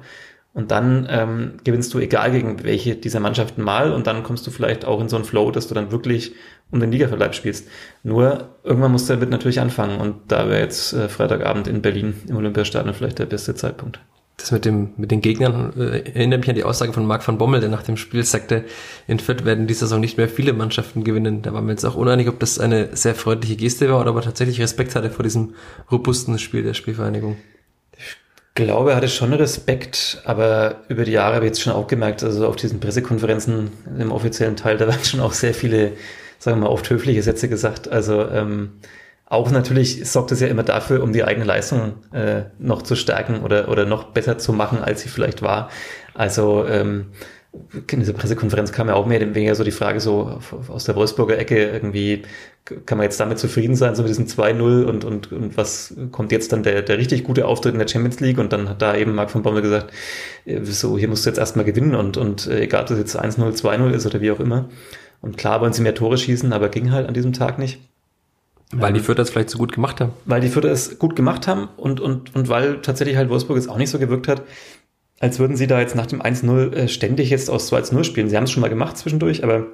Und 0.52 0.72
dann 0.72 1.08
ähm, 1.10 1.58
gewinnst 1.63 1.93
du 1.93 2.00
egal 2.00 2.32
gegen 2.32 2.63
welche 2.63 2.95
dieser 2.95 3.19
Mannschaften 3.19 3.62
mal 3.62 3.93
und 3.93 4.08
dann 4.08 4.24
kommst 4.24 4.48
du 4.48 4.52
vielleicht 4.52 4.84
auch 4.84 5.00
in 5.00 5.08
so 5.08 5.15
einen 5.15 5.26
Flow, 5.26 5.52
dass 5.52 5.67
du 5.67 5.76
dann 5.76 5.91
wirklich 5.91 6.34
um 6.72 6.80
den 6.80 6.91
Ligaverbleib 6.91 7.36
spielst. 7.36 7.67
Nur 8.04 8.50
irgendwann 8.63 8.91
musst 8.91 9.10
du 9.10 9.13
damit 9.13 9.30
natürlich 9.30 9.60
anfangen 9.60 10.00
und 10.02 10.15
da 10.28 10.50
wäre 10.50 10.60
jetzt 10.60 10.93
äh, 10.93 11.08
Freitagabend 11.08 11.67
in 11.67 11.82
Berlin 11.82 12.15
im 12.28 12.36
Olympiastadion 12.36 12.93
vielleicht 12.93 13.19
der 13.19 13.28
beste 13.28 13.54
Zeitpunkt. 13.54 14.00
Das 14.39 14.52
mit 14.52 14.63
dem, 14.63 14.93
mit 14.95 15.12
den 15.12 15.19
Gegnern 15.19 15.73
äh, 15.78 15.99
erinnert 16.13 16.39
mich 16.41 16.49
an 16.49 16.56
die 16.56 16.63
Aussage 16.63 16.93
von 16.93 17.06
Marc 17.06 17.28
van 17.28 17.38
Bommel, 17.38 17.60
der 17.60 17.69
nach 17.69 17.84
dem 17.84 17.97
Spiel 17.97 18.23
sagte, 18.23 18.63
in 19.06 19.19
Fürth 19.19 19.43
werden 19.43 19.67
diese 19.67 19.82
Saison 19.82 19.99
nicht 19.99 20.17
mehr 20.17 20.30
viele 20.30 20.54
Mannschaften 20.54 21.04
gewinnen. 21.04 21.41
Da 21.41 21.54
waren 21.54 21.65
wir 21.65 21.71
jetzt 21.71 21.86
auch 21.86 21.95
uneinig, 21.95 22.30
ob 22.30 22.39
das 22.39 22.58
eine 22.58 22.95
sehr 22.95 23.15
freundliche 23.15 23.58
Geste 23.58 23.89
war 23.89 23.99
oder 23.99 24.12
ob 24.12 24.17
er 24.17 24.23
tatsächlich 24.23 24.62
Respekt 24.62 24.95
hatte 24.95 25.10
vor 25.10 25.23
diesem 25.23 25.56
robusten 25.91 26.39
Spiel 26.39 26.63
der 26.63 26.73
Spielvereinigung. 26.73 27.36
Ich 27.97 28.15
glaube, 28.56 28.91
er 28.91 28.95
hatte 28.95 29.10
schon 29.10 29.34
Respekt, 29.34 30.21
aber 30.23 30.84
über 30.88 31.04
die 31.04 31.12
Jahre 31.12 31.36
habe 31.36 31.45
ich 31.45 31.49
jetzt 31.49 31.62
schon 31.62 31.73
auch 31.73 31.88
gemerkt, 31.88 32.23
also 32.23 32.47
auf 32.47 32.56
diesen 32.56 32.80
Pressekonferenzen 32.80 33.71
im 33.99 34.12
offiziellen 34.12 34.56
Teil, 34.56 34.78
da 34.78 34.88
werden 34.88 35.04
schon 35.04 35.19
auch 35.19 35.34
sehr 35.34 35.54
viele, 35.54 35.93
sagen 36.39 36.58
wir 36.58 36.67
mal, 36.67 36.73
oft 36.73 36.89
höfliche 36.89 37.23
Sätze 37.23 37.49
gesagt. 37.49 37.89
Also 37.89 38.28
ähm, 38.30 38.71
auch 39.30 39.52
natürlich 39.52 40.10
sorgt 40.10 40.32
es 40.32 40.39
ja 40.39 40.48
immer 40.48 40.63
dafür, 40.63 41.04
um 41.04 41.13
die 41.13 41.24
eigene 41.24 41.46
Leistung 41.46 41.94
äh, 42.12 42.44
noch 42.58 42.82
zu 42.82 42.96
stärken 42.96 43.42
oder, 43.44 43.70
oder 43.70 43.86
noch 43.86 44.06
besser 44.06 44.39
zu 44.39 44.54
machen, 44.54 44.80
als 44.80 45.02
sie 45.02 45.10
vielleicht 45.10 45.44
war. 45.44 45.70
Also 46.15 46.65
ähm, 46.68 47.12
in 47.92 48.00
dieser 48.00 48.13
Pressekonferenz 48.13 48.72
kam 48.72 48.88
ja 48.88 48.96
auch 48.96 49.06
mehr 49.06 49.22
oder 49.22 49.34
weniger 49.36 49.56
so 49.56 49.63
die 49.63 49.72
Frage 49.72 50.00
so 50.00 50.39
aus 50.68 50.84
der 50.84 50.96
Wolfsburger 50.96 51.38
Ecke 51.38 51.70
irgendwie, 51.70 52.24
kann 52.86 52.98
man 52.98 53.06
jetzt 53.06 53.20
damit 53.20 53.39
zufrieden 53.39 53.76
sein, 53.76 53.96
so 53.96 54.04
mit 54.04 54.10
diesem 54.10 54.26
2-0 54.26 54.84
und, 54.84 55.06
und, 55.06 55.32
und 55.32 55.58
was 55.58 55.96
kommt 56.12 56.32
jetzt 56.32 56.52
dann 56.52 56.63
der, 56.63 56.82
der 56.82 56.98
richtig 56.98 57.24
gute 57.24 57.46
Auftritt 57.48 57.74
in 57.74 57.80
der 57.80 57.88
Champions 57.88 58.20
League 58.20 58.38
und 58.39 58.52
dann 58.52 58.70
hat 58.70 58.82
da 58.82 58.96
eben 58.96 59.15
Marc 59.15 59.32
von 59.32 59.44
Bommel 59.44 59.62
gesagt, 59.62 59.92
äh, 60.46 60.63
so 60.63 60.98
hier 60.98 61.08
musst 61.08 61.26
du 61.26 61.30
jetzt 61.30 61.39
erstmal 61.39 61.65
gewinnen 61.65 61.96
und, 61.96 62.18
und 62.18 62.48
äh, 62.48 62.62
egal 62.62 62.82
ob 62.82 62.88
das 62.88 62.98
jetzt 62.98 63.20
1-0, 63.20 63.39
2-0 63.62 63.92
ist 63.92 64.06
oder 64.06 64.22
wie 64.22 64.32
auch 64.32 64.39
immer. 64.39 64.70
Und 65.22 65.38
klar 65.38 65.62
wollen 65.62 65.74
sie 65.74 65.82
mehr 65.82 65.96
Tore 65.96 66.18
schießen, 66.18 66.54
aber 66.54 66.70
ging 66.70 66.92
halt 66.92 67.08
an 67.08 67.13
diesem 67.13 67.34
Tag 67.34 67.60
nicht. 67.60 67.80
Weil 68.71 68.93
die 68.93 68.99
Fürther 68.99 69.23
es 69.23 69.32
vielleicht 69.32 69.49
so 69.49 69.58
gut 69.58 69.73
gemacht 69.73 69.99
haben. 69.99 70.13
Weil 70.25 70.41
die 70.41 70.49
Fürther 70.49 70.69
es 70.69 70.99
gut 70.99 71.15
gemacht 71.15 71.47
haben 71.47 71.69
und, 71.75 71.99
und, 71.99 72.36
und 72.36 72.49
weil 72.49 72.82
tatsächlich 72.82 73.17
halt 73.17 73.29
Wolfsburg 73.29 73.58
jetzt 73.58 73.69
auch 73.69 73.77
nicht 73.77 73.89
so 73.89 73.97
gewirkt 73.97 74.27
hat, 74.27 74.43
als 75.19 75.39
würden 75.39 75.58
sie 75.58 75.67
da 75.67 75.79
jetzt 75.79 75.95
nach 75.95 76.05
dem 76.05 76.21
1-0 76.21 76.73
äh, 76.73 76.88
ständig 76.88 77.29
jetzt 77.29 77.49
aus 77.49 77.71
2-0 77.71 78.03
spielen. 78.03 78.29
Sie 78.29 78.38
haben 78.38 78.43
es 78.43 78.51
schon 78.51 78.62
mal 78.62 78.69
gemacht 78.69 78.97
zwischendurch, 78.97 79.43
aber 79.43 79.65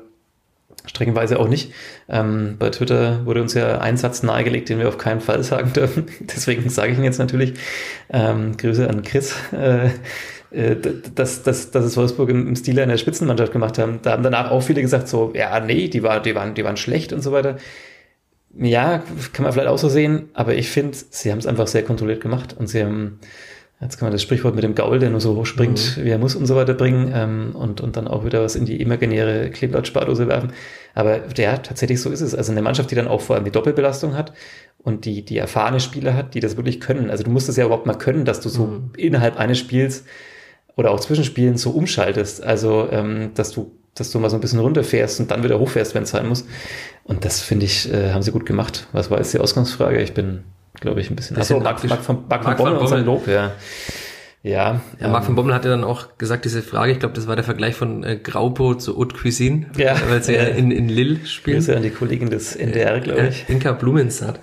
streckenweise 0.85 1.39
auch 1.39 1.47
nicht. 1.47 1.73
Ähm, 2.07 2.55
bei 2.57 2.69
Twitter 2.69 3.25
wurde 3.25 3.41
uns 3.41 3.53
ja 3.53 3.79
ein 3.79 3.97
Satz 3.97 4.23
nahegelegt, 4.23 4.69
den 4.69 4.79
wir 4.79 4.87
auf 4.87 4.97
keinen 4.97 5.21
Fall 5.21 5.43
sagen 5.43 5.73
dürfen. 5.73 6.05
Deswegen 6.21 6.69
sage 6.69 6.93
ich 6.93 6.97
ihn 6.97 7.03
jetzt 7.03 7.19
natürlich. 7.19 7.53
Ähm, 8.09 8.55
Grüße 8.57 8.89
an 8.89 9.03
Chris. 9.03 9.35
Äh, 9.51 9.89
äh, 10.51 10.77
dass, 11.13 11.43
dass, 11.43 11.71
dass 11.71 11.83
es 11.83 11.97
Wolfsburg 11.97 12.29
im, 12.29 12.47
im 12.47 12.55
Stil 12.55 12.79
einer 12.79 12.97
Spitzenmannschaft 12.97 13.51
gemacht 13.51 13.77
haben. 13.77 13.99
Da 14.03 14.11
haben 14.11 14.23
danach 14.23 14.51
auch 14.51 14.61
viele 14.61 14.81
gesagt, 14.81 15.09
so, 15.09 15.33
ja, 15.35 15.59
nee, 15.59 15.89
die, 15.89 16.01
war, 16.01 16.21
die, 16.21 16.33
waren, 16.33 16.53
die 16.53 16.63
waren 16.63 16.77
schlecht 16.77 17.11
und 17.11 17.21
so 17.21 17.31
weiter. 17.31 17.57
Ja, 18.57 19.03
kann 19.33 19.43
man 19.43 19.51
vielleicht 19.51 19.67
auch 19.67 19.77
so 19.77 19.89
sehen, 19.89 20.29
aber 20.33 20.55
ich 20.55 20.69
finde, 20.69 20.97
sie 21.09 21.31
haben 21.31 21.39
es 21.39 21.45
einfach 21.45 21.67
sehr 21.67 21.83
kontrolliert 21.83 22.21
gemacht 22.21 22.55
und 22.57 22.67
sie 22.67 22.83
haben, 22.83 23.19
jetzt 23.81 23.97
kann 23.97 24.05
man 24.05 24.13
das 24.13 24.21
Sprichwort 24.21 24.55
mit 24.55 24.63
dem 24.63 24.75
Gaul, 24.75 24.99
der 24.99 25.09
nur 25.09 25.19
so 25.19 25.35
hoch 25.35 25.45
springt, 25.45 25.97
mhm. 25.97 26.03
wie 26.05 26.09
er 26.09 26.17
muss 26.17 26.35
und 26.35 26.45
so 26.45 26.55
weiter 26.55 26.73
bringen 26.73 27.11
ähm, 27.13 27.53
und, 27.53 27.81
und 27.81 27.97
dann 27.97 28.07
auch 28.07 28.23
wieder 28.23 28.41
was 28.41 28.55
in 28.55 28.65
die 28.65 28.81
imaginäre 28.81 29.49
Kleeblatt-Spardose 29.49 30.29
werfen. 30.29 30.53
Aber 30.93 31.19
ja, 31.35 31.57
tatsächlich 31.57 31.99
so 31.99 32.09
ist 32.09 32.21
es. 32.21 32.33
Also 32.33 32.53
eine 32.53 32.61
Mannschaft, 32.61 32.91
die 32.91 32.95
dann 32.95 33.09
auch 33.09 33.19
vor 33.19 33.35
allem 33.35 33.43
die 33.43 33.51
Doppelbelastung 33.51 34.15
hat 34.15 34.31
und 34.77 35.03
die, 35.03 35.25
die 35.25 35.37
erfahrene 35.37 35.81
Spieler 35.81 36.15
hat, 36.15 36.33
die 36.33 36.39
das 36.39 36.55
wirklich 36.55 36.79
können. 36.79 37.09
Also 37.09 37.25
du 37.25 37.31
musst 37.31 37.49
es 37.49 37.57
ja 37.57 37.65
überhaupt 37.65 37.87
mal 37.87 37.97
können, 37.97 38.23
dass 38.23 38.39
du 38.39 38.47
so 38.47 38.67
mhm. 38.67 38.91
innerhalb 38.95 39.37
eines 39.37 39.57
Spiels 39.57 40.05
oder 40.77 40.91
auch 40.91 41.01
Zwischenspielen 41.01 41.57
so 41.57 41.71
umschaltest. 41.71 42.41
Also, 42.41 42.87
ähm, 42.89 43.31
dass 43.33 43.51
du 43.51 43.75
dass 43.95 44.11
du 44.11 44.19
mal 44.19 44.29
so 44.29 44.37
ein 44.37 44.41
bisschen 44.41 44.59
runterfährst 44.59 45.19
und 45.21 45.31
dann 45.31 45.43
wieder 45.43 45.57
hochfährst, 45.57 45.95
wenn 45.95 46.03
es 46.03 46.09
sein 46.11 46.27
muss. 46.27 46.45
Und 47.05 47.25
das 47.25 47.41
finde 47.41 47.65
ich, 47.65 47.91
äh, 47.91 48.11
haben 48.11 48.21
sie 48.21 48.31
gut 48.31 48.45
gemacht. 48.45 48.87
Was 48.91 49.09
war 49.09 49.17
jetzt 49.17 49.33
die 49.33 49.39
Ausgangsfrage? 49.39 50.01
Ich 50.01 50.13
bin, 50.13 50.43
glaube 50.79 50.99
ich, 50.99 51.09
ein 51.09 51.15
bisschen. 51.15 51.37
Achso, 51.37 51.59
Marc, 51.59 51.83
Marc, 51.85 52.01
von, 52.01 52.25
Marc, 52.27 52.43
Marc 52.43 52.57
von 52.57 52.65
Bommel 52.65 52.79
und 52.79 52.87
sein 52.87 53.05
Lob, 53.05 53.27
ja. 53.27 53.53
Ja, 54.43 54.51
ja 54.51 54.81
ähm, 54.99 55.11
Marc 55.11 55.25
von 55.25 55.35
Bommel 55.35 55.53
hat 55.53 55.63
ja 55.63 55.71
dann 55.71 55.83
auch 55.83 56.17
gesagt, 56.17 56.45
diese 56.45 56.61
Frage, 56.61 56.91
ich 56.91 56.99
glaube, 56.99 57.15
das 57.15 57.27
war 57.27 57.35
der 57.35 57.45
Vergleich 57.45 57.75
von 57.75 58.03
äh, 58.03 58.17
Graupo 58.17 58.75
zu 58.75 58.97
Haute 58.97 59.15
Cuisine, 59.15 59.67
ja, 59.77 59.95
weil 60.09 60.21
sie 60.21 60.35
ja 60.35 60.43
in, 60.43 60.71
in 60.71 60.89
Lille 60.89 61.25
spielen. 61.25 61.57
Grüße 61.57 61.75
an 61.75 61.81
die 61.81 61.89
Kollegin 61.89 62.29
des 62.29 62.55
NDR, 62.55 62.99
glaube 62.99 63.27
ich. 63.27 63.45
Inka 63.47 63.71
Blumensaat. 63.71 64.39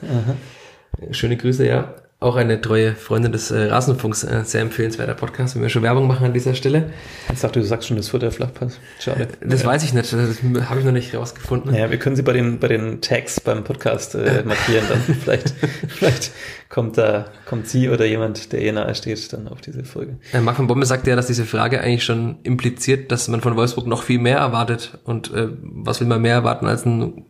Schöne 1.11 1.37
Grüße, 1.37 1.67
ja 1.67 1.95
auch 2.23 2.37
eine 2.37 2.61
treue 2.61 2.95
Freundin 2.95 3.33
des 3.33 3.51
äh, 3.51 3.65
Rasenfunks, 3.65 4.25
äh, 4.25 4.45
sehr 4.45 4.61
empfehlenswerter 4.61 5.15
Podcast, 5.15 5.55
wenn 5.55 5.63
wir 5.63 5.69
schon 5.69 5.83
Werbung 5.83 6.07
machen 6.07 6.27
an 6.27 6.33
dieser 6.33 6.55
Stelle. 6.55 6.91
Ich 7.33 7.41
dachte, 7.41 7.61
du 7.61 7.67
sagst 7.67 7.89
schon, 7.89 7.97
das 7.97 8.13
wird 8.13 8.23
der 8.23 8.31
Flachpass. 8.31 8.79
Schade. 9.01 9.29
Das 9.41 9.63
ja. 9.63 9.69
weiß 9.69 9.85
ich 9.85 9.93
nicht, 9.93 10.13
das 10.13 10.43
habe 10.69 10.81
ich 10.81 10.87
noch 10.87 10.93
nicht 10.93 11.15
rausgefunden. 11.15 11.75
Ja, 11.75 11.91
wir 11.91 11.99
können 11.99 12.17
sie 12.17 12.23
bei 12.23 12.33
den, 12.33 12.59
bei 12.59 12.69
den 12.69 13.01
Tags 13.01 13.41
beim 13.41 13.65
Podcast 13.65 14.15
äh, 14.15 14.43
markieren, 14.45 14.85
dann 14.89 15.01
vielleicht, 15.01 15.55
vielleicht 15.89 16.33
kommt 16.69 16.99
da, 16.99 17.27
kommt 17.47 17.69
sie 17.69 17.89
oder 17.89 18.05
jemand, 18.05 18.53
der 18.53 18.63
ihr 18.63 18.73
nahe 18.73 18.95
steht, 18.95 19.33
dann 19.33 19.49
auf 19.49 19.61
diese 19.61 19.85
Folge. 19.85 20.17
Ja, 20.33 20.41
Marc 20.41 20.57
von 20.57 20.67
Bombe 20.67 20.87
sagt 20.87 21.07
ja, 21.07 21.17
dass 21.17 21.27
diese 21.27 21.45
Frage 21.45 21.81
eigentlich 21.81 22.05
schon 22.05 22.39
impliziert, 22.43 23.13
dass 23.13 23.29
man 23.29 23.41
von 23.41 23.57
Wolfsburg 23.57 23.87
noch 23.87 24.03
viel 24.03 24.19
mehr 24.19 24.39
erwartet 24.39 24.99
und 25.05 25.33
äh, 25.35 25.49
was 25.61 26.01
will 26.01 26.09
man 26.09 26.23
mehr 26.23 26.35
erwarten 26.35 26.67
als 26.67 26.87
ein 26.87 27.27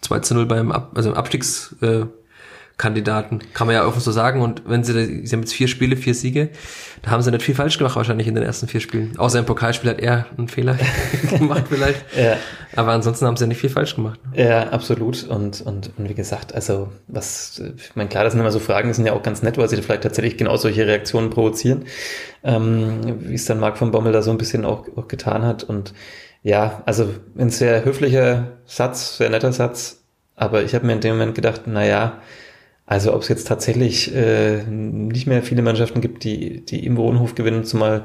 2 0.00 0.20
zu 0.20 0.34
0 0.34 0.46
beim 0.46 0.72
Ab 0.72 0.92
also 0.94 1.10
im 1.10 1.16
Abstiegs 1.16 1.74
äh, 1.80 2.06
Kandidaten, 2.78 3.40
kann 3.54 3.66
man 3.66 3.74
ja 3.74 3.86
offen 3.86 4.00
so 4.00 4.12
sagen. 4.12 4.42
Und 4.42 4.62
wenn 4.66 4.84
sie, 4.84 5.26
sie 5.26 5.34
haben 5.34 5.40
jetzt 5.40 5.54
vier 5.54 5.66
Spiele, 5.66 5.96
vier 5.96 6.14
Siege, 6.14 6.50
da 7.00 7.10
haben 7.10 7.22
sie 7.22 7.30
nicht 7.30 7.42
viel 7.42 7.54
falsch 7.54 7.78
gemacht 7.78 7.96
wahrscheinlich 7.96 8.26
in 8.26 8.34
den 8.34 8.44
ersten 8.44 8.68
vier 8.68 8.80
Spielen. 8.80 9.16
Außer 9.16 9.38
im 9.38 9.46
Pokalspiel 9.46 9.88
hat 9.88 9.98
er 9.98 10.26
einen 10.36 10.48
Fehler 10.48 10.78
gemacht 11.30 11.64
vielleicht. 11.68 12.04
Ja. 12.16 12.36
Aber 12.74 12.92
ansonsten 12.92 13.26
haben 13.26 13.36
sie 13.36 13.44
ja 13.44 13.48
nicht 13.48 13.60
viel 13.60 13.70
falsch 13.70 13.94
gemacht. 13.94 14.18
Ja, 14.34 14.70
absolut. 14.70 15.24
Und, 15.24 15.60
und, 15.60 15.90
und 15.96 16.08
wie 16.08 16.14
gesagt, 16.14 16.54
also 16.54 16.90
was, 17.08 17.62
ich 17.76 17.94
meine, 17.94 18.08
klar, 18.08 18.24
das 18.24 18.32
sind 18.32 18.40
immer 18.40 18.50
so 18.50 18.58
Fragen, 18.58 18.88
die 18.88 18.94
sind 18.94 19.06
ja 19.06 19.12
auch 19.12 19.22
ganz 19.22 19.42
nett, 19.42 19.58
weil 19.58 19.68
sie 19.68 19.80
vielleicht 19.80 20.02
tatsächlich 20.02 20.36
genau 20.36 20.56
solche 20.56 20.86
Reaktionen 20.86 21.30
provozieren, 21.30 21.84
ähm, 22.42 23.20
wie 23.20 23.34
es 23.34 23.44
dann 23.44 23.60
Marc 23.60 23.78
von 23.78 23.90
Bommel 23.90 24.12
da 24.12 24.22
so 24.22 24.30
ein 24.30 24.38
bisschen 24.38 24.64
auch, 24.64 24.86
auch 24.96 25.08
getan 25.08 25.42
hat. 25.42 25.64
Und 25.64 25.94
ja, 26.42 26.82
also 26.86 27.08
ein 27.38 27.50
sehr 27.50 27.84
höflicher 27.84 28.52
Satz, 28.66 29.18
sehr 29.18 29.30
netter 29.30 29.52
Satz, 29.52 30.02
aber 30.34 30.62
ich 30.62 30.74
habe 30.74 30.86
mir 30.86 30.92
in 30.92 31.00
dem 31.00 31.16
Moment 31.16 31.34
gedacht, 31.34 31.62
na 31.66 31.84
ja, 31.84 32.20
also 32.86 33.12
ob 33.12 33.22
es 33.22 33.28
jetzt 33.28 33.48
tatsächlich 33.48 34.14
äh, 34.14 34.62
nicht 34.62 35.26
mehr 35.26 35.42
viele 35.42 35.62
Mannschaften 35.62 36.00
gibt, 36.00 36.22
die, 36.22 36.64
die 36.64 36.86
im 36.86 36.96
Wohnhof 36.96 37.34
gewinnen, 37.34 37.64
zumal 37.64 38.04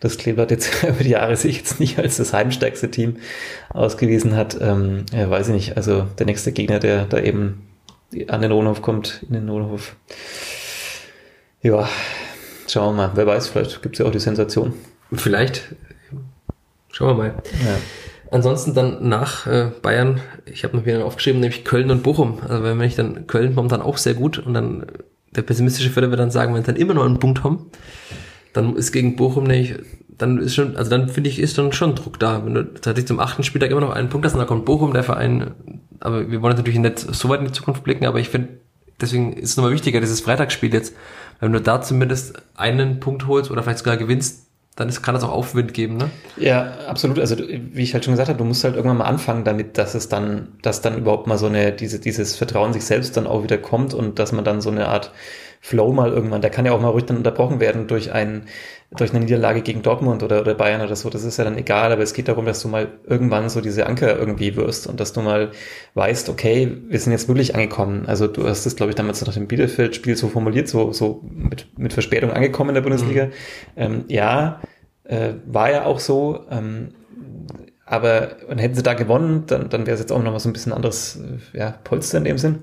das 0.00 0.16
Kleeblatt 0.16 0.50
jetzt 0.50 0.82
über 0.82 1.04
die 1.04 1.10
Jahre 1.10 1.36
sich 1.36 1.58
jetzt 1.58 1.78
nicht 1.78 1.98
als 1.98 2.16
das 2.16 2.32
heimstärkste 2.32 2.90
Team 2.90 3.16
ausgewiesen 3.68 4.34
hat, 4.34 4.58
ähm, 4.60 5.04
ja, 5.12 5.28
weiß 5.28 5.48
ich 5.48 5.54
nicht. 5.54 5.76
Also 5.76 6.06
der 6.18 6.24
nächste 6.24 6.52
Gegner, 6.52 6.78
der 6.78 7.04
da 7.04 7.20
eben 7.20 7.68
an 8.28 8.40
den 8.40 8.50
Wohnhof 8.50 8.80
kommt, 8.80 9.24
in 9.28 9.34
den 9.34 9.48
Wohnhof. 9.48 9.94
Ja, 11.60 11.88
schauen 12.66 12.96
wir 12.96 13.08
mal. 13.08 13.12
Wer 13.14 13.26
weiß, 13.26 13.48
vielleicht 13.48 13.82
gibt 13.82 13.96
es 13.96 13.98
ja 13.98 14.06
auch 14.06 14.12
die 14.12 14.20
Sensation. 14.20 14.72
Vielleicht. 15.12 15.74
Schauen 16.92 17.08
wir 17.08 17.24
mal. 17.24 17.34
Ja. 17.64 17.76
Ansonsten 18.34 18.74
dann 18.74 19.08
nach 19.08 19.46
äh, 19.46 19.70
Bayern, 19.80 20.20
ich 20.44 20.64
habe 20.64 20.76
mir 20.76 20.84
wieder 20.84 21.04
aufgeschrieben, 21.04 21.40
nämlich 21.40 21.64
Köln 21.64 21.90
und 21.90 22.02
Bochum. 22.02 22.38
Also 22.46 22.64
wenn 22.64 22.80
ich 22.82 22.96
dann 22.96 23.26
Köln 23.26 23.54
momentan 23.54 23.80
auch 23.80 23.96
sehr 23.96 24.14
gut 24.14 24.38
und 24.38 24.54
dann 24.54 24.86
der 25.34 25.42
pessimistische 25.42 25.90
Förder 25.90 26.10
wird 26.10 26.20
dann 26.20 26.30
sagen, 26.30 26.54
wenn 26.54 26.62
sie 26.62 26.66
dann 26.66 26.76
immer 26.76 26.94
noch 26.94 27.04
einen 27.04 27.18
Punkt 27.18 27.44
haben, 27.44 27.70
dann 28.52 28.76
ist 28.76 28.92
gegen 28.92 29.16
Bochum 29.16 29.44
nämlich, 29.44 29.76
dann 30.08 30.38
ist 30.38 30.54
schon, 30.54 30.76
also 30.76 30.90
dann 30.90 31.08
finde 31.08 31.30
ich, 31.30 31.38
ist 31.38 31.58
dann 31.58 31.72
schon 31.72 31.94
Druck 31.94 32.18
da. 32.18 32.44
Wenn 32.44 32.54
du 32.54 32.64
tatsächlich 32.74 33.06
zum 33.06 33.20
achten 33.20 33.42
Spieltag 33.42 33.70
immer 33.70 33.80
noch 33.80 33.94
einen 33.94 34.08
Punkt 34.08 34.26
hast 34.26 34.34
und 34.34 34.38
dann 34.38 34.48
kommt 34.48 34.64
Bochum, 34.64 34.92
der 34.92 35.02
Verein, 35.02 35.52
aber 36.00 36.30
wir 36.30 36.42
wollen 36.42 36.56
natürlich 36.56 36.78
nicht 36.78 36.98
so 36.98 37.28
weit 37.28 37.40
in 37.40 37.46
die 37.46 37.52
Zukunft 37.52 37.84
blicken, 37.84 38.06
aber 38.06 38.18
ich 38.18 38.28
finde, 38.28 38.48
deswegen 39.00 39.32
ist 39.32 39.50
es 39.50 39.56
nochmal 39.56 39.72
wichtiger, 39.72 40.00
dieses 40.00 40.20
Freitagsspiel 40.20 40.72
jetzt, 40.72 40.94
wenn 41.40 41.52
du 41.52 41.60
da 41.60 41.82
zumindest 41.82 42.42
einen 42.54 43.00
Punkt 43.00 43.26
holst 43.26 43.50
oder 43.50 43.62
vielleicht 43.62 43.78
sogar 43.78 43.96
gewinnst, 43.96 44.43
dann 44.76 44.88
ist, 44.88 45.02
kann 45.02 45.14
das 45.14 45.22
auch 45.22 45.30
Aufwind 45.30 45.72
geben, 45.72 45.96
ne? 45.96 46.10
Ja, 46.36 46.72
absolut. 46.88 47.20
Also 47.20 47.36
wie 47.38 47.82
ich 47.82 47.94
halt 47.94 48.04
schon 48.04 48.12
gesagt 48.12 48.28
habe, 48.28 48.38
du 48.38 48.44
musst 48.44 48.64
halt 48.64 48.74
irgendwann 48.74 48.98
mal 48.98 49.04
anfangen 49.04 49.44
damit, 49.44 49.78
dass 49.78 49.94
es 49.94 50.08
dann, 50.08 50.48
dass 50.62 50.82
dann 50.82 50.98
überhaupt 50.98 51.28
mal 51.28 51.38
so 51.38 51.46
eine, 51.46 51.72
diese, 51.72 52.00
dieses 52.00 52.34
Vertrauen 52.34 52.72
sich 52.72 52.84
selbst 52.84 53.16
dann 53.16 53.26
auch 53.26 53.44
wieder 53.44 53.58
kommt 53.58 53.94
und 53.94 54.18
dass 54.18 54.32
man 54.32 54.44
dann 54.44 54.60
so 54.60 54.70
eine 54.70 54.88
Art 54.88 55.12
Flow 55.64 55.94
mal 55.94 56.12
irgendwann, 56.12 56.42
der 56.42 56.50
kann 56.50 56.66
ja 56.66 56.72
auch 56.72 56.80
mal 56.82 56.90
ruhig 56.90 57.06
dann 57.06 57.16
unterbrochen 57.16 57.58
werden 57.58 57.86
durch 57.86 58.12
ein, 58.12 58.42
durch 58.94 59.12
eine 59.12 59.20
Niederlage 59.20 59.62
gegen 59.62 59.80
Dortmund 59.80 60.22
oder, 60.22 60.42
oder 60.42 60.52
Bayern 60.52 60.82
oder 60.82 60.94
so, 60.94 61.08
das 61.08 61.24
ist 61.24 61.38
ja 61.38 61.44
dann 61.44 61.56
egal, 61.56 61.90
aber 61.90 62.02
es 62.02 62.12
geht 62.12 62.28
darum, 62.28 62.44
dass 62.44 62.60
du 62.60 62.68
mal 62.68 62.88
irgendwann 63.06 63.48
so 63.48 63.62
diese 63.62 63.86
Anker 63.86 64.18
irgendwie 64.18 64.56
wirst 64.56 64.86
und 64.86 65.00
dass 65.00 65.14
du 65.14 65.22
mal 65.22 65.52
weißt, 65.94 66.28
okay, 66.28 66.70
wir 66.86 67.00
sind 67.00 67.12
jetzt 67.12 67.28
wirklich 67.28 67.54
angekommen. 67.54 68.04
Also 68.06 68.26
du 68.26 68.46
hast 68.46 68.66
es, 68.66 68.76
glaube 68.76 68.90
ich, 68.90 68.96
damals 68.96 69.24
nach 69.24 69.32
dem 69.32 69.48
Bielefeld-Spiel 69.48 70.16
so 70.16 70.28
formuliert, 70.28 70.68
so, 70.68 70.92
so 70.92 71.22
mit, 71.32 71.66
mit 71.78 71.94
Verspätung 71.94 72.30
angekommen 72.30 72.68
in 72.68 72.74
der 72.74 72.82
Bundesliga. 72.82 73.24
Mhm. 73.24 73.30
Ähm, 73.76 74.04
ja, 74.08 74.60
äh, 75.04 75.30
war 75.46 75.70
ja 75.70 75.86
auch 75.86 75.98
so, 75.98 76.44
ähm, 76.50 76.88
aber 77.86 78.36
und 78.48 78.58
hätten 78.58 78.74
sie 78.74 78.82
da 78.82 78.92
gewonnen, 78.92 79.44
dann, 79.46 79.70
dann 79.70 79.86
wäre 79.86 79.94
es 79.94 80.00
jetzt 80.00 80.12
auch 80.12 80.22
noch 80.22 80.30
mal 80.30 80.40
so 80.40 80.50
ein 80.50 80.52
bisschen 80.52 80.74
anderes 80.74 81.20
äh, 81.54 81.58
ja, 81.58 81.74
Polster 81.84 82.18
in 82.18 82.24
dem 82.24 82.36
Sinn. 82.36 82.58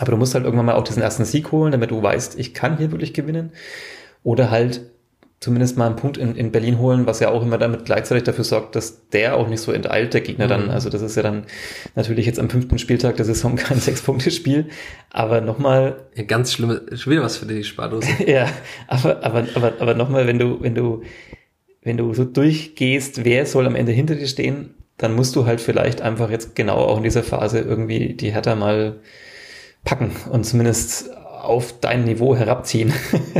Aber 0.00 0.12
du 0.12 0.16
musst 0.16 0.34
halt 0.34 0.44
irgendwann 0.44 0.66
mal 0.66 0.74
auch 0.74 0.84
diesen 0.84 1.02
ersten 1.02 1.24
Sieg 1.24 1.52
holen, 1.52 1.72
damit 1.72 1.90
du 1.90 2.02
weißt, 2.02 2.38
ich 2.38 2.54
kann 2.54 2.78
hier 2.78 2.90
wirklich 2.90 3.12
gewinnen. 3.12 3.52
Oder 4.24 4.50
halt 4.50 4.92
zumindest 5.42 5.76
mal 5.76 5.86
einen 5.86 5.96
Punkt 5.96 6.16
in, 6.18 6.36
in 6.36 6.52
Berlin 6.52 6.78
holen, 6.78 7.04
was 7.04 7.18
ja 7.18 7.30
auch 7.30 7.42
immer 7.42 7.58
damit 7.58 7.84
gleichzeitig 7.84 8.22
dafür 8.22 8.44
sorgt, 8.44 8.76
dass 8.76 9.08
der 9.08 9.36
auch 9.36 9.48
nicht 9.48 9.60
so 9.60 9.72
enteilt, 9.72 10.14
der 10.14 10.20
Gegner 10.20 10.46
dann. 10.46 10.66
Mhm. 10.66 10.70
Also 10.70 10.88
das 10.88 11.02
ist 11.02 11.16
ja 11.16 11.22
dann 11.22 11.44
natürlich 11.96 12.26
jetzt 12.26 12.38
am 12.38 12.48
fünften 12.48 12.78
Spieltag 12.78 13.16
der 13.16 13.24
Saison 13.24 13.56
kein 13.56 13.80
Sechs-Punkte-Spiel. 13.80 14.66
Aber 15.10 15.40
nochmal. 15.40 15.96
Ja, 16.14 16.22
ganz 16.22 16.52
schlimme, 16.52 16.82
schon 16.94 17.12
wieder 17.12 17.22
was 17.22 17.36
für 17.36 17.46
die 17.46 17.64
Spardose. 17.64 18.08
ja, 18.26 18.48
aber, 18.86 19.24
aber, 19.24 19.46
aber, 19.54 19.72
aber 19.80 19.94
nochmal, 19.94 20.28
wenn 20.28 20.38
du, 20.38 20.62
wenn 20.62 20.76
du, 20.76 21.02
wenn 21.82 21.96
du 21.96 22.14
so 22.14 22.24
durchgehst, 22.24 23.24
wer 23.24 23.44
soll 23.44 23.66
am 23.66 23.74
Ende 23.74 23.90
hinter 23.90 24.14
dir 24.14 24.28
stehen, 24.28 24.74
dann 24.96 25.14
musst 25.16 25.34
du 25.34 25.44
halt 25.44 25.60
vielleicht 25.60 26.02
einfach 26.02 26.30
jetzt 26.30 26.54
genau 26.54 26.76
auch 26.76 26.98
in 26.98 27.02
dieser 27.02 27.24
Phase 27.24 27.58
irgendwie 27.58 28.14
die 28.14 28.30
Hertha 28.30 28.54
mal 28.54 29.00
packen 29.84 30.12
und 30.30 30.44
zumindest 30.44 31.10
auf 31.42 31.74
dein 31.80 32.04
Niveau 32.04 32.36
herabziehen. 32.36 32.92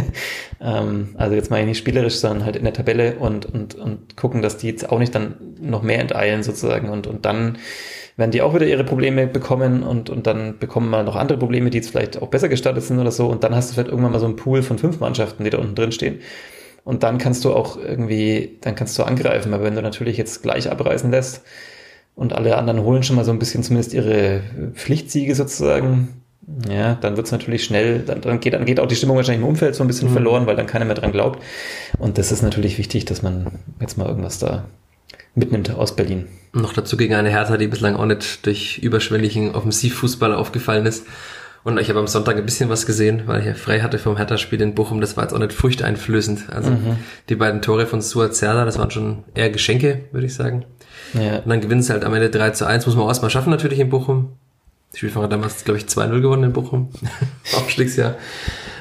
ähm, 0.61 1.15
also 1.17 1.35
jetzt 1.35 1.51
mal 1.51 1.65
nicht 1.65 1.79
spielerisch, 1.79 2.17
sondern 2.17 2.45
halt 2.45 2.57
in 2.57 2.65
der 2.65 2.73
Tabelle 2.73 3.17
und, 3.17 3.47
und, 3.47 3.77
und 3.77 4.17
gucken, 4.17 4.43
dass 4.43 4.57
die 4.57 4.67
jetzt 4.69 4.91
auch 4.91 4.99
nicht 4.99 5.15
dann 5.15 5.37
noch 5.61 5.83
mehr 5.83 6.01
enteilen 6.01 6.43
sozusagen 6.43 6.89
und, 6.89 7.07
und 7.07 7.25
dann 7.25 7.59
werden 8.17 8.33
die 8.33 8.43
auch 8.43 8.55
wieder 8.55 8.67
ihre 8.67 8.85
Probleme 8.85 9.27
bekommen 9.27 9.83
und, 9.83 10.11
und 10.11 10.27
dann 10.27 10.59
bekommen 10.59 10.91
mal 10.91 11.05
noch 11.05 11.17
andere 11.17 11.39
Probleme, 11.39 11.71
die 11.71 11.79
jetzt 11.79 11.91
vielleicht 11.91 12.21
auch 12.21 12.29
besser 12.29 12.49
gestartet 12.49 12.83
sind 12.85 12.99
oder 12.99 13.13
so 13.13 13.29
und 13.29 13.45
dann 13.45 13.55
hast 13.55 13.71
du 13.71 13.75
vielleicht 13.75 13.89
irgendwann 13.89 14.13
mal 14.13 14.19
so 14.19 14.27
einen 14.27 14.37
Pool 14.37 14.63
von 14.63 14.79
fünf 14.79 15.01
Mannschaften, 15.01 15.45
die 15.45 15.51
da 15.51 15.59
unten 15.59 15.75
drin 15.75 15.93
stehen. 15.93 16.21
Und 16.85 17.05
dann 17.05 17.19
kannst 17.19 17.45
du 17.45 17.55
auch 17.55 17.79
irgendwie, 17.79 18.59
dann 18.61 18.75
kannst 18.75 18.99
du 18.99 19.05
angreifen, 19.05 19.55
aber 19.55 19.63
wenn 19.63 19.77
du 19.77 19.83
natürlich 19.83 20.17
jetzt 20.17 20.43
gleich 20.43 20.69
abreißen 20.69 21.11
lässt 21.13 21.43
und 22.17 22.33
alle 22.33 22.59
anderen 22.59 22.83
holen 22.83 23.05
schon 23.05 23.15
mal 23.15 23.25
so 23.25 23.31
ein 23.31 23.39
bisschen 23.39 23.63
zumindest 23.63 23.95
ihre 23.95 24.43
Pflichtsiege 24.75 25.37
sozusagen, 25.37 26.22
ja, 26.69 26.95
dann 26.95 27.17
wird 27.17 27.27
es 27.27 27.33
natürlich 27.33 27.65
schnell, 27.65 28.01
dann, 28.01 28.21
dann, 28.21 28.41
geht, 28.41 28.55
dann 28.55 28.65
geht 28.65 28.81
auch 28.81 28.87
die 28.87 28.97
Stimmung 28.97 29.17
wahrscheinlich 29.17 29.43
im 29.43 29.49
Umfeld 29.49 29.75
so 29.75 29.85
ein 29.85 29.87
bisschen 29.87 30.09
mhm. 30.09 30.15
verloren, 30.15 30.47
weil 30.47 30.57
dann 30.57 30.67
keiner 30.67 30.85
mehr 30.85 30.97
dran 30.97 31.13
glaubt. 31.13 31.43
Und 31.99 32.19
das 32.19 32.33
ist 32.33 32.43
natürlich 32.43 32.79
wichtig, 32.79 33.05
dass 33.05 33.23
man 33.23 33.47
jetzt 33.81 33.97
mal 33.97 34.09
irgendwas 34.09 34.39
da 34.39 34.65
mitnimmt 35.35 35.71
aus 35.71 35.95
Berlin. 35.95 36.27
Noch 36.53 36.73
dazu 36.73 36.97
gegen 36.97 37.15
eine 37.15 37.31
Hertha, 37.31 37.57
die 37.57 37.69
bislang 37.69 37.97
auch 37.97 38.07
nicht 38.07 38.45
durch 38.45 38.79
überschwänglichen 38.79 39.55
Offensivfußball 39.55 40.35
aufgefallen 40.35 40.85
ist. 40.85 41.07
Und 41.65 41.79
ich 41.79 41.89
habe 41.89 42.01
am 42.01 42.09
Sonntag 42.09 42.37
ein 42.37 42.45
bisschen 42.45 42.69
was 42.69 42.87
gesehen, 42.87 43.23
weil 43.27 43.47
ich 43.47 43.57
frei 43.57 43.81
hatte 43.81 43.99
vom 43.99 44.17
Hertha-Spiel 44.17 44.61
in 44.61 44.75
Bochum. 44.75 45.01
Das 45.01 45.17
war 45.17 45.25
jetzt 45.25 45.33
auch 45.33 45.39
nicht 45.39 45.53
furchteinflößend. 45.53 46.51
Also 46.51 46.71
mhm. 46.71 46.97
die 47.29 47.37
beiden 47.37 47.63
Tore 47.63 47.87
von 47.87 48.03
Suat 48.03 48.35
Zerda, 48.35 48.65
das 48.65 48.79
waren 48.79 48.91
schon 48.91 49.23
eher 49.35 49.49
Geschenke, 49.49 50.07
würde 50.11 50.27
ich 50.27 50.35
sagen. 50.35 50.65
Ja. 51.15 51.37
Und 51.37 51.49
dann 51.49 51.61
gewinnen 51.61 51.83
sie 51.83 51.93
halt 51.93 52.05
am 52.05 52.15
Ende 52.15 52.31
3 52.31 52.51
zu 52.51 52.67
1. 52.67 52.87
Muss 52.87 52.97
man 52.97 53.05
auch 53.05 53.09
erstmal 53.09 53.31
schaffen 53.31 53.51
natürlich 53.51 53.79
in 53.79 53.91
Bochum. 53.91 54.33
Die 54.93 54.99
Spielfahrer 54.99 55.29
damals, 55.29 55.65
glaube 55.65 55.79
ich, 55.79 55.85
2-0 55.85 56.21
gewonnen 56.21 56.45
in 56.45 56.53
Bochum. 56.53 56.91
Aufstiegsjahr. 57.57 58.17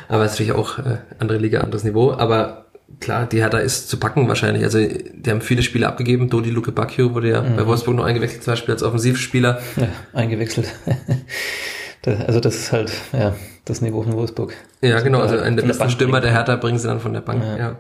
Aber 0.08 0.26
ist 0.26 0.32
natürlich 0.32 0.52
auch 0.52 0.78
äh, 0.80 0.98
andere 1.20 1.38
Liga, 1.38 1.62
anderes 1.62 1.84
Niveau. 1.84 2.12
Aber 2.12 2.66
klar, 3.00 3.26
die 3.28 3.42
Hertha 3.42 3.60
ist 3.60 3.90
zu 3.90 3.98
packen 3.98 4.28
wahrscheinlich. 4.28 4.64
Also 4.64 4.80
die 4.80 5.30
haben 5.30 5.42
viele 5.42 5.64
Spiele 5.64 5.88
abgegeben. 5.88 6.30
Dodi 6.30 6.50
Luke 6.50 6.72
Bacchio 6.72 7.14
wurde 7.14 7.30
ja 7.30 7.42
mhm. 7.42 7.56
bei 7.56 7.66
Wolfsburg 7.66 7.96
noch 7.96 8.06
eingewechselt, 8.06 8.44
zum 8.44 8.52
Beispiel 8.52 8.74
als 8.74 8.84
Offensivspieler. 8.84 9.62
Ja, 9.78 9.88
eingewechselt. 10.14 10.68
also 12.06 12.40
das 12.40 12.56
ist 12.56 12.72
halt, 12.72 12.92
ja, 13.14 13.36
das 13.66 13.82
Niveau 13.82 14.02
von 14.04 14.14
Wolfsburg. 14.14 14.54
Ja, 14.82 15.00
genau. 15.00 15.20
Also 15.20 15.38
einen 15.38 15.56
der 15.56 15.64
besten 15.64 15.90
Stürmer 15.90 16.20
der 16.20 16.32
Hertha 16.32 16.56
bringen 16.58 16.78
sie 16.78 16.88
dann 16.88 17.00
von 17.00 17.14
der 17.14 17.22
Bank. 17.22 17.44
Ja. 17.44 17.58
ja. 17.58 17.76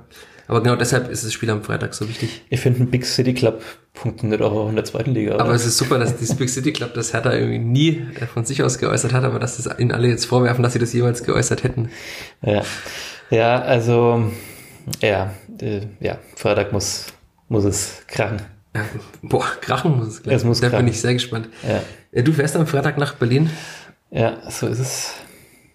Aber 0.51 0.61
genau 0.61 0.75
deshalb 0.75 1.09
ist 1.09 1.23
das 1.23 1.31
Spiel 1.31 1.49
am 1.49 1.63
Freitag 1.63 1.93
so 1.93 2.09
wichtig. 2.09 2.41
Ich 2.49 2.59
finde, 2.59 2.83
ein 2.83 2.91
Big 2.91 3.05
City 3.05 3.33
Club 3.33 3.63
funktioniert 3.93 4.41
auch 4.41 4.67
in 4.67 4.75
der 4.75 4.83
zweiten 4.83 5.11
Liga. 5.11 5.35
Oder? 5.35 5.45
Aber 5.45 5.53
es 5.53 5.65
ist 5.65 5.77
super, 5.77 5.97
dass 5.97 6.17
dieses 6.17 6.35
Big 6.35 6.49
City 6.49 6.73
Club 6.73 6.93
das 6.93 7.13
Hertha 7.13 7.31
irgendwie 7.31 7.57
nie 7.57 8.05
von 8.33 8.43
sich 8.43 8.61
aus 8.61 8.77
geäußert 8.77 9.13
hat, 9.13 9.23
aber 9.23 9.39
dass 9.39 9.55
das 9.55 9.79
ihnen 9.79 9.93
alle 9.93 10.09
jetzt 10.09 10.25
vorwerfen, 10.25 10.61
dass 10.61 10.73
sie 10.73 10.79
das 10.79 10.91
jemals 10.91 11.23
geäußert 11.23 11.63
hätten. 11.63 11.89
Ja, 12.41 12.63
ja 13.29 13.61
also, 13.61 14.29
ja, 15.01 15.33
äh, 15.61 15.83
ja, 16.01 16.17
Freitag 16.35 16.73
muss, 16.73 17.05
muss 17.47 17.63
es 17.63 18.01
krachen. 18.07 18.41
Ja, 18.75 18.83
boah, 19.21 19.45
krachen 19.61 19.95
muss 19.99 20.09
es 20.09 20.21
gleich. 20.21 20.35
Es 20.35 20.43
muss 20.43 20.59
da 20.59 20.67
krachen. 20.67 20.83
bin 20.83 20.93
ich 20.93 20.99
sehr 20.99 21.13
gespannt. 21.13 21.47
Ja. 21.65 21.81
Äh, 22.11 22.23
du 22.23 22.33
fährst 22.33 22.57
am 22.57 22.67
Freitag 22.67 22.97
nach 22.97 23.13
Berlin? 23.13 23.49
Ja, 24.09 24.37
so 24.49 24.67
ist 24.67 24.79
es 24.79 25.13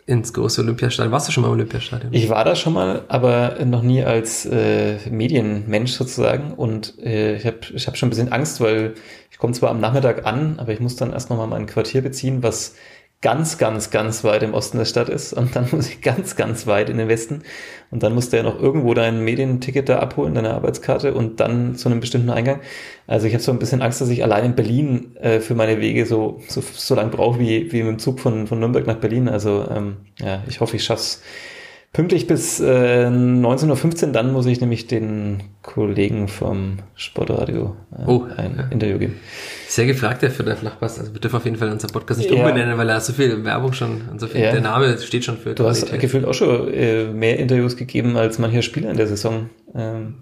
ins 0.07 0.33
große 0.33 0.61
Olympiastadion. 0.61 1.13
Warst 1.13 1.27
du 1.27 1.33
schon 1.33 1.43
mal 1.43 1.49
im 1.49 1.55
Olympiastadion? 1.55 2.13
Ich 2.15 2.29
war 2.29 2.45
da 2.45 2.55
schon 2.55 2.73
mal, 2.73 3.03
aber 3.09 3.57
noch 3.65 3.83
nie 3.83 4.05
als 4.05 4.47
äh, 4.47 4.99
Medienmensch 5.11 5.93
sozusagen. 5.93 6.53
Und 6.55 6.99
äh, 7.01 7.37
ich 7.37 7.45
habe 7.45 7.59
ich 7.75 7.87
hab 7.89 7.97
schon 7.97 8.07
ein 8.07 8.11
bisschen 8.11 8.33
Angst, 8.33 8.61
weil 8.61 8.95
ich 9.33 9.39
komme 9.39 9.53
zwar 9.53 9.71
am 9.71 9.81
Nachmittag 9.81 10.25
an, 10.25 10.61
aber 10.61 10.73
ich 10.73 10.81
muss 10.81 10.95
dann 10.95 11.13
erst 11.13 11.29
noch 11.29 11.37
mal 11.37 11.49
mein 11.49 11.67
Quartier 11.67 12.03
beziehen, 12.03 12.43
was 12.45 12.77
ganz, 13.23 13.59
ganz, 13.59 13.91
ganz 13.91 14.25
weit 14.25 14.43
im 14.43 14.55
Osten 14.55 14.79
der 14.79 14.85
Stadt 14.85 15.09
ist 15.09 15.33
und 15.33 15.57
dann 15.57 15.69
muss 15.73 15.89
ich 15.89 16.01
ganz, 16.01 16.37
ganz 16.37 16.67
weit 16.67 16.91
in 16.91 16.99
den 16.99 17.09
Westen 17.09 17.43
und 17.91 18.03
dann 18.03 18.15
musst 18.15 18.33
du 18.33 18.37
ja 18.37 18.43
noch 18.43 18.61
irgendwo 18.61 18.95
dein 18.95 19.25
Medienticket 19.25 19.89
da 19.89 19.99
abholen, 19.99 20.35
deine 20.35 20.55
Arbeitskarte 20.55 21.15
und 21.15 21.41
dann 21.41 21.77
zu 21.77 21.89
einem 21.89 22.01
bestimmten 22.01 22.31
Eingang. 22.31 22.61
Also 23.07 23.27
ich 23.27 23.35
habe 23.35 23.43
so 23.43 23.53
ein 23.53 23.59
bisschen 23.59 23.83
Angst, 23.83 24.01
dass 24.01 24.09
ich 24.09 24.23
allein 24.23 24.45
in 24.45 24.55
Berlin 24.55 25.17
äh, 25.17 25.41
für 25.41 25.55
meine 25.55 25.81
Wege 25.81 26.07
so, 26.07 26.41
so, 26.49 26.61
so 26.61 26.95
lang 26.95 27.11
brauche 27.11 27.39
wie, 27.39 27.73
wie 27.73 27.83
mit 27.83 27.93
dem 27.93 27.99
Zug 27.99 28.21
von, 28.21 28.47
von 28.47 28.59
Nürnberg 28.59 28.87
nach 28.87 28.97
Berlin. 28.97 29.29
Also 29.29 29.67
ähm, 29.71 29.97
ja, 30.21 30.43
ich 30.49 30.61
hoffe, 30.61 30.77
ich 30.77 30.85
schaff's 30.85 31.23
Pünktlich 31.97 32.27
bis 32.27 32.61
äh, 32.61 33.07
19.15 33.07 34.09
Uhr, 34.09 34.13
dann 34.13 34.31
muss 34.31 34.45
ich 34.45 34.61
nämlich 34.61 34.87
den 34.87 35.43
Kollegen 35.63 36.29
vom 36.29 36.81
Sportradio 36.95 37.75
äh, 37.91 38.03
oh, 38.07 38.27
ein. 38.37 38.69
Interview 38.71 38.99
geben. 38.99 39.19
Sehr 39.77 39.85
gefragt, 39.85 40.23
der 40.23 40.31
für 40.31 40.43
der 40.43 40.57
Flachpass. 40.57 40.99
Also 40.99 41.13
wir 41.13 41.21
dürfen 41.21 41.37
auf 41.37 41.45
jeden 41.45 41.59
Fall 41.59 41.71
unseren 41.71 41.91
Podcast 41.91 42.19
nicht 42.19 42.31
ja. 42.31 42.37
umbenennen, 42.39 42.79
weil 42.79 42.89
er 42.89 42.99
so 42.99 43.13
viel 43.13 43.45
Werbung 43.45 43.75
schon 43.75 44.01
so 44.17 44.27
viel, 44.27 44.41
ja. 44.41 44.51
der 44.51 44.63
Name 44.63 44.97
steht 44.97 45.23
schon 45.23 45.37
für 45.37 45.55
Du 45.55 45.65
Qualität. 45.65 45.93
hast 45.93 46.01
gefühlt 46.01 46.25
auch 46.25 46.33
schon 46.33 46.73
äh, 46.73 47.05
mehr 47.05 47.39
Interviews 47.39 47.77
gegeben 47.77 48.17
als 48.17 48.39
mancher 48.39 48.63
Spieler 48.63 48.91
in 48.91 48.97
der 48.97 49.07
Saison. 49.07 49.51
Ähm, 49.75 50.15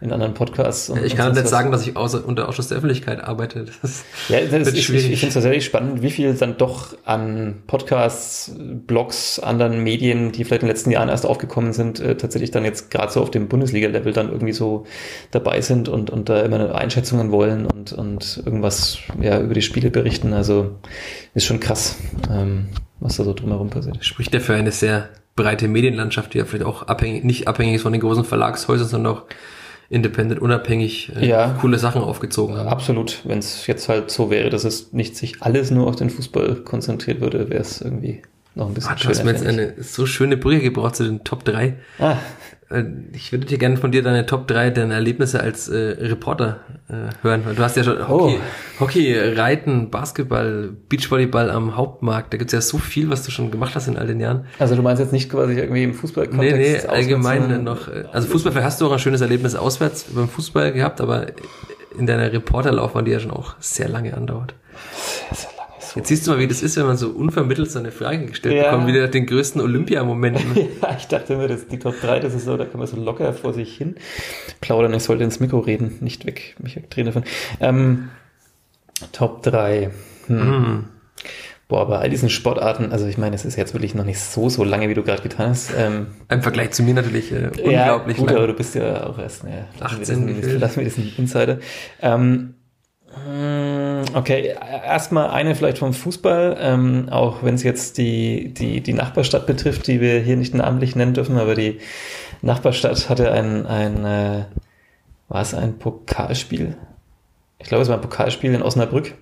in 0.00 0.12
anderen 0.12 0.34
Podcasts. 0.34 0.90
Und, 0.90 1.02
ich 1.04 1.16
kann 1.16 1.32
nicht 1.32 1.44
was. 1.44 1.50
sagen, 1.50 1.72
dass 1.72 1.86
ich 1.86 1.96
außer, 1.96 2.26
unter 2.26 2.48
Ausschuss 2.48 2.68
der 2.68 2.76
Öffentlichkeit 2.76 3.22
arbeite. 3.22 3.64
Das 3.64 4.04
ja, 4.28 4.40
das 4.40 4.68
ist, 4.68 4.82
schwierig. 4.82 5.06
ich, 5.06 5.12
ich 5.12 5.20
finde 5.20 5.28
es 5.28 5.34
tatsächlich 5.34 5.64
spannend, 5.64 6.02
wie 6.02 6.10
viel 6.10 6.34
dann 6.34 6.58
doch 6.58 6.96
an 7.04 7.62
Podcasts, 7.66 8.52
Blogs, 8.58 9.38
anderen 9.38 9.82
Medien, 9.82 10.32
die 10.32 10.44
vielleicht 10.44 10.62
in 10.62 10.68
den 10.68 10.74
letzten 10.74 10.90
Jahren 10.90 11.08
erst 11.08 11.24
aufgekommen 11.24 11.72
sind, 11.72 12.00
äh, 12.00 12.16
tatsächlich 12.16 12.50
dann 12.50 12.64
jetzt 12.64 12.90
gerade 12.90 13.10
so 13.10 13.22
auf 13.22 13.30
dem 13.30 13.48
Bundesliga-Level 13.48 14.12
dann 14.12 14.28
irgendwie 14.28 14.52
so 14.52 14.84
dabei 15.30 15.62
sind 15.62 15.88
und, 15.88 16.10
und 16.10 16.28
da 16.28 16.42
immer 16.42 16.74
Einschätzungen 16.74 17.30
wollen 17.30 17.64
und, 17.64 17.92
und 17.92 18.42
irgendwas 18.44 18.98
ja, 19.20 19.40
über 19.40 19.54
die 19.54 19.62
Spiele 19.62 19.90
berichten. 19.90 20.34
Also 20.34 20.72
ist 21.32 21.46
schon 21.46 21.60
krass, 21.60 21.96
ähm, 22.30 22.68
was 23.00 23.16
da 23.16 23.24
so 23.24 23.32
drumherum 23.32 23.70
passiert. 23.70 24.04
Spricht 24.04 24.34
ja 24.34 24.40
für 24.40 24.54
eine 24.54 24.72
sehr 24.72 25.08
breite 25.36 25.68
Medienlandschaft, 25.68 26.34
die 26.34 26.38
ja 26.38 26.44
vielleicht 26.44 26.66
auch 26.66 26.82
abhängig, 26.82 27.24
nicht 27.24 27.48
abhängig 27.48 27.76
ist 27.76 27.82
von 27.82 27.92
den 27.92 28.00
großen 28.00 28.24
Verlagshäusern, 28.24 28.88
sondern 28.88 29.14
auch 29.14 29.22
independent, 29.88 30.40
unabhängig 30.40 31.12
äh, 31.16 31.26
ja, 31.26 31.56
coole 31.60 31.78
Sachen 31.78 32.02
aufgezogen 32.02 32.56
haben. 32.56 32.68
Absolut. 32.68 33.20
Wenn 33.24 33.38
es 33.38 33.66
jetzt 33.66 33.88
halt 33.88 34.10
so 34.10 34.30
wäre, 34.30 34.50
dass 34.50 34.64
es 34.64 34.92
nicht 34.92 35.16
sich 35.16 35.42
alles 35.42 35.70
nur 35.70 35.86
auf 35.86 35.96
den 35.96 36.10
Fußball 36.10 36.56
konzentriert 36.56 37.20
würde, 37.20 37.50
wäre 37.50 37.60
es 37.60 37.80
irgendwie 37.80 38.22
noch 38.54 38.68
ein 38.68 38.74
bisschen 38.74 38.92
Ah, 38.92 38.96
du 39.00 39.08
hast 39.08 39.24
mir 39.24 39.32
jetzt 39.32 39.46
eine 39.46 39.74
so 39.82 40.06
schöne 40.06 40.36
Brücke 40.36 40.60
gebraucht 40.62 40.96
zu 40.96 41.04
den 41.04 41.22
Top 41.24 41.44
3. 41.44 41.66
ich. 41.98 42.04
Ah, 42.04 42.18
Ich 43.12 43.30
würde 43.30 43.46
dir 43.46 43.58
gerne 43.58 43.76
von 43.76 43.92
dir 43.92 44.02
deine 44.02 44.26
Top 44.26 44.48
3 44.48 44.70
deiner 44.70 44.94
Erlebnisse 44.94 45.38
als 45.40 45.68
äh, 45.68 45.76
Reporter 46.00 46.60
äh, 46.88 46.94
hören. 47.22 47.44
Du 47.54 47.62
hast 47.62 47.76
ja 47.76 47.84
schon 47.84 48.08
Hockey, 48.08 48.40
Hockey, 48.80 49.16
Reiten, 49.16 49.90
Basketball, 49.90 50.70
Beachvolleyball 50.88 51.48
am 51.50 51.76
Hauptmarkt. 51.76 52.32
Da 52.34 52.38
gibt's 52.38 52.52
ja 52.52 52.60
so 52.60 52.78
viel, 52.78 53.08
was 53.08 53.22
du 53.24 53.30
schon 53.30 53.52
gemacht 53.52 53.76
hast 53.76 53.86
in 53.86 53.96
all 53.96 54.08
den 54.08 54.18
Jahren. 54.18 54.46
also 54.58 54.74
du 54.74 54.82
meinst 54.82 55.00
jetzt 55.00 55.12
nicht 55.12 55.30
quasi 55.30 55.54
irgendwie 55.54 55.84
im 55.84 55.94
Fußball 55.94 56.26
Nee, 56.32 56.52
nee, 56.52 56.78
allgemein 56.88 57.62
noch. 57.62 57.86
äh, 57.86 58.04
Also 58.12 58.26
Fußball, 58.28 58.64
hast 58.64 58.80
du 58.80 58.86
auch 58.88 58.92
ein 58.92 58.98
schönes 58.98 59.20
Erlebnis 59.20 59.54
auswärts 59.54 60.04
beim 60.12 60.28
Fußball 60.28 60.72
gehabt, 60.72 61.00
aber 61.00 61.26
in 61.96 62.06
deiner 62.06 62.32
Reporterlaufbahn, 62.32 63.04
die 63.04 63.12
ja 63.12 63.20
schon 63.20 63.30
auch 63.30 63.54
sehr 63.60 63.88
lange 63.88 64.12
andauert. 64.14 64.54
Sehr. 65.32 65.50
Jetzt 65.96 66.08
siehst 66.08 66.26
du 66.26 66.30
mal, 66.32 66.38
wie 66.38 66.46
das 66.46 66.62
ist, 66.62 66.76
wenn 66.76 66.86
man 66.86 66.96
so 66.96 67.08
unvermittelt 67.08 67.70
so 67.70 67.78
eine 67.78 67.90
Frage 67.90 68.26
gestellt 68.26 68.54
Ja. 68.54 68.70
bekommt, 68.70 68.86
wieder 68.86 69.08
den 69.08 69.26
größten 69.26 69.60
Olympiamomenten. 69.60 70.44
Ja, 70.82 70.96
ich 70.98 71.06
dachte 71.08 71.34
immer, 71.34 71.48
das 71.48 71.66
die 71.66 71.78
Top 71.78 72.00
3, 72.00 72.20
das 72.20 72.34
ist 72.34 72.44
so, 72.44 72.56
da 72.56 72.64
kann 72.66 72.78
man 72.78 72.86
so 72.86 72.96
locker 72.96 73.32
vor 73.32 73.52
sich 73.54 73.76
hin 73.76 73.96
plaudern. 74.60 74.92
Ich 74.94 75.02
sollte 75.04 75.24
ins 75.24 75.40
Mikro 75.40 75.58
reden, 75.60 75.96
nicht 76.00 76.26
weg, 76.26 76.54
mich 76.62 76.76
wegdrehen 76.76 77.06
davon. 77.06 77.24
Ähm, 77.60 78.10
Top 79.12 79.42
3. 79.42 79.90
Hm. 80.26 80.40
Hm. 80.40 80.84
Boah, 81.68 81.88
bei 81.88 81.98
all 81.98 82.08
diesen 82.10 82.30
Sportarten, 82.30 82.92
also 82.92 83.06
ich 83.06 83.18
meine, 83.18 83.34
es 83.34 83.44
ist 83.44 83.56
jetzt 83.56 83.74
wirklich 83.74 83.94
noch 83.96 84.04
nicht 84.04 84.20
so, 84.20 84.48
so 84.48 84.62
lange, 84.62 84.88
wie 84.88 84.94
du 84.94 85.02
gerade 85.02 85.22
getan 85.22 85.48
hast. 85.50 85.72
Ähm, 85.76 86.06
Im 86.28 86.40
Vergleich 86.42 86.70
zu 86.70 86.84
mir 86.84 86.94
natürlich 86.94 87.32
äh, 87.32 87.48
unglaublich 87.60 88.16
ja, 88.16 88.20
gut, 88.22 88.30
lang. 88.30 88.36
aber 88.36 88.46
du 88.46 88.54
bist 88.54 88.76
ja 88.76 89.04
auch 89.06 89.18
erst 89.18 89.42
ne, 89.42 89.64
18 89.80 90.28
wir 90.28 90.34
gefühlt. 90.34 90.60
lassen 90.60 90.76
wir 90.76 90.84
diesen 90.84 91.12
Insider. 91.16 91.58
Ähm, 92.00 92.54
mh, 93.08 93.75
okay, 94.16 94.54
erstmal 94.84 95.28
eine 95.30 95.54
vielleicht 95.54 95.78
vom 95.78 95.92
Fußball, 95.92 96.56
ähm, 96.58 97.08
auch 97.10 97.42
wenn 97.42 97.54
es 97.54 97.62
jetzt 97.62 97.98
die, 97.98 98.52
die, 98.52 98.80
die 98.80 98.94
Nachbarstadt 98.94 99.46
betrifft, 99.46 99.86
die 99.86 100.00
wir 100.00 100.20
hier 100.20 100.36
nicht 100.36 100.54
namentlich 100.54 100.96
nennen 100.96 101.14
dürfen, 101.14 101.38
aber 101.38 101.54
die 101.54 101.78
Nachbarstadt 102.42 103.08
hatte 103.10 103.30
ein, 103.30 103.66
ein 103.66 104.04
äh, 104.04 104.44
war 105.28 105.42
es 105.42 105.54
ein 105.54 105.78
Pokalspiel? 105.78 106.76
Ich 107.58 107.68
glaube, 107.68 107.82
es 107.82 107.88
war 107.88 107.96
ein 107.96 108.02
Pokalspiel 108.02 108.54
in 108.54 108.62
Osnabrück. 108.62 109.14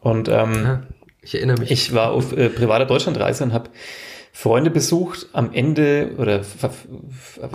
Und 0.00 0.28
ähm, 0.28 0.54
Ja, 0.64 0.82
ich 1.22 1.34
erinnere 1.34 1.60
mich. 1.60 1.70
ich 1.70 1.94
war 1.94 2.12
auf 2.12 2.36
äh, 2.36 2.50
privater 2.50 2.84
Deutschlandreise 2.84 3.44
und 3.44 3.52
habe 3.52 3.70
Freunde 4.38 4.68
besucht. 4.68 5.28
Am 5.32 5.54
Ende 5.54 6.10
oder 6.18 6.42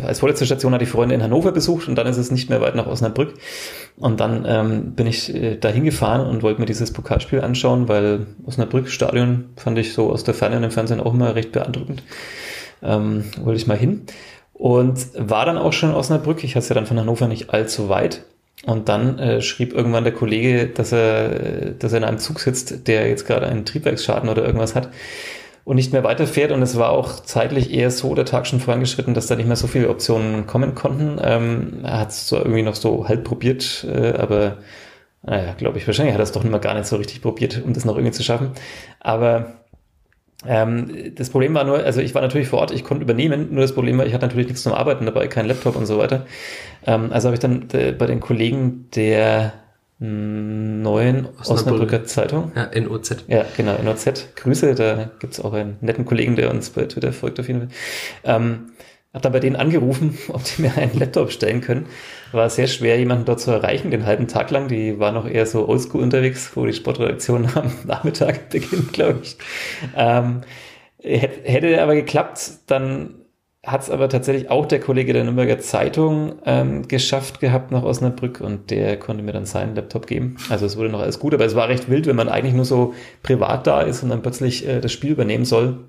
als 0.04 0.20
vorletzte 0.20 0.48
Station 0.48 0.74
hatte 0.74 0.84
ich 0.84 0.90
Freunde 0.90 1.14
in 1.14 1.22
Hannover 1.22 1.52
besucht 1.52 1.88
und 1.88 1.94
dann 1.94 2.08
ist 2.08 2.18
es 2.18 2.32
nicht 2.32 2.50
mehr 2.50 2.60
weit 2.60 2.74
nach 2.74 2.88
Osnabrück. 2.88 3.36
Und 3.98 4.20
dann 4.20 4.46
ähm, 4.48 4.96
bin 4.96 5.06
ich 5.06 5.32
äh, 5.32 5.58
dahin 5.58 5.84
gefahren 5.84 6.26
und 6.26 6.42
wollte 6.42 6.60
mir 6.60 6.66
dieses 6.66 6.92
Pokalspiel 6.92 7.42
anschauen, 7.42 7.88
weil 7.88 8.26
Osnabrück 8.48 8.90
Stadion 8.90 9.50
fand 9.58 9.78
ich 9.78 9.94
so 9.94 10.10
aus 10.10 10.24
der 10.24 10.34
Ferne 10.34 10.58
und 10.58 10.64
im 10.64 10.72
Fernsehen 10.72 11.00
auch 11.00 11.14
immer 11.14 11.36
recht 11.36 11.52
beeindruckend. 11.52 12.02
Ähm, 12.82 13.26
wollte 13.44 13.62
ich 13.62 13.68
mal 13.68 13.78
hin. 13.78 14.08
Und 14.52 15.06
war 15.16 15.46
dann 15.46 15.60
auch 15.60 15.74
schon 15.74 15.90
in 15.90 15.96
Osnabrück. 15.96 16.44
Ich 16.44 16.56
hatte 16.56 16.64
es 16.64 16.70
ja 16.70 16.74
dann 16.76 16.88
von 16.88 17.00
Hannover 17.00 17.28
nicht 17.28 17.52
allzu 17.52 17.90
weit. 17.90 18.24
Und 18.66 18.90
dann 18.90 19.20
äh, 19.20 19.42
schrieb 19.42 19.74
irgendwann 19.74 20.04
der 20.04 20.14
Kollege, 20.14 20.66
dass 20.66 20.92
er, 20.92 21.32
äh, 21.32 21.74
dass 21.78 21.92
er 21.92 22.00
in 22.00 22.06
einem 22.06 22.18
Zug 22.18 22.40
sitzt, 22.40 22.88
der 22.88 23.08
jetzt 23.08 23.28
gerade 23.28 23.46
einen 23.46 23.66
Triebwerksschaden 23.66 24.30
oder 24.30 24.44
irgendwas 24.44 24.74
hat 24.74 24.90
und 25.64 25.76
nicht 25.76 25.94
mehr 25.94 26.04
weiterfährt. 26.04 26.52
Und 26.52 26.62
es 26.62 26.78
war 26.78 26.90
auch 26.92 27.20
zeitlich 27.20 27.74
eher 27.74 27.92
so 27.92 28.16
der 28.16 28.26
Tag 28.26 28.48
schon 28.48 28.60
vorangeschritten, 28.60 29.14
dass 29.14 29.28
da 29.28 29.36
nicht 29.36 29.48
mehr 29.48 29.56
so 29.56 29.68
viele 29.68 29.90
Optionen 29.90 30.48
kommen 30.48 30.76
konnten. 30.76 31.20
Ähm, 31.22 31.80
er 31.84 32.00
hat 32.00 32.10
es 32.10 32.28
so 32.28 32.38
irgendwie 32.38 32.64
noch 32.64 32.76
so 32.76 33.08
halb 33.08 33.24
probiert, 33.24 33.86
äh, 33.90 34.14
aber 34.14 34.58
naja, 35.24 35.54
glaube 35.54 35.78
ich, 35.78 35.86
wahrscheinlich 35.86 36.14
hat 36.14 36.20
er 36.20 36.24
es 36.24 36.32
doch 36.32 36.44
mal 36.44 36.60
gar 36.60 36.74
nicht 36.74 36.88
so 36.88 36.96
richtig 36.96 37.22
probiert, 37.22 37.62
um 37.64 37.74
das 37.74 37.86
noch 37.86 37.96
irgendwie 37.96 38.14
zu 38.14 38.24
schaffen. 38.24 38.52
Aber 39.00 39.54
ähm, 40.48 41.14
das 41.16 41.30
Problem 41.30 41.54
war 41.54 41.64
nur, 41.64 41.84
also 41.84 42.02
ich 42.02 42.16
war 42.16 42.22
natürlich 42.22 42.48
vor 42.48 42.60
Ort, 42.60 42.72
ich 42.72 42.84
konnte 42.84 43.04
übernehmen, 43.04 43.50
nur 43.52 43.62
das 43.62 43.76
Problem 43.76 44.00
war, 44.00 44.08
ich 44.08 44.14
hatte 44.14 44.26
natürlich 44.26 44.48
nichts 44.48 44.64
zum 44.64 44.74
Arbeiten 44.74 45.06
dabei, 45.06 45.28
kein 45.28 45.46
Laptop 45.46 45.76
und 45.76 45.86
so 45.86 46.00
weiter. 46.00 46.26
Ähm, 46.88 47.12
also 47.12 47.28
habe 47.28 47.36
ich 47.36 47.40
dann 47.40 47.68
äh, 47.74 47.92
bei 47.92 48.08
den 48.08 48.20
Kollegen 48.20 48.90
der 48.96 49.54
neuen 50.02 51.28
Osnabrücker. 51.40 52.04
Zeitung, 52.06 52.52
ja, 52.56 52.70
NOZ. 52.80 53.26
ja 53.28 53.46
genau, 53.56 53.78
NOZ, 53.82 54.36
Grüße, 54.36 54.74
da 54.76 55.12
gibt's 55.20 55.40
auch 55.40 55.54
einen 55.54 55.78
netten 55.82 56.06
Kollegen, 56.06 56.36
der 56.36 56.50
uns 56.50 56.72
bei 56.72 56.86
Twitter 56.86 57.14
folgt 57.14 57.40
auf 57.40 57.48
jeden 57.48 57.62
Fall. 57.62 57.70
Ähm, 58.24 58.72
habe 59.14 59.22
dann 59.24 59.32
bei 59.34 59.40
denen 59.40 59.56
angerufen, 59.58 60.18
ob 60.30 60.44
die 60.44 60.64
mir 60.64 60.76
einen 60.78 60.98
Laptop 60.98 61.32
stellen 61.32 61.62
können. 61.62 61.86
War 62.32 62.50
sehr 62.50 62.68
schwer, 62.68 62.98
jemanden 62.98 63.26
dort 63.26 63.42
zu 63.42 63.52
erreichen, 63.52 63.92
den 63.92 64.06
halben 64.06 64.28
Tag 64.28 64.50
lang. 64.52 64.68
Die 64.70 65.00
war 65.00 65.12
noch 65.12 65.28
eher 65.28 65.46
so 65.46 65.68
oldschool 65.68 66.02
unterwegs, 66.02 66.52
wo 66.56 66.66
die 66.66 66.74
Sportredaktion 66.74 67.48
am 67.56 67.72
Nachmittag 67.86 68.50
beginnt, 68.50 68.94
glaube 68.94 69.20
ich. 69.22 69.38
Ähm, 69.96 70.42
hätt- 71.04 71.42
hätte 71.44 71.82
aber 71.82 71.96
geklappt, 71.96 72.52
dann 72.68 73.16
hat 73.64 73.82
es 73.82 73.92
aber 73.92 74.10
tatsächlich 74.10 74.50
auch 74.50 74.66
der 74.66 74.80
Kollege 74.80 75.14
der 75.14 75.24
Nürnberger 75.24 75.60
Zeitung 75.60 76.34
ähm, 76.46 76.88
geschafft 76.88 77.40
gehabt 77.40 77.72
nach 77.72 77.84
Osnabrück 77.84 78.42
und 78.42 78.72
der 78.72 78.98
konnte 78.98 79.22
mir 79.24 79.34
dann 79.34 79.46
seinen 79.46 79.76
Laptop 79.76 80.08
geben. 80.08 80.38
Also 80.50 80.66
es 80.66 80.78
wurde 80.78 80.90
noch 80.90 81.02
alles 81.02 81.20
gut, 81.20 81.34
aber 81.36 81.46
es 81.46 81.56
war 81.56 81.70
recht 81.70 81.88
wild, 81.88 82.08
wenn 82.08 82.16
man 82.16 82.28
eigentlich 82.28 82.56
nur 82.56 82.66
so 82.66 82.96
privat 83.22 83.68
da 83.68 83.82
ist 83.82 84.02
und 84.02 84.10
dann 84.10 84.24
plötzlich 84.24 84.68
äh, 84.68 84.82
das 84.82 84.92
Spiel 84.92 85.12
übernehmen 85.12 85.46
soll. 85.46 85.86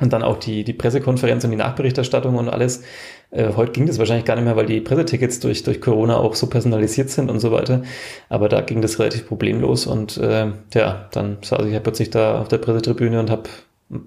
Und 0.00 0.12
dann 0.12 0.24
auch 0.24 0.38
die, 0.38 0.64
die 0.64 0.72
Pressekonferenz 0.72 1.44
und 1.44 1.52
die 1.52 1.56
Nachberichterstattung 1.56 2.34
und 2.34 2.48
alles. 2.48 2.82
Äh, 3.30 3.52
heute 3.56 3.70
ging 3.70 3.86
das 3.86 4.00
wahrscheinlich 4.00 4.24
gar 4.24 4.34
nicht 4.34 4.44
mehr, 4.44 4.56
weil 4.56 4.66
die 4.66 4.80
Pressetickets 4.80 5.38
durch, 5.38 5.62
durch 5.62 5.80
Corona 5.80 6.16
auch 6.16 6.34
so 6.34 6.48
personalisiert 6.48 7.10
sind 7.10 7.30
und 7.30 7.38
so 7.38 7.52
weiter. 7.52 7.82
Aber 8.28 8.48
da 8.48 8.60
ging 8.60 8.82
das 8.82 8.98
relativ 8.98 9.28
problemlos 9.28 9.86
und 9.86 10.16
äh, 10.16 10.46
ja, 10.74 11.08
dann 11.12 11.38
saß 11.42 11.66
ich 11.66 11.74
halt 11.74 11.84
plötzlich 11.84 12.10
da 12.10 12.40
auf 12.40 12.48
der 12.48 12.58
Pressetribüne 12.58 13.20
und 13.20 13.30
habe 13.30 13.48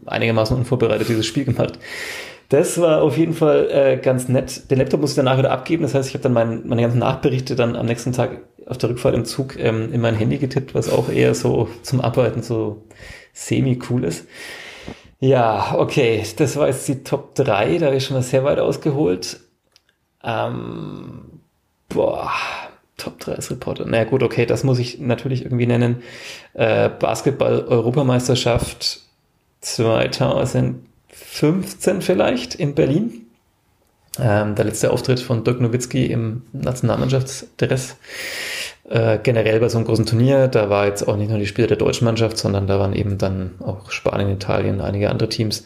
einigermaßen 0.06 0.58
unvorbereitet 0.58 1.08
dieses 1.08 1.26
Spiel 1.26 1.46
gemacht. 1.46 1.80
Das 2.50 2.80
war 2.80 3.02
auf 3.02 3.18
jeden 3.18 3.34
Fall 3.34 3.70
äh, 3.70 3.98
ganz 3.98 4.30
nett. 4.30 4.72
Den 4.72 4.78
Laptop 4.78 5.02
musste 5.02 5.20
ich 5.20 5.26
danach 5.26 5.38
wieder 5.38 5.52
abgeben. 5.52 5.84
Das 5.84 5.94
heißt, 5.94 6.08
ich 6.08 6.14
habe 6.14 6.24
dann 6.24 6.34
mein, 6.34 6.68
meine 6.68 6.82
ganzen 6.82 7.00
Nachberichte 7.00 7.56
dann 7.56 7.76
am 7.76 7.86
nächsten 7.86 8.14
Tag 8.14 8.42
auf 8.66 8.78
der 8.78 8.90
Rückfahrt 8.90 9.16
im 9.16 9.26
Zug 9.26 9.60
ähm, 9.60 9.94
in 9.94 10.02
mein 10.02 10.16
Handy 10.16 10.38
getippt, 10.38 10.74
was 10.74 10.90
auch 10.90 11.10
eher 11.10 11.36
so 11.36 11.70
zum 11.84 12.02
Arbeiten 12.02 12.44
so 12.44 12.84
semi-cool 13.34 14.06
ist. 14.06 14.26
Ja, 15.20 15.76
okay, 15.78 16.24
das 16.38 16.56
war 16.58 16.68
jetzt 16.68 16.88
die 16.88 17.04
Top 17.04 17.34
3, 17.36 17.80
da 17.80 17.88
habe 17.88 17.96
ich 17.96 18.06
schon 18.06 18.16
mal 18.16 18.22
sehr 18.22 18.44
weit 18.44 18.60
ausgeholt. 18.60 19.40
Ähm, 20.24 21.42
boah, 21.90 22.30
Top 22.98 23.20
3 23.20 23.34
als 23.34 23.50
Reporter. 23.50 23.86
Na 23.86 23.92
naja, 23.92 24.04
gut, 24.04 24.22
okay, 24.24 24.46
das 24.46 24.64
muss 24.64 24.78
ich 24.80 25.00
natürlich 25.00 25.44
irgendwie 25.44 25.66
nennen. 25.66 26.04
Äh, 26.54 26.90
Basketball-Europameisterschaft 26.90 29.00
2015 31.38 32.02
vielleicht 32.02 32.56
in 32.56 32.76
Berlin. 32.76 33.28
Ähm, 34.20 34.56
der 34.56 34.66
letzte 34.66 34.92
Auftritt 34.92 35.20
von 35.20 35.44
Dirk 35.44 35.62
Nowitzki 35.62 36.08
im 36.08 36.44
Nationalmannschaftsdress. 36.52 37.98
Äh, 38.90 39.20
generell 39.22 39.60
bei 39.60 39.70
so 39.70 39.78
einem 39.78 39.86
großen 39.86 40.06
Turnier, 40.06 40.48
da 40.48 40.70
war 40.70 40.86
jetzt 40.86 41.08
auch 41.08 41.18
nicht 41.18 41.30
nur 41.30 41.38
die 41.38 41.46
Spieler 41.46 41.68
der 41.68 41.78
deutschen 41.78 42.06
Mannschaft, 42.06 42.38
sondern 42.38 42.68
da 42.68 42.80
waren 42.80 42.94
eben 42.94 43.18
dann 43.18 43.56
auch 43.60 43.92
Spanien, 43.92 44.32
Italien, 44.32 44.82
einige 44.82 45.10
andere 45.10 45.30
Teams. 45.30 45.66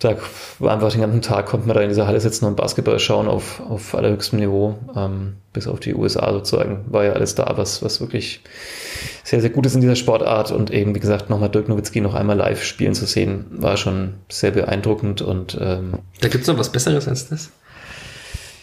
Da 0.00 0.16
war 0.58 0.74
einfach 0.74 0.90
den 0.90 1.00
ganzen 1.00 1.22
Tag, 1.22 1.46
konnte 1.46 1.68
man 1.68 1.76
da 1.76 1.82
in 1.82 1.88
dieser 1.88 2.08
Halle 2.08 2.20
sitzen 2.20 2.46
und 2.46 2.56
Basketball 2.56 2.98
schauen 2.98 3.28
auf, 3.28 3.60
auf 3.60 3.94
allerhöchstem 3.94 4.40
Niveau, 4.40 4.74
ähm, 4.96 5.36
bis 5.52 5.68
auf 5.68 5.78
die 5.78 5.94
USA 5.94 6.32
sozusagen, 6.32 6.84
war 6.88 7.04
ja 7.04 7.12
alles 7.12 7.36
da, 7.36 7.52
was, 7.56 7.82
was 7.84 8.00
wirklich 8.00 8.42
sehr, 9.32 9.40
sehr 9.40 9.48
gut 9.48 9.64
ist 9.64 9.74
in 9.74 9.80
dieser 9.80 9.96
Sportart 9.96 10.50
und 10.52 10.70
eben, 10.70 10.94
wie 10.94 11.00
gesagt, 11.00 11.30
nochmal 11.30 11.48
Dirk 11.48 11.66
Nowitzki 11.66 12.02
noch 12.02 12.12
einmal 12.14 12.36
live 12.36 12.62
spielen 12.62 12.92
zu 12.92 13.06
sehen, 13.06 13.46
war 13.50 13.78
schon 13.78 14.12
sehr 14.28 14.50
beeindruckend 14.50 15.22
und 15.22 15.56
ähm, 15.58 15.94
Da 16.20 16.28
gibt's 16.28 16.48
noch 16.48 16.58
was 16.58 16.70
Besseres 16.70 17.08
als 17.08 17.30
das. 17.30 17.50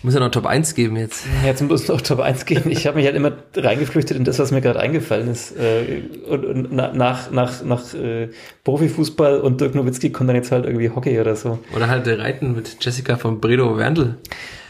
Muss 0.04 0.14
ja 0.14 0.20
noch 0.20 0.30
Top 0.30 0.46
1 0.46 0.76
geben 0.76 0.96
jetzt. 0.96 1.26
Jetzt 1.44 1.62
muss 1.64 1.88
noch 1.88 2.02
Top 2.02 2.20
1 2.20 2.46
gehen. 2.46 2.70
Ich 2.70 2.86
habe 2.86 2.98
mich 2.98 3.06
halt 3.08 3.16
immer 3.16 3.32
reingeflüchtet 3.56 4.16
in 4.16 4.24
das, 4.26 4.38
was 4.38 4.52
mir 4.52 4.62
gerade 4.62 4.80
eingefallen 4.80 5.28
ist. 5.28 5.58
Äh, 5.58 6.04
Und, 6.30 6.46
und 6.46 6.68
na- 6.72 6.94
nach, 6.94 7.32
nach, 7.32 7.64
nach 7.66 7.94
äh, 7.96 8.30
Profifußball 8.64 9.40
und 9.42 9.60
Dirk 9.60 9.74
Nowitzki 9.74 10.12
kommt 10.12 10.30
dann 10.30 10.36
jetzt 10.38 10.52
halt 10.52 10.66
irgendwie 10.66 10.92
Hockey 10.92 11.20
oder 11.20 11.36
so. 11.36 11.58
Oder 11.76 11.88
halt 11.90 12.08
Reiten 12.08 12.54
mit 12.56 12.78
Jessica 12.80 13.18
von 13.18 13.42
Bredow 13.42 13.76
Werndl. 13.76 14.16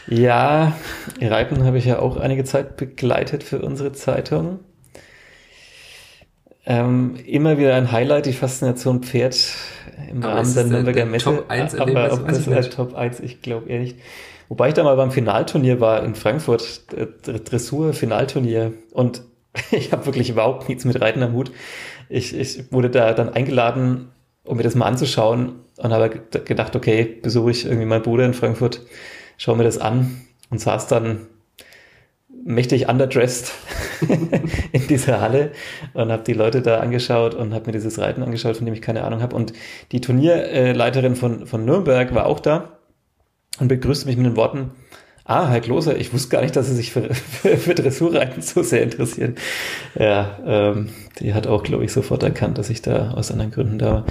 Ja, 0.08 0.72
Reiten 1.20 1.62
habe 1.64 1.76
ich 1.78 1.84
ja 1.84 1.98
auch 1.98 2.16
einige 2.16 2.44
Zeit 2.44 2.76
begleitet 2.78 3.44
für 3.44 3.60
unsere 3.60 3.92
Zeitung. 3.92 4.60
Ähm, 6.66 7.16
immer 7.26 7.56
wieder 7.58 7.74
ein 7.74 7.90
Highlight, 7.90 8.26
die 8.26 8.32
Faszination 8.32 9.02
Pferd 9.02 9.36
im 10.10 10.22
Aber 10.22 10.34
Rahmen 10.34 10.42
ist 10.42 10.56
der 10.56 10.64
Nürnberger 10.64 11.06
Messe. 11.06 11.24
Top 11.24 11.44
1 11.48 11.74
Erlebnis? 11.74 12.12
Aber 12.12 12.14
ob 12.22 12.28
das 12.28 12.46
nicht. 12.46 12.72
Top 12.74 12.94
1, 12.94 13.20
ich 13.20 13.40
glaube 13.42 13.68
eher 13.70 13.80
nicht. 13.80 13.96
Wobei 14.48 14.68
ich 14.68 14.74
da 14.74 14.82
mal 14.82 14.96
beim 14.96 15.10
Finalturnier 15.10 15.80
war 15.80 16.02
in 16.04 16.14
Frankfurt, 16.14 16.82
äh, 16.96 17.06
Dressur-Finalturnier 17.32 18.72
und 18.92 19.22
ich 19.70 19.92
habe 19.92 20.06
wirklich 20.06 20.30
überhaupt 20.30 20.68
nichts 20.68 20.84
mit 20.84 21.00
Reiten 21.00 21.22
am 21.22 21.32
Hut. 21.32 21.50
Ich, 22.08 22.36
ich 22.38 22.70
wurde 22.72 22.90
da 22.90 23.14
dann 23.14 23.30
eingeladen, 23.30 24.08
um 24.44 24.56
mir 24.56 24.62
das 24.62 24.74
mal 24.74 24.86
anzuschauen 24.86 25.60
und 25.76 25.92
habe 25.92 26.10
ge- 26.10 26.42
gedacht, 26.44 26.76
okay, 26.76 27.04
besuche 27.04 27.50
ich 27.52 27.64
irgendwie 27.64 27.86
meinen 27.86 28.02
Bruder 28.02 28.24
in 28.26 28.34
Frankfurt, 28.34 28.82
schaue 29.38 29.56
mir 29.56 29.64
das 29.64 29.78
an 29.78 30.20
und 30.50 30.60
saß 30.60 30.88
dann 30.88 31.26
mächtig 32.44 32.88
underdressed 32.88 33.52
in 34.72 34.86
dieser 34.88 35.20
Halle 35.20 35.52
und 35.94 36.10
habe 36.10 36.22
die 36.22 36.32
Leute 36.32 36.62
da 36.62 36.80
angeschaut 36.80 37.34
und 37.34 37.54
habe 37.54 37.66
mir 37.66 37.72
dieses 37.72 37.98
Reiten 37.98 38.22
angeschaut, 38.22 38.56
von 38.56 38.66
dem 38.66 38.74
ich 38.74 38.82
keine 38.82 39.04
Ahnung 39.04 39.22
habe. 39.22 39.36
Und 39.36 39.52
die 39.92 40.00
Turnierleiterin 40.00 41.16
von, 41.16 41.46
von 41.46 41.64
Nürnberg 41.64 42.14
war 42.14 42.26
auch 42.26 42.40
da 42.40 42.78
und 43.58 43.68
begrüßte 43.68 44.06
mich 44.06 44.16
mit 44.16 44.26
den 44.26 44.36
Worten, 44.36 44.72
Ah, 45.30 45.48
Herr 45.48 45.60
Kloser, 45.60 45.96
ich 45.96 46.12
wusste 46.12 46.30
gar 46.30 46.42
nicht, 46.42 46.56
dass 46.56 46.66
Sie 46.66 46.74
sich 46.74 46.90
für, 46.90 47.14
für, 47.14 47.56
für 47.56 47.74
Dressurreiten 47.76 48.42
so 48.42 48.64
sehr 48.64 48.82
interessieren. 48.82 49.36
Ja, 49.96 50.40
ähm, 50.44 50.88
die 51.20 51.34
hat 51.34 51.46
auch, 51.46 51.62
glaube 51.62 51.84
ich, 51.84 51.92
sofort 51.92 52.24
erkannt, 52.24 52.58
dass 52.58 52.68
ich 52.68 52.82
da 52.82 53.12
aus 53.12 53.30
anderen 53.30 53.52
Gründen 53.52 53.78
da 53.78 53.92
war. 53.92 54.04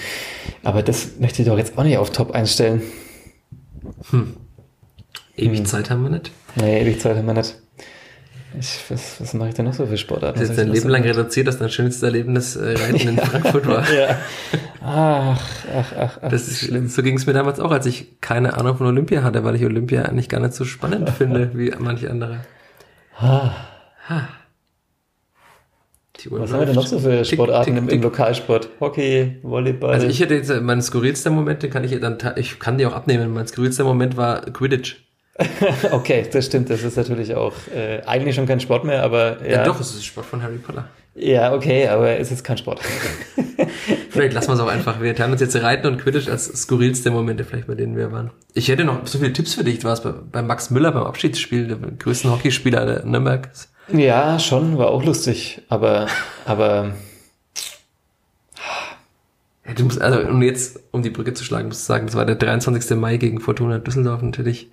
Aber 0.63 0.81
das 0.81 1.19
möchte 1.19 1.41
ich 1.41 1.47
doch 1.49 1.57
jetzt 1.57 1.77
auch 1.77 1.83
nicht 1.83 1.97
auf 1.97 2.11
Top 2.11 2.31
einstellen. 2.31 2.83
Hm. 4.11 4.37
Ewig 5.35 5.59
hm. 5.59 5.65
Zeit 5.65 5.89
haben 5.89 6.03
wir 6.03 6.09
nicht. 6.09 6.31
Nee, 6.55 6.81
ewig 6.81 7.01
Zeit 7.01 7.17
haben 7.17 7.27
wir 7.27 7.33
nicht. 7.33 7.57
Ich, 8.57 8.83
was, 8.89 9.21
was 9.21 9.33
mache 9.35 9.49
ich 9.49 9.55
denn 9.55 9.65
noch 9.65 9.73
so 9.73 9.85
für 9.85 9.97
Sportarten? 9.97 10.39
Du 10.39 10.47
hast 10.47 10.57
dein 10.57 10.69
Leben 10.69 10.89
lang 10.89 11.03
reduziert, 11.03 11.47
dass 11.47 11.59
dein 11.59 11.69
schönstes 11.69 12.01
Erlebnis 12.01 12.55
äh, 12.55 12.73
Reiten 12.73 13.09
in 13.09 13.17
Frankfurt 13.19 13.67
war. 13.67 13.93
ja. 13.93 14.17
Ach, 14.81 15.39
ach, 15.75 15.93
ach, 15.97 16.19
ach. 16.21 16.29
Das 16.29 16.47
ist 16.47 16.61
schlimm. 16.61 16.87
So 16.87 17.03
ging 17.03 17.15
es 17.15 17.27
mir 17.27 17.33
damals 17.33 17.59
auch, 17.59 17.71
als 17.71 17.85
ich 17.85 18.19
keine 18.21 18.57
Ahnung 18.57 18.77
von 18.77 18.87
Olympia 18.87 19.21
hatte, 19.21 19.43
weil 19.43 19.55
ich 19.55 19.65
Olympia 19.65 20.03
eigentlich 20.03 20.29
gar 20.29 20.39
nicht 20.39 20.53
so 20.53 20.65
spannend 20.65 21.09
finde 21.17 21.51
wie 21.53 21.71
manche 21.77 22.09
andere. 22.09 22.39
Ha. 23.19 23.53
ha. 24.07 24.29
Was 26.31 26.51
haben 26.51 26.59
wir 26.59 26.65
denn 26.65 26.75
noch 26.75 26.87
so 26.87 26.99
für 26.99 27.23
Sportarten 27.23 27.75
tick, 27.75 27.81
tick, 27.81 27.91
im, 27.91 27.97
im, 27.97 28.01
Lokalsport? 28.01 28.69
Hockey, 28.81 29.37
Volleyball? 29.41 29.93
Also 29.93 30.07
ich 30.07 30.19
hätte 30.19 30.33
jetzt, 30.33 30.49
äh, 30.49 30.59
mein 30.59 30.81
skurrilster 30.81 31.29
Moment, 31.29 31.63
den 31.63 31.69
kann 31.69 31.83
ich 31.83 31.97
dann, 31.97 32.17
ich 32.35 32.59
kann 32.59 32.77
die 32.77 32.85
auch 32.85 32.93
abnehmen. 32.93 33.33
Mein 33.33 33.47
skurrilster 33.47 33.85
Moment 33.85 34.17
war 34.17 34.41
Quidditch. 34.41 34.97
okay, 35.91 36.25
das 36.31 36.45
stimmt. 36.45 36.69
Das 36.69 36.83
ist 36.83 36.97
natürlich 36.97 37.35
auch 37.35 37.53
äh, 37.73 38.01
eigentlich 38.05 38.35
schon 38.35 38.45
kein 38.45 38.59
Sport 38.59 38.83
mehr, 38.83 39.03
aber 39.03 39.41
ja. 39.43 39.57
ja 39.57 39.63
doch, 39.63 39.79
es 39.79 39.93
ist 39.93 40.05
Sport 40.05 40.25
von 40.25 40.43
Harry 40.43 40.57
Potter. 40.57 40.85
Ja, 41.15 41.53
okay, 41.53 41.87
aber 41.87 42.17
es 42.17 42.31
ist 42.31 42.43
kein 42.43 42.57
Sport. 42.57 42.79
vielleicht 44.09 44.33
lassen 44.33 44.49
wir 44.49 44.53
es 44.53 44.59
auch 44.59 44.67
einfach. 44.67 45.01
Wir 45.01 45.17
haben 45.17 45.31
uns 45.31 45.41
jetzt 45.41 45.55
Reiten 45.55 45.87
und 45.87 46.01
Quidditch 46.01 46.29
als 46.29 46.45
skurrilste 46.45 47.11
Momente, 47.11 47.43
vielleicht 47.43 47.67
bei 47.67 47.75
denen 47.75 47.97
wir 47.97 48.11
waren. 48.11 48.31
Ich 48.53 48.69
hätte 48.69 48.85
noch 48.85 49.05
so 49.05 49.19
viele 49.19 49.33
Tipps 49.33 49.53
für 49.53 49.63
dich. 49.63 49.79
Du 49.79 49.87
warst 49.87 50.03
bei, 50.03 50.11
bei 50.11 50.41
Max 50.41 50.69
Müller 50.69 50.91
beim 50.91 51.03
Abschiedsspiel, 51.03 51.67
der 51.67 51.77
größten 51.77 52.31
Hockeyspieler 52.31 52.85
der 52.85 53.05
Nürnbergs. 53.05 53.69
Ja, 53.91 54.39
schon, 54.39 54.77
war 54.77 54.89
auch 54.89 55.03
lustig, 55.03 55.61
aber, 55.67 56.07
aber. 56.45 56.93
Ja, 59.65 59.73
du 59.73 59.83
musst, 59.83 60.01
also, 60.01 60.19
um 60.27 60.41
jetzt, 60.41 60.79
um 60.91 61.01
die 61.01 61.09
Brücke 61.09 61.33
zu 61.33 61.43
schlagen, 61.43 61.67
musst 61.67 61.81
du 61.81 61.93
sagen, 61.93 62.05
das 62.05 62.15
war 62.15 62.25
der 62.25 62.35
23. 62.35 62.97
Mai 62.97 63.17
gegen 63.17 63.39
Fortuna 63.39 63.79
Düsseldorf 63.79 64.21
natürlich. 64.21 64.69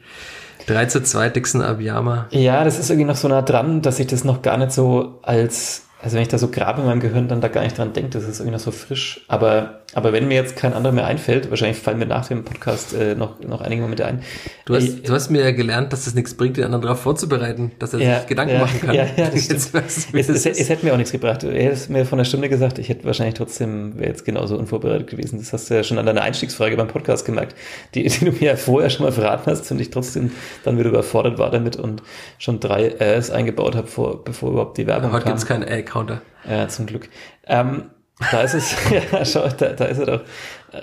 3 0.67 0.87
zu 0.87 1.03
2 1.03 1.31
Dixon 1.31 1.63
Abiyama. 1.63 2.27
Ja, 2.31 2.65
das 2.65 2.79
ist 2.79 2.91
irgendwie 2.91 3.07
noch 3.07 3.17
so 3.17 3.29
nah 3.29 3.43
dran, 3.43 3.83
dass 3.83 3.99
ich 3.99 4.07
das 4.07 4.25
noch 4.25 4.43
gar 4.43 4.57
nicht 4.59 4.73
so 4.73 5.19
als 5.23 5.87
also 6.03 6.15
wenn 6.15 6.23
ich 6.23 6.29
da 6.29 6.39
so 6.39 6.49
grabe 6.49 6.83
in 6.83 6.87
meinem 6.87 7.01
Gehirn, 7.01 7.27
dann 7.27 7.41
da 7.41 7.49
gar 7.49 7.63
nicht 7.63 7.77
dran 7.77 7.93
denke, 7.93 8.11
das 8.11 8.25
ist 8.25 8.39
irgendwie 8.39 8.53
noch 8.53 8.61
so 8.61 8.71
frisch. 8.71 9.25
Aber, 9.29 9.81
aber 9.97 10.13
wenn 10.13 10.29
mir 10.29 10.35
jetzt 10.35 10.57
kein 10.57 10.75
anderer 10.75 10.93
mehr 10.93 11.07
einfällt, 11.07 11.49
wahrscheinlich 11.49 11.79
fallen 11.79 11.99
mir 11.99 12.05
nach 12.05 12.29
dem 12.29 12.45
Podcast 12.45 12.93
äh, 12.93 13.15
noch, 13.15 13.41
noch 13.41 13.63
einige 13.63 13.81
Momente 13.81 14.05
ein. 14.05 14.21
Du 14.67 14.75
hast, 14.75 14.85
ich, 14.85 15.03
du 15.05 15.15
hast 15.15 15.31
mir 15.31 15.43
ja 15.43 15.53
gelernt, 15.53 15.91
dass 15.91 16.07
es 16.07 16.15
nichts 16.15 16.35
bringt, 16.35 16.59
den 16.59 16.65
anderen 16.65 16.83
darauf 16.83 17.01
vorzubereiten, 17.01 17.73
dass 17.79 17.95
er 17.95 18.01
ja, 18.01 18.19
sich 18.19 18.27
Gedanken 18.27 18.57
ja, 18.57 18.61
machen 18.61 18.79
kann. 18.79 18.95
Ja, 18.95 19.07
ja, 19.17 19.31
das 19.31 19.49
jetzt 19.49 19.75
es, 19.75 20.09
es, 20.13 20.29
es, 20.29 20.45
es, 20.45 20.69
hätte 20.69 20.85
mir 20.85 20.93
auch 20.93 20.99
nichts 20.99 21.13
gebracht. 21.13 21.43
Du 21.43 21.51
hättest 21.51 21.89
mir 21.89 22.05
von 22.05 22.19
der 22.19 22.27
Stunde 22.27 22.51
gesagt, 22.51 22.79
ich 22.79 22.91
hätte 22.91 23.07
wahrscheinlich 23.07 23.37
trotzdem, 23.37 23.99
wäre 23.99 24.11
jetzt 24.11 24.27
genauso 24.27 24.59
unvorbereitet 24.59 25.07
gewesen. 25.07 25.39
Das 25.39 25.55
hast 25.55 25.71
du 25.71 25.75
ja 25.75 25.83
schon 25.83 25.97
an 25.97 26.05
deiner 26.05 26.21
Einstiegsfrage 26.21 26.77
beim 26.77 26.89
Podcast 26.89 27.25
gemerkt, 27.25 27.57
die, 27.95 28.03
die 28.07 28.27
du 28.27 28.33
mir 28.33 28.51
ja 28.51 28.57
vorher 28.57 28.91
schon 28.91 29.07
mal 29.07 29.13
verraten 29.13 29.51
hast 29.51 29.71
und 29.71 29.81
ich 29.81 29.89
trotzdem 29.89 30.31
dann 30.63 30.79
wieder 30.79 30.91
überfordert 30.91 31.39
war 31.39 31.51
damit 31.51 31.77
und 31.77 32.03
schon 32.37 32.61
drei 32.61 32.89
Äs 32.99 33.31
eingebaut 33.31 33.75
habe, 33.75 33.87
vor, 33.87 34.23
bevor 34.23 34.51
überhaupt 34.51 34.77
die 34.77 34.87
Werbung 34.87 35.13
Heute 35.13 35.25
kam. 35.25 35.33
Heute 35.33 35.47
gibt 35.47 35.63
es 35.63 35.71
keinen 35.71 35.81
A-Counter. 35.87 36.21
Ja, 36.47 36.69
zum 36.69 36.85
Glück. 36.85 37.09
Ähm, 37.47 37.85
da 38.31 38.43
ist 38.43 38.55
es, 38.55 38.75
ja, 39.13 39.25
schau, 39.25 39.49
da, 39.49 39.73
da 39.73 39.85
ist 39.87 39.99
er 39.99 40.07
doch. 40.07 40.21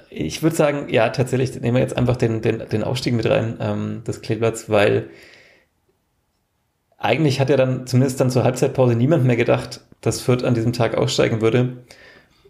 Ich 0.09 0.43
würde 0.43 0.55
sagen, 0.55 0.87
ja, 0.89 1.09
tatsächlich 1.09 1.59
nehmen 1.59 1.75
wir 1.75 1.81
jetzt 1.81 1.97
einfach 1.97 2.15
den, 2.15 2.41
den, 2.41 2.67
den 2.69 2.83
Aufstieg 2.83 3.13
mit 3.13 3.29
rein 3.29 3.57
ähm, 3.59 4.03
des 4.05 4.21
Kleeblatts, 4.21 4.69
weil 4.69 5.09
eigentlich 6.97 7.39
hat 7.39 7.49
ja 7.49 7.57
dann 7.57 7.85
zumindest 7.85 8.19
dann 8.19 8.29
zur 8.29 8.43
Halbzeitpause 8.43 8.95
niemand 8.95 9.25
mehr 9.25 9.35
gedacht, 9.35 9.81
dass 10.01 10.21
Fürth 10.21 10.43
an 10.43 10.53
diesem 10.53 10.73
Tag 10.73 10.95
aussteigen 10.95 11.41
würde. 11.41 11.83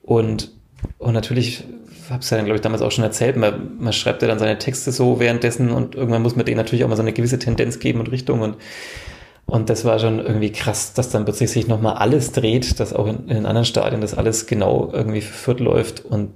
Und, 0.04 0.52
und 1.00 1.14
natürlich, 1.14 1.64
habe 2.10 2.20
es 2.22 2.30
ja 2.30 2.38
dann, 2.38 2.46
glaube 2.46 2.58
ich, 2.58 2.62
damals 2.62 2.82
auch 2.82 2.92
schon 2.92 3.04
erzählt, 3.04 3.36
man, 3.36 3.78
man 3.80 3.94
schreibt 3.94 4.22
ja 4.22 4.28
dann 4.28 4.40
seine 4.40 4.60
Texte 4.60 4.92
so 4.92 5.20
währenddessen 5.20 5.72
und 5.72 5.96
irgendwann 5.96 6.22
muss 6.22 6.36
man 6.36 6.46
denen 6.46 6.58
natürlich 6.58 6.84
auch 6.84 6.90
mal 6.90 6.96
so 6.96 7.02
eine 7.02 7.14
gewisse 7.14 7.40
Tendenz 7.40 7.80
geben 7.80 8.00
und 8.00 8.12
Richtung 8.12 8.42
und 8.42 8.58
und 9.54 9.70
das 9.70 9.86
war 9.86 10.00
schon 10.00 10.18
irgendwie 10.18 10.52
krass, 10.52 10.94
dass 10.96 11.12
dann 11.12 11.26
plötzlich 11.26 11.52
sich 11.52 11.68
nochmal 11.68 11.98
alles 11.98 12.32
dreht, 12.32 12.80
dass 12.80 12.92
auch 12.92 13.06
in, 13.06 13.30
in 13.30 13.46
anderen 13.46 13.66
Stadien 13.66 14.02
das 14.02 14.16
alles 14.16 14.48
genau 14.48 14.90
irgendwie 14.92 15.22
für 15.22 15.32
Fürth 15.32 15.60
läuft. 15.60 16.04
Und 16.04 16.32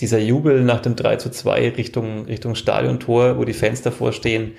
dieser 0.00 0.18
Jubel 0.18 0.64
nach 0.64 0.80
dem 0.80 0.96
3 0.96 1.16
zu 1.16 1.30
2 1.30 1.68
Richtung, 1.76 2.24
Richtung 2.24 2.54
Stadiontor, 2.54 3.36
wo 3.36 3.44
die 3.44 3.52
Fans 3.52 3.82
davor 3.82 4.12
stehen, 4.12 4.52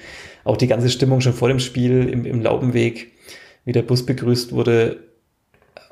auch 0.44 0.58
die 0.58 0.68
ganze 0.68 0.92
Stimmung 0.92 1.22
schon 1.22 1.34
vor 1.34 1.48
dem 1.48 1.60
Spiel 1.60 2.08
im, 2.08 2.28
im 2.28 2.40
Laubenweg, 2.40 3.14
wie 3.66 3.72
der 3.72 3.82
Bus 3.82 4.06
begrüßt 4.06 4.52
wurde 4.52 4.98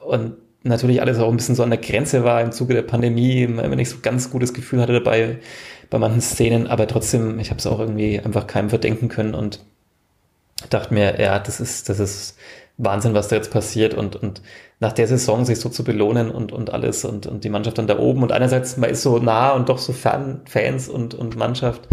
und 0.05 0.35
natürlich 0.61 1.01
alles 1.01 1.17
auch 1.17 1.31
ein 1.31 1.37
bisschen 1.37 1.55
so 1.55 1.63
an 1.63 1.71
der 1.71 1.79
Grenze 1.79 2.23
war 2.23 2.39
im 2.43 2.51
Zuge 2.51 2.75
der 2.75 2.83
Pandemie, 2.83 3.47
man 3.47 3.67
nicht 3.71 3.89
so 3.89 3.97
ganz 4.03 4.29
gutes 4.29 4.53
Gefühl 4.53 4.79
hatte 4.79 4.93
dabei 4.93 5.39
bei 5.89 5.97
manchen 5.97 6.21
Szenen, 6.21 6.67
aber 6.67 6.85
trotzdem, 6.85 7.39
ich 7.39 7.49
habe 7.49 7.57
es 7.57 7.65
auch 7.65 7.79
irgendwie 7.79 8.19
einfach 8.19 8.45
keinem 8.45 8.69
verdenken 8.69 9.09
können. 9.09 9.33
Und 9.33 9.59
dachte 10.69 10.93
mir, 10.93 11.19
ja, 11.19 11.39
das 11.39 11.59
ist, 11.59 11.89
das 11.89 11.99
ist 11.99 12.37
Wahnsinn, 12.77 13.13
was 13.13 13.27
da 13.27 13.35
jetzt 13.35 13.51
passiert 13.51 13.93
und, 13.93 14.15
und 14.15 14.41
nach 14.79 14.93
der 14.93 15.07
Saison 15.07 15.45
sich 15.45 15.59
so 15.59 15.69
zu 15.69 15.83
belohnen 15.83 16.31
und, 16.31 16.51
und 16.51 16.73
alles 16.73 17.05
und, 17.05 17.27
und 17.27 17.43
die 17.43 17.49
Mannschaft 17.49 17.77
dann 17.77 17.87
da 17.87 17.99
oben 17.99 18.23
und 18.23 18.31
einerseits 18.31 18.77
man 18.77 18.89
ist 18.89 19.03
so 19.03 19.19
nah 19.19 19.51
und 19.51 19.69
doch 19.69 19.77
so 19.77 19.93
fern 19.93 20.41
Fans 20.45 20.89
und, 20.89 21.13
und 21.13 21.35
Mannschaft. 21.35 21.87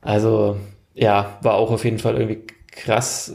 Also, 0.00 0.56
ja, 0.94 1.38
war 1.42 1.54
auch 1.54 1.70
auf 1.70 1.84
jeden 1.84 1.98
Fall 1.98 2.14
irgendwie 2.16 2.46
krass 2.72 3.32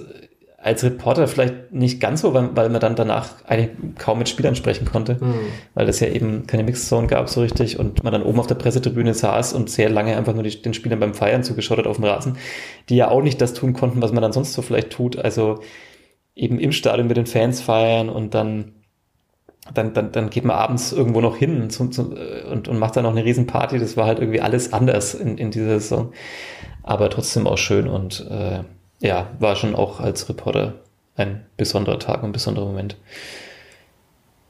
als 0.68 0.84
Reporter 0.84 1.28
vielleicht 1.28 1.72
nicht 1.72 2.02
ganz 2.02 2.22
so, 2.22 2.34
weil, 2.34 2.50
weil 2.56 2.70
man 2.70 2.82
dann 2.82 2.96
danach 2.96 3.30
eigentlich 3.46 3.70
kaum 3.98 4.20
mit 4.20 4.28
Spielern 4.28 4.54
sprechen 4.54 4.86
konnte, 4.86 5.18
mhm. 5.20 5.34
weil 5.74 5.88
es 5.88 6.02
ja 6.02 6.10
eben 6.10 6.46
keine 6.46 6.64
Mixzone 6.64 7.08
gab 7.08 7.30
so 7.30 7.42
richtig 7.42 7.80
und 7.80 8.04
man 8.04 8.12
dann 8.12 8.22
oben 8.22 8.40
auf 8.40 8.48
der 8.48 8.56
Pressetribüne 8.56 9.14
saß 9.14 9.54
und 9.54 9.70
sehr 9.70 9.90
lange 9.90 10.18
einfach 10.18 10.34
nur 10.34 10.44
die, 10.44 10.62
den 10.62 10.74
Spielern 10.74 11.00
beim 11.00 11.14
Feiern 11.14 11.44
zugeschaut 11.44 11.78
hat 11.78 11.88
auf 11.88 11.96
dem 11.96 12.06
Rasen, 12.06 12.38
die 12.90 12.98
ja 12.98 13.10
auch 13.10 13.22
nicht 13.22 13.40
das 13.40 13.54
tun 13.54 13.72
konnten, 13.72 14.02
was 14.02 14.12
man 14.12 14.22
dann 14.22 14.34
sonst 14.34 14.54
so 14.54 14.62
vielleicht 14.62 14.90
tut, 14.90 15.18
also 15.18 15.62
eben 16.36 16.60
im 16.60 16.74
Stadion 16.74 17.08
mit 17.08 17.16
den 17.16 17.28
Fans 17.28 17.62
feiern 17.62 18.10
und 18.10 18.34
dann 18.34 18.74
dann, 19.74 19.94
dann, 19.94 20.14
dann 20.14 20.30
geht 20.30 20.46
man 20.46 20.56
abends 20.56 20.94
irgendwo 20.94 21.20
noch 21.20 21.36
hin 21.36 21.70
zum, 21.70 21.92
zum, 21.92 22.16
und, 22.50 22.70
und 22.70 22.80
macht 22.80 22.96
dann 22.96 23.04
noch 23.04 23.12
eine 23.12 23.26
Riesenparty. 23.26 23.80
Das 23.80 23.98
war 23.98 24.06
halt 24.06 24.20
irgendwie 24.20 24.40
alles 24.40 24.72
anders 24.72 25.14
in, 25.14 25.38
in 25.38 25.52
dieser 25.52 25.82
Saison. 25.82 26.14
Aber 26.84 27.10
trotzdem 27.10 27.48
auch 27.48 27.58
schön 27.58 27.90
und 27.90 28.26
äh, 28.30 28.64
ja, 29.00 29.30
war 29.40 29.56
schon 29.56 29.76
auch 29.76 30.00
als 30.00 30.28
Reporter 30.30 30.76
ein 31.16 31.46
besonderer 31.58 32.00
Tag 32.00 32.24
und 32.24 32.30
ein 32.30 32.34
besonderer 32.34 32.66
Moment. 32.66 32.98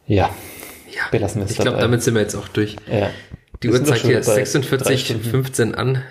Ja, 0.05 0.29
ja 0.89 1.01
belassen 1.11 1.41
wir 1.41 1.45
es 1.45 1.51
Ich 1.51 1.57
glaube, 1.57 1.79
damit 1.79 2.03
sind 2.03 2.13
wir 2.13 2.21
jetzt 2.21 2.35
auch 2.35 2.47
durch. 2.47 2.75
Ja. 2.91 3.09
Die 3.63 3.69
Uhr 3.69 3.83
zeigt 3.83 4.05
hier 4.05 4.21
46,15 4.21 5.73
an. 5.73 6.03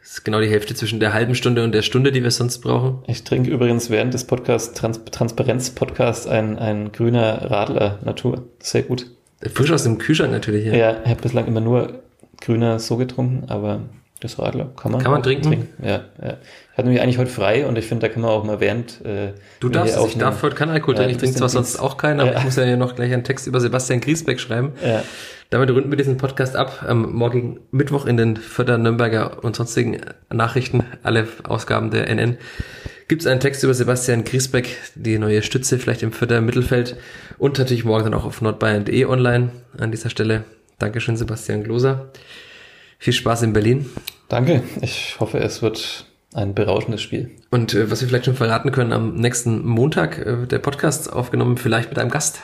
Das 0.00 0.12
ist 0.12 0.24
genau 0.24 0.40
die 0.40 0.48
Hälfte 0.48 0.74
zwischen 0.74 1.00
der 1.00 1.12
halben 1.12 1.34
Stunde 1.34 1.62
und 1.62 1.72
der 1.72 1.82
Stunde, 1.82 2.12
die 2.12 2.22
wir 2.22 2.30
sonst 2.30 2.58
brauchen. 2.58 3.02
Ich 3.06 3.24
trinke 3.24 3.50
übrigens 3.50 3.88
während 3.88 4.12
des 4.14 4.24
Podcasts, 4.26 4.74
Trans 4.74 5.00
Transparenz-Podcast, 5.10 6.28
ein, 6.28 6.58
ein 6.58 6.92
grüner 6.92 7.50
Radler 7.50 7.98
Natur. 8.04 8.48
Sehr 8.60 8.82
gut. 8.82 9.06
Frisch 9.54 9.70
aus 9.70 9.84
dem 9.84 9.98
Kühlschrank 9.98 10.32
natürlich, 10.32 10.66
ja. 10.66 10.74
Ja, 10.74 10.96
ich 11.04 11.10
habe 11.10 11.22
bislang 11.22 11.46
immer 11.46 11.60
nur 11.60 12.02
grüner 12.40 12.78
so 12.78 12.96
getrunken, 12.96 13.48
aber 13.48 13.80
das 14.22 14.38
Radler 14.38 14.70
kann 14.76 14.92
man, 14.92 15.02
kann 15.02 15.10
man 15.10 15.22
trinken? 15.22 15.48
trinken. 15.48 15.68
Ja, 15.84 16.04
ja. 16.22 16.36
Ich 16.72 16.78
hatte 16.78 16.88
nämlich 16.88 17.02
eigentlich 17.02 17.18
heute 17.18 17.30
frei 17.30 17.66
und 17.66 17.76
ich 17.76 17.86
finde, 17.86 18.06
da 18.06 18.12
kann 18.12 18.22
man 18.22 18.30
auch 18.30 18.44
mal 18.44 18.60
während. 18.60 19.04
Äh, 19.04 19.32
du 19.60 19.68
darfst, 19.68 19.98
ich 20.06 20.16
darf 20.16 20.42
heute 20.42 20.54
keinen 20.54 20.70
Alkohol 20.70 20.94
trinken. 20.94 21.10
Ja, 21.10 21.16
ich 21.16 21.20
trinke 21.20 21.36
zwar 21.36 21.48
sonst 21.48 21.78
auch 21.78 21.96
keinen, 21.96 22.20
aber 22.20 22.32
ja. 22.32 22.38
ich 22.38 22.44
muss 22.44 22.56
ja 22.56 22.62
hier 22.62 22.76
noch 22.76 22.94
gleich 22.94 23.12
einen 23.12 23.24
Text 23.24 23.46
über 23.46 23.60
Sebastian 23.60 24.00
Griesbeck 24.00 24.40
schreiben. 24.40 24.72
Ja. 24.82 25.02
Damit 25.50 25.70
runden 25.70 25.90
wir 25.90 25.98
diesen 25.98 26.16
Podcast 26.16 26.56
ab. 26.56 26.84
Am 26.86 27.12
morgigen 27.12 27.60
Mittwoch 27.72 28.06
in 28.06 28.16
den 28.16 28.36
Förder 28.36 28.78
Nürnberger 28.78 29.44
und 29.44 29.54
sonstigen 29.56 30.00
Nachrichten, 30.32 30.84
alle 31.02 31.28
Ausgaben 31.42 31.90
der 31.90 32.08
NN, 32.08 32.38
gibt 33.08 33.22
es 33.22 33.26
einen 33.26 33.40
Text 33.40 33.62
über 33.62 33.74
Sebastian 33.74 34.24
Griesbeck, 34.24 34.78
die 34.94 35.18
neue 35.18 35.42
Stütze 35.42 35.78
vielleicht 35.78 36.02
im 36.02 36.12
Förder 36.12 36.40
Mittelfeld 36.40 36.96
und 37.36 37.58
natürlich 37.58 37.84
morgen 37.84 38.04
dann 38.04 38.14
auch 38.14 38.24
auf 38.24 38.40
nordbayern.de 38.40 39.04
online 39.04 39.50
an 39.76 39.90
dieser 39.90 40.08
Stelle. 40.08 40.44
Dankeschön, 40.78 41.18
Sebastian 41.18 41.64
Gloser. 41.64 42.10
Viel 43.02 43.12
Spaß 43.12 43.42
in 43.42 43.52
Berlin. 43.52 43.90
Danke. 44.28 44.62
Ich 44.80 45.16
hoffe, 45.18 45.38
es 45.40 45.60
wird 45.60 46.04
ein 46.34 46.54
berauschendes 46.54 47.02
Spiel. 47.02 47.32
Und 47.50 47.74
äh, 47.74 47.90
was 47.90 48.00
wir 48.00 48.06
vielleicht 48.06 48.26
schon 48.26 48.36
verraten 48.36 48.70
können, 48.70 48.92
am 48.92 49.16
nächsten 49.16 49.66
Montag 49.66 50.24
äh, 50.24 50.46
der 50.46 50.60
Podcast 50.60 51.12
aufgenommen, 51.12 51.56
vielleicht 51.56 51.88
mit 51.88 51.98
einem 51.98 52.10
Gast. 52.12 52.38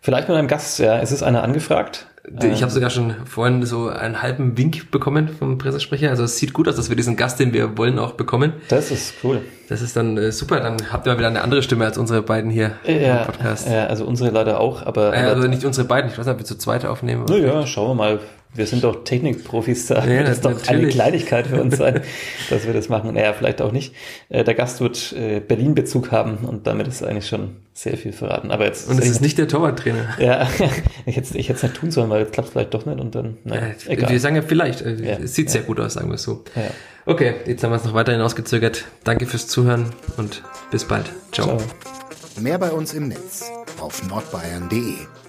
Vielleicht 0.00 0.26
mit 0.28 0.36
einem 0.36 0.48
Gast, 0.48 0.80
ja. 0.80 0.98
Es 0.98 1.12
ist 1.12 1.22
einer 1.22 1.44
angefragt. 1.44 2.08
Ich 2.42 2.60
habe 2.62 2.72
sogar 2.72 2.90
schon 2.90 3.14
vorhin 3.24 3.64
so 3.64 3.86
einen 3.88 4.20
halben 4.20 4.58
Wink 4.58 4.90
bekommen 4.90 5.28
vom 5.28 5.58
Pressesprecher. 5.58 6.10
Also 6.10 6.24
es 6.24 6.38
sieht 6.38 6.54
gut 6.54 6.66
aus, 6.66 6.74
dass 6.74 6.88
wir 6.88 6.96
diesen 6.96 7.16
Gast, 7.16 7.38
den 7.38 7.52
wir 7.52 7.78
wollen, 7.78 8.00
auch 8.00 8.14
bekommen. 8.14 8.54
Das 8.66 8.90
ist 8.90 9.14
cool. 9.22 9.42
Das 9.68 9.80
ist 9.80 9.94
dann 9.96 10.16
äh, 10.18 10.32
super. 10.32 10.58
Dann 10.58 10.92
habt 10.92 11.06
ihr 11.06 11.12
mal 11.12 11.18
wieder 11.18 11.28
eine 11.28 11.42
andere 11.42 11.62
Stimme 11.62 11.84
als 11.84 11.98
unsere 11.98 12.22
beiden 12.22 12.50
hier 12.50 12.72
Ja, 12.84 13.20
im 13.20 13.26
Podcast. 13.26 13.68
ja, 13.68 13.86
also 13.86 14.06
unsere 14.06 14.30
leider 14.30 14.58
auch, 14.58 14.84
aber, 14.84 15.14
Äh, 15.14 15.18
also 15.20 15.46
nicht 15.46 15.64
unsere 15.64 15.86
beiden. 15.86 16.10
Ich 16.10 16.18
weiß 16.18 16.26
nicht, 16.26 16.32
ob 16.32 16.40
wir 16.40 16.44
zu 16.46 16.58
zweit 16.58 16.84
aufnehmen. 16.84 17.26
naja, 17.28 17.64
schauen 17.64 17.90
wir 17.90 17.94
mal. 17.94 18.18
Wir 18.52 18.66
sind 18.66 18.82
doch 18.82 19.04
Technikprofis 19.04 19.86
da. 19.86 20.04
Ja, 20.04 20.22
das 20.22 20.38
ist 20.38 20.44
doch 20.44 20.50
eine 20.50 20.58
natürlich. 20.60 20.94
Kleinigkeit 20.94 21.46
für 21.46 21.60
uns 21.62 21.76
sein, 21.76 22.00
dass 22.50 22.66
wir 22.66 22.72
das 22.72 22.88
machen. 22.88 23.14
Naja, 23.14 23.32
vielleicht 23.32 23.62
auch 23.62 23.70
nicht. 23.70 23.94
Äh, 24.28 24.42
Der 24.42 24.54
Gast 24.54 24.80
wird 24.80 25.12
äh, 25.12 25.38
Berlin-Bezug 25.40 26.10
haben 26.10 26.38
und 26.38 26.66
damit 26.66 26.88
ist 26.88 27.02
eigentlich 27.04 27.28
schon 27.28 27.56
sehr 27.74 27.96
viel 27.96 28.12
verraten. 28.12 28.50
Aber 28.50 28.64
jetzt 28.64 28.88
Und 28.90 28.98
es 28.98 29.08
ist 29.08 29.20
nicht 29.20 29.38
der 29.38 29.46
Torwarttrainer. 29.48 30.08
Ja, 30.18 30.48
ich 31.06 31.16
hätte 31.16 31.38
ich 31.38 31.48
hätte 31.48 31.56
es 31.58 31.62
nicht 31.62 31.76
tun 31.76 31.90
sollen, 31.92 32.10
weil 32.10 32.22
jetzt 32.22 32.32
klappt 32.32 32.48
es 32.48 32.52
vielleicht 32.52 32.74
doch 32.74 32.84
nicht 32.86 32.98
und 33.00 33.14
dann, 33.14 33.38
naja, 33.44 33.68
Äh, 33.86 33.92
egal. 33.92 34.10
Wir 34.10 34.20
sagen 34.20 34.34
ja 34.36 34.42
vielleicht. 34.42 34.82
Äh, 34.82 34.94
Ja, 34.96 35.16
Es 35.22 35.34
sieht 35.34 35.48
sehr 35.50 35.62
gut 35.62 35.78
aus, 35.78 35.94
sagen 35.94 36.08
wir 36.08 36.16
es 36.16 36.22
so. 36.24 36.44
Ja. 36.56 36.62
Okay, 37.06 37.34
jetzt 37.46 37.62
haben 37.62 37.70
wir 37.70 37.76
es 37.76 37.84
noch 37.84 37.94
weiter 37.94 38.12
hinausgezögert. 38.12 38.84
Danke 39.04 39.26
fürs 39.26 39.46
Zuhören 39.46 39.86
und 40.16 40.42
bis 40.70 40.84
bald. 40.84 41.06
Ciao. 41.32 41.46
Ciao. 41.46 41.60
Mehr 42.40 42.58
bei 42.58 42.70
uns 42.70 42.94
im 42.94 43.08
Netz 43.08 43.44
auf 43.80 44.06
nordbayern.de. 44.08 45.19